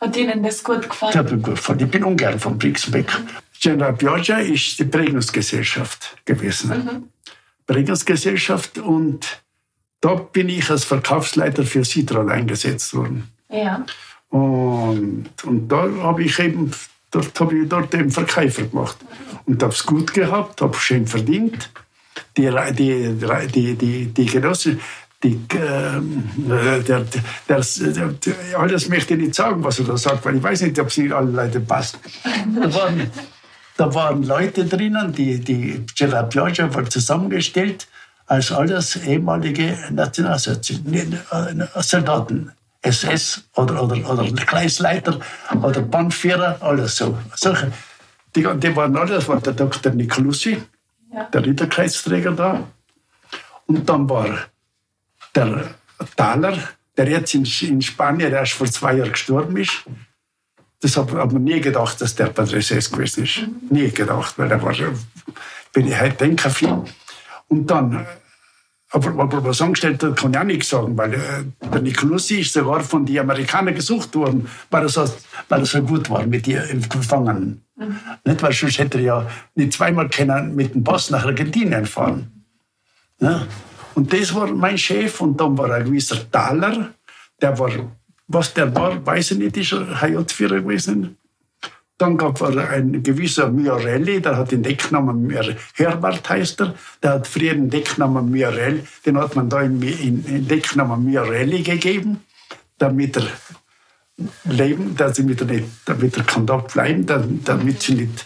Hat 0.00 0.16
Ihnen 0.16 0.42
das 0.42 0.64
gut 0.64 0.88
gefallen? 0.88 1.12
Das 1.12 1.24
hat 1.24 1.30
mir 1.30 1.38
gut 1.38 1.56
gefallen. 1.56 1.80
Ich 1.80 1.90
bin 1.90 2.04
ungern 2.04 2.38
von 2.38 2.58
Brixenbeck. 2.58 3.12
General 3.60 3.92
Pioggia 3.92 4.38
ist 4.38 4.78
die 4.78 4.84
Prägungsgesellschaft 4.84 6.16
gewesen. 6.24 6.70
Mhm. 6.70 7.08
Prägungsgesellschaft 7.66 8.78
und 8.78 9.42
da 10.00 10.14
bin 10.14 10.48
ich 10.48 10.70
als 10.70 10.84
Verkaufsleiter 10.84 11.64
für 11.64 11.80
Citroën 11.82 12.30
eingesetzt 12.30 12.94
worden. 12.94 13.30
Ja. 13.50 13.84
Und, 14.30 15.28
und 15.44 15.68
da 15.68 15.88
habe 16.02 16.24
ich 16.24 16.38
eben 16.38 16.72
dort 17.10 17.38
habe 17.40 17.58
ich 17.58 17.68
dort 17.68 17.92
den 17.92 18.10
Verkäufer 18.10 18.62
gemacht 18.62 18.96
und 19.46 19.62
habe 19.62 19.72
es 19.72 19.84
gut 19.84 20.14
gehabt, 20.14 20.62
habe 20.62 20.76
schön 20.76 21.06
verdient. 21.06 21.70
Die, 22.36 22.50
die, 22.72 23.14
die, 23.52 23.74
die, 23.74 24.06
die 24.06 24.26
Genossen, 24.26 24.80
die, 25.22 25.34
äh, 25.54 26.00
der, 26.80 26.80
der, 26.80 27.06
der, 27.48 28.14
alles 28.58 28.88
möchte 28.88 29.14
ich 29.14 29.20
nicht 29.20 29.34
sagen, 29.34 29.62
was 29.62 29.78
er 29.78 29.84
da 29.84 29.96
sagt, 29.96 30.24
weil 30.24 30.36
ich 30.36 30.42
weiß 30.42 30.62
nicht, 30.62 30.78
ob 30.78 30.88
es 30.88 30.96
nicht 30.96 31.12
alle 31.12 31.30
Leute 31.30 31.60
passt. 31.60 31.98
Da 32.54 32.74
waren, 32.74 33.10
da 33.76 33.94
waren 33.94 34.22
Leute 34.22 34.64
drinnen, 34.64 35.12
die, 35.12 35.40
die 35.40 35.84
Gerard 35.96 36.30
Piaget 36.30 36.74
war 36.74 36.88
zusammengestellt 36.88 37.86
als 38.26 38.52
alles 38.52 38.96
ehemalige 38.96 39.76
Nationalsoldaten. 39.90 42.52
SS 42.82 43.44
oder, 43.56 43.82
oder, 43.82 44.10
oder 44.10 44.24
Kreisleiter 44.32 45.20
oder 45.60 45.82
Bandführer, 45.82 46.56
alles 46.60 46.96
so. 46.96 47.18
Solche. 47.34 47.72
Die, 48.34 48.42
die 48.42 48.76
waren 48.76 48.96
alle, 48.96 49.16
das 49.16 49.28
war 49.28 49.38
der 49.40 49.52
Dr. 49.52 49.92
Nicolussi, 49.92 50.62
ja. 51.12 51.24
der 51.24 51.44
Ritterkreisträger 51.44 52.32
da. 52.32 52.62
Und 53.66 53.86
dann 53.86 54.08
war 54.08 54.24
der 55.34 55.74
Thaler, 56.16 56.58
der 56.96 57.08
jetzt 57.08 57.34
in, 57.34 57.46
in 57.62 57.82
Spanien 57.82 58.32
erst 58.32 58.52
vor 58.52 58.66
zwei 58.66 58.94
Jahren 58.94 59.12
gestorben 59.12 59.56
ist. 59.56 59.84
Das 60.80 60.96
habe 60.96 61.18
hab 61.18 61.32
man 61.32 61.44
nie 61.44 61.60
gedacht, 61.60 62.00
dass 62.00 62.14
der 62.14 62.32
SS 62.38 62.90
gewesen 62.90 63.24
ist. 63.24 63.40
Nie 63.70 63.90
gedacht, 63.90 64.38
weil 64.38 64.50
er 64.50 64.62
war, 64.62 64.74
bin 65.72 65.86
ich 65.86 66.00
heute 66.00 66.16
denke 66.16 66.48
viel. 66.48 66.84
Und 67.48 67.70
dann, 67.70 68.06
aber, 68.90 69.22
aber 69.22 69.44
was 69.44 69.60
angestellt 69.60 70.02
hat, 70.02 70.16
kann 70.16 70.32
ich 70.32 70.38
auch 70.38 70.44
nichts 70.44 70.68
sagen, 70.70 70.96
weil 70.96 71.14
äh, 71.14 71.68
der 71.72 71.82
Nicolussi 71.82 72.40
ist 72.40 72.54
sogar 72.54 72.80
von 72.80 73.04
den 73.04 73.18
Amerikanern 73.18 73.74
gesucht 73.74 74.14
worden, 74.14 74.48
weil 74.70 74.82
er 74.82 74.88
so, 74.88 75.04
weil 75.48 75.60
er 75.60 75.66
so 75.66 75.82
gut 75.82 76.08
war 76.10 76.26
mit 76.26 76.46
den 76.46 76.88
Gefangenen. 76.88 77.62
Mhm. 77.76 78.00
Nicht, 78.24 78.42
weil 78.42 78.52
sonst 78.52 78.78
hätte 78.78 78.98
er 78.98 79.04
ja 79.04 79.30
nicht 79.54 79.74
zweimal 79.74 80.08
können 80.08 80.54
mit 80.54 80.74
dem 80.74 80.82
Pass 80.82 81.10
nach 81.10 81.24
Argentinien 81.24 81.86
fahren. 81.86 82.44
Ja? 83.20 83.46
Und 83.94 84.12
das 84.12 84.34
war 84.34 84.48
mein 84.48 84.78
Chef. 84.78 85.20
Und 85.20 85.40
dann 85.40 85.56
war 85.56 85.70
ein 85.70 85.84
gewisser 85.84 86.30
Thaler, 86.30 86.94
der 87.40 87.58
war, 87.58 87.70
was 88.28 88.54
der 88.54 88.74
war, 88.74 89.04
weiß 89.04 89.32
ich 89.32 89.38
nicht, 89.38 89.56
ist 89.56 89.72
er 89.72 90.00
HJ-Führer 90.00 90.60
gewesen. 90.60 91.16
Dann 91.98 92.16
gab 92.16 92.40
es 92.40 92.56
einen 92.56 93.02
gewisser 93.02 93.50
Miorelli, 93.50 94.22
der 94.22 94.38
hat 94.38 94.52
den 94.52 94.62
Decknamen 94.62 95.30
Herbert 95.74 96.30
heißt 96.30 96.60
er, 96.62 96.74
der 97.02 97.12
hat 97.14 97.26
früher 97.26 97.52
den 97.52 97.68
Decknamen 97.68 98.30
Miorelli, 98.30 98.82
den 99.04 99.18
hat 99.18 99.36
man 99.36 99.50
da 99.50 99.60
in, 99.60 100.48
Decknamen 100.48 101.04
Miorelli 101.04 101.62
gegeben, 101.62 102.24
damit 102.78 103.18
er 103.18 103.26
leben, 104.44 104.96
dass 104.96 105.16
sie 105.16 105.24
nicht, 105.24 105.44
damit 105.84 106.16
er 106.16 106.24
kann 106.24 106.46
da 106.46 106.56
bleiben, 106.56 107.04
damit 107.44 107.82
sie 107.82 107.94
nicht 107.94 108.24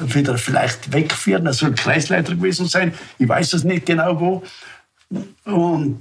wieder 0.00 0.38
vielleicht 0.38 0.92
wegführen. 0.92 1.46
Er 1.46 1.52
soll 1.52 1.74
Kreisleiter 1.74 2.34
gewesen 2.34 2.66
sein. 2.66 2.94
Ich 3.18 3.28
weiß 3.28 3.54
es 3.54 3.64
nicht 3.64 3.86
genau 3.86 4.20
wo. 4.20 4.42
Und, 5.44 6.00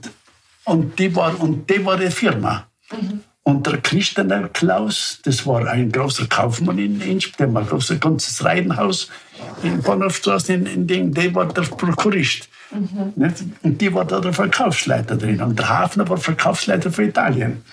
und, 0.65 0.99
die, 0.99 1.15
war, 1.15 1.39
und 1.39 1.69
die 1.69 1.83
war 1.83 1.97
die 1.97 2.11
Firma. 2.11 2.67
Mhm. 2.91 3.21
Und 3.43 3.65
der 3.65 3.77
Christener 3.77 4.49
Klaus, 4.49 5.19
das 5.23 5.47
war 5.47 5.65
ein 5.67 5.89
großer 5.89 6.27
Kaufmann 6.27 6.77
in 6.79 6.99
Innsbruck, 6.99 7.37
der 7.37 7.53
war 7.53 7.61
ein 7.61 7.99
ganzes 8.01 8.43
Reihenhaus 8.43 9.09
in 9.63 9.81
Bahnhofstraße, 9.81 10.53
in, 10.53 10.65
in 10.65 10.85
Ding, 10.85 11.13
der 11.13 11.33
war 11.33 11.45
der 11.45 11.61
Prokurist. 11.61 12.49
Mhm. 12.71 13.13
Und 13.63 13.81
die 13.81 13.93
war 13.93 14.03
da 14.03 14.19
der 14.19 14.33
Verkaufsleiter 14.33 15.15
drin. 15.15 15.41
Und 15.41 15.57
der 15.57 15.69
Hafner 15.69 16.07
war 16.09 16.17
Verkaufsleiter 16.17 16.91
für 16.91 17.03
Italien. 17.03 17.63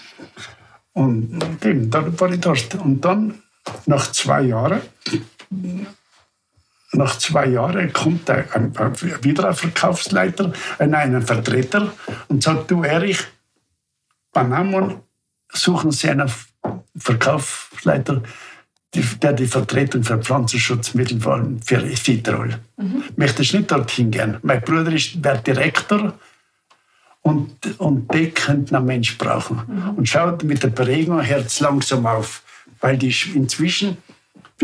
Und 0.92 1.40
dem, 1.64 1.90
da 1.90 2.20
war 2.20 2.32
ich 2.32 2.40
dort. 2.40 2.76
Und 2.76 3.04
dann, 3.04 3.42
nach 3.86 4.12
zwei 4.12 4.42
Jahren, 4.42 4.80
nach 6.92 7.18
zwei 7.18 7.46
Jahren 7.46 7.92
kommt 7.92 8.30
ein, 8.30 8.44
ein, 8.52 9.24
wieder 9.24 9.48
ein 9.48 9.54
Verkaufsleiter, 9.54 10.52
ein, 10.78 10.94
ein 10.94 11.22
Vertreter 11.22 11.92
und 12.28 12.42
sagt, 12.42 12.70
du 12.70 12.82
Erich, 12.82 13.18
Panamon 14.32 15.00
suchen 15.52 15.90
Sie 15.92 16.10
einen 16.10 16.30
Verkaufsleiter, 16.96 18.22
der 19.22 19.32
die 19.32 19.46
Vertretung 19.46 20.04
für 20.04 20.18
Pflanzenschutzmittel 20.18 21.20
für 21.20 21.96
Südtirol. 21.96 22.58
Mhm. 22.76 23.04
Möchtest 23.16 23.52
du 23.52 23.58
nicht 23.58 23.70
dorthin 23.70 24.10
gehen? 24.10 24.36
Mein 24.42 24.60
Bruder 24.60 24.92
ist 24.92 25.16
der 25.16 25.38
Direktor 25.38 26.14
und, 27.22 27.80
und 27.80 28.12
die 28.14 28.30
könnten 28.30 28.76
einen 28.76 28.86
Mensch 28.86 29.18
brauchen. 29.18 29.62
Mhm. 29.66 29.90
Und 29.96 30.08
schaut 30.08 30.44
mit 30.44 30.62
der 30.62 30.68
Beregnung 30.68 31.20
Herz 31.20 31.60
langsam 31.60 32.06
auf, 32.06 32.42
weil 32.80 32.96
die 32.96 33.14
inzwischen 33.34 33.96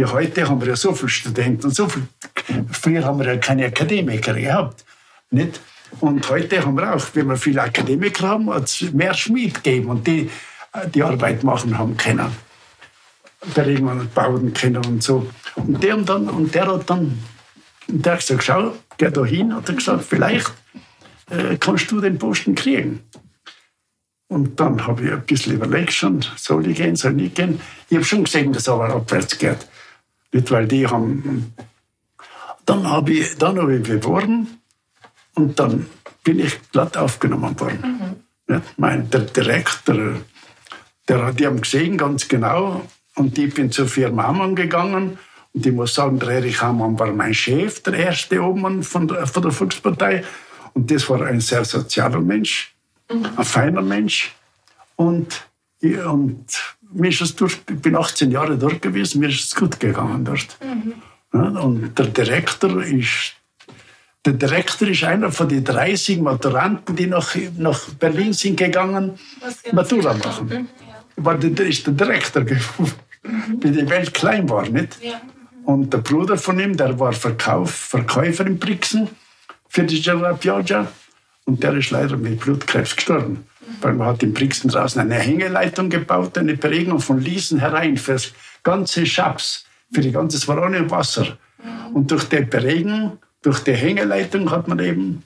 wie 0.01 0.07
heute 0.07 0.49
haben 0.49 0.61
wir 0.63 0.69
ja 0.69 0.77
so 0.77 0.95
viele 0.95 1.11
Studenten 1.11 1.67
und 1.67 1.75
so 1.75 1.87
viel. 1.87 2.05
Früher 2.73 3.05
haben 3.05 3.19
wir 3.19 3.27
ja 3.27 3.37
keine 3.37 3.67
Akademiker 3.67 4.33
gehabt. 4.33 4.85
Nicht? 5.31 5.61
Und 6.01 6.27
heute 6.31 6.65
haben 6.65 6.75
wir 6.77 6.95
auch, 6.95 7.05
wenn 7.13 7.27
wir 7.27 7.37
viele 7.37 7.61
Akademiker 7.61 8.29
haben, 8.29 8.49
hat 8.49 8.65
es 8.65 8.93
mehr 8.93 9.13
Schmied 9.13 9.63
gegeben 9.63 9.91
und 9.91 10.07
die 10.07 10.31
die 10.95 11.03
Arbeit 11.03 11.43
machen 11.43 11.77
haben 11.77 11.97
können. 11.97 12.31
Beregen 13.55 13.89
und 13.89 14.15
bauen 14.15 14.55
können 14.55 14.85
und 14.87 15.03
so. 15.03 15.29
Und 15.57 15.83
der, 15.83 15.97
und 15.97 16.09
dann, 16.09 16.29
und 16.29 16.55
der 16.55 16.67
hat 16.67 16.89
dann 16.89 17.19
der 17.89 18.13
hat 18.13 18.21
gesagt, 18.21 18.45
schau, 18.45 18.77
geh 18.97 19.11
da 19.11 19.25
hin, 19.25 19.55
hat 19.55 19.69
er 19.69 19.75
gesagt, 19.75 20.05
vielleicht 20.05 20.53
äh, 21.29 21.57
kannst 21.59 21.91
du 21.91 22.01
den 22.01 22.19
Posten 22.19 22.55
kriegen. 22.55 23.01
Und 24.29 24.61
dann 24.61 24.87
habe 24.87 25.05
ich 25.05 25.13
ein 25.13 25.23
bisschen 25.27 25.55
überlegt 25.55 25.93
schon, 25.93 26.25
soll 26.37 26.69
ich 26.69 26.77
gehen, 26.77 26.95
soll 26.95 27.13
ich 27.13 27.17
nicht 27.17 27.35
gehen. 27.35 27.61
Ich 27.89 27.97
habe 27.97 28.05
schon 28.05 28.25
gesehen, 28.25 28.53
dass 28.53 28.63
es 28.63 28.69
aber 28.69 28.95
abwärts 28.95 29.37
geht. 29.37 29.67
Nicht, 30.33 30.51
weil 30.51 30.67
die 30.67 30.87
haben. 30.87 31.55
Dann 32.67 32.89
habe 32.89 33.13
ich, 33.13 33.37
dann 33.39 33.59
habe 33.59 33.77
ich 33.77 33.83
beworben 33.83 34.61
und 35.35 35.59
dann 35.59 35.87
bin 36.23 36.39
ich 36.39 36.59
glatt 36.71 36.97
aufgenommen 36.97 37.59
worden. 37.59 37.81
Mhm. 38.47 38.55
Ja, 38.55 38.63
mein, 38.77 39.11
der 39.11 39.21
Direktor, 39.21 40.17
der, 41.09 41.33
die 41.33 41.47
haben 41.47 41.61
gesehen 41.61 41.97
ganz 41.97 42.29
genau 42.29 42.83
und 43.15 43.39
ich 43.39 43.55
bin 43.55 43.71
zur 43.73 43.87
Firma 43.87 44.25
Ammann 44.27 44.55
gegangen 44.55 45.19
und 45.53 45.67
ich 45.67 45.73
muss 45.73 45.95
sagen, 45.95 46.19
der 46.19 46.31
Erich 46.31 46.63
Ammann 46.63 46.99
war 46.99 47.13
mein 47.13 47.35
Chef, 47.35 47.83
der 47.83 47.95
erste 47.95 48.43
Obmann 48.43 48.83
von 48.83 49.09
der, 49.09 49.27
von 49.27 49.43
der 49.43 49.53
Volkspartei 49.53 50.25
und 50.75 50.91
das 50.91 51.09
war 51.09 51.23
ein 51.23 51.41
sehr 51.41 51.65
sozialer 51.65 52.21
Mensch, 52.21 52.75
mhm. 53.13 53.27
ein 53.37 53.45
feiner 53.45 53.83
Mensch 53.83 54.35
und, 54.97 55.50
und 55.83 56.47
mir 56.93 57.09
ist 57.09 57.21
es 57.21 57.37
durch, 57.37 57.59
ich 57.69 57.81
bin 57.81 57.97
18 57.97 58.31
Jahre 58.31 58.57
dort 58.59 58.83
gewesen, 58.83 59.21
mir 59.21 59.29
ist 59.29 59.45
es 59.45 59.55
gut 59.55 59.81
gegangen 59.81 60.25
dort. 60.25 60.59
Mhm. 60.63 60.95
Ja, 61.33 61.61
und 61.61 61.99
der 61.99 62.07
Direktor 62.07 62.83
ist 62.83 63.35
der 64.27 64.35
Direktor 64.35 64.89
ist 64.89 65.03
einer 65.05 65.33
von 65.33 65.49
den 65.49 65.65
30 65.65 66.21
Maturanten, 66.21 66.95
die 66.95 67.07
nach, 67.07 67.35
nach 67.57 67.89
Berlin 67.99 68.35
sind 68.35 68.59
gegangen, 68.59 69.19
Matura 69.73 70.13
machen. 70.13 70.47
Mhm. 71.17 71.25
War 71.25 71.39
der, 71.39 71.67
ist 71.67 71.87
der 71.87 71.95
Direktor 71.95 72.45
geworden, 72.45 72.93
mhm. 73.23 73.63
wie 73.63 73.71
die 73.71 73.89
Welt 73.89 74.13
klein 74.13 74.49
war. 74.51 74.69
Nicht? 74.69 75.03
Ja. 75.03 75.23
Und 75.65 75.93
der 75.93 75.99
Bruder 75.99 76.37
von 76.37 76.61
ihm, 76.61 76.77
der 76.77 76.99
war 76.99 77.13
Verkauf, 77.13 77.71
Verkäufer 77.71 78.47
in 78.47 78.59
Brixen 78.59 79.09
für 79.69 79.85
die 79.85 80.01
General 80.03 80.35
Piaggia. 80.35 80.89
Und 81.47 81.63
der 81.63 81.75
ist 81.75 81.91
leider 81.91 82.17
mit 82.17 82.41
Blutkrebs 82.41 82.97
gestorben. 82.97 83.47
Weil 83.81 83.95
man 83.95 84.09
hat 84.09 84.23
in 84.23 84.33
Brixen 84.33 84.71
draußen 84.71 85.01
eine 85.01 85.17
Hängeleitung 85.17 85.91
gebaut, 85.91 86.37
eine 86.39 86.55
Beregnung 86.55 87.01
von 87.01 87.21
Liesen 87.21 87.61
herein 87.61 87.97
für 87.97 88.13
das 88.15 88.33
ganze 88.63 89.07
Schaps, 89.07 89.65
für 89.93 90.01
die 90.01 90.13
ganze, 90.13 90.37
es 90.37 90.49
war 90.49 90.63
ohne 90.63 90.91
Wasser. 90.91 91.39
Und 91.93 92.11
durch 92.11 92.25
die 92.25 92.41
Beregnung, 92.41 93.19
durch 93.43 93.61
die 93.61 93.75
Hängeleitung 93.75 94.51
hat 94.51 94.69
man 94.69 94.79
eben, 94.79 95.23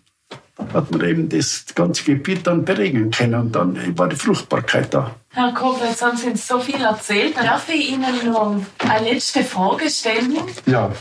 hat 0.72 0.90
man 0.90 1.00
eben 1.02 1.28
das 1.28 1.66
ganze 1.74 2.04
Gebiet 2.04 2.46
dann 2.46 2.64
beregnen 2.64 3.10
können. 3.10 3.34
Und 3.34 3.52
dann 3.52 3.98
war 3.98 4.08
die 4.08 4.16
Fruchtbarkeit 4.16 4.92
da. 4.92 5.14
Herr 5.30 5.52
Kobler, 5.52 5.88
jetzt 5.88 6.02
haben 6.02 6.16
Sie 6.16 6.28
uns 6.28 6.46
so 6.46 6.60
viel 6.60 6.80
erzählt. 6.80 7.36
Darf 7.36 7.68
ich 7.68 7.90
Ihnen 7.90 8.32
noch 8.32 8.60
eine 8.78 9.10
letzte 9.10 9.44
Frage 9.44 9.90
stellen? 9.90 10.38
Ja. 10.66 10.92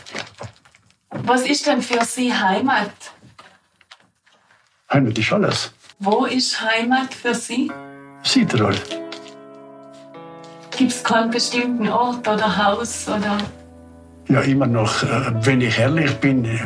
Was 1.10 1.44
ist 1.44 1.68
denn 1.68 1.82
für 1.82 2.04
Sie 2.06 2.34
Heimat? 2.34 2.92
Heimat 4.92 5.18
ist 5.18 5.32
alles. 5.32 5.73
Wo 6.06 6.26
ist 6.26 6.60
Heimat 6.60 7.14
für 7.14 7.34
Sie? 7.34 7.72
Südtirol. 8.24 8.76
Gibt 10.78 10.92
es 10.92 11.02
keinen 11.02 11.32
bestimmten 11.32 11.88
Ort 11.88 12.28
oder 12.28 12.58
Haus 12.58 13.08
oder? 13.08 13.38
Ja, 14.28 14.42
immer 14.42 14.68
noch, 14.68 15.02
äh, 15.04 15.32
wenn 15.46 15.62
ich 15.62 15.80
ehrlich 15.80 16.14
bin, 16.16 16.44
äh, 16.44 16.60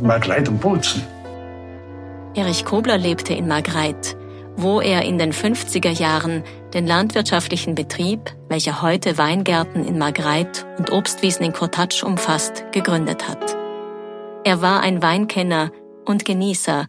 Margreit 0.00 0.48
und 0.48 0.60
Bozen. 0.60 1.02
Erich 2.36 2.64
Kobler 2.64 2.96
lebte 2.96 3.34
in 3.34 3.48
Margreit, 3.48 4.16
wo 4.56 4.80
er 4.80 5.02
in 5.02 5.18
den 5.18 5.32
50er 5.32 5.90
Jahren 5.90 6.44
den 6.72 6.86
landwirtschaftlichen 6.86 7.74
Betrieb, 7.74 8.20
welcher 8.48 8.80
heute 8.80 9.18
Weingärten 9.18 9.84
in 9.84 9.98
Margreit 9.98 10.66
und 10.78 10.92
Obstwiesen 10.92 11.44
in 11.44 11.52
Kortatsch 11.52 12.04
umfasst, 12.04 12.64
gegründet 12.70 13.28
hat. 13.28 13.56
Er 14.44 14.62
war 14.62 14.82
ein 14.82 15.02
Weinkenner 15.02 15.72
und 16.04 16.24
Genießer 16.24 16.86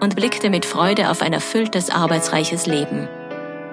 und 0.00 0.16
blickte 0.16 0.50
mit 0.50 0.64
Freude 0.64 1.10
auf 1.10 1.22
ein 1.22 1.32
erfülltes, 1.32 1.90
arbeitsreiches 1.90 2.66
Leben. 2.66 3.08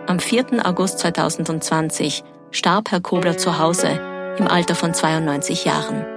Am 0.07 0.19
4. 0.19 0.65
August 0.65 0.99
2020 0.99 2.23
starb 2.51 2.91
Herr 2.91 3.01
Kobler 3.01 3.37
zu 3.37 3.59
Hause 3.59 3.99
im 4.37 4.47
Alter 4.47 4.75
von 4.75 4.93
92 4.93 5.65
Jahren. 5.65 6.16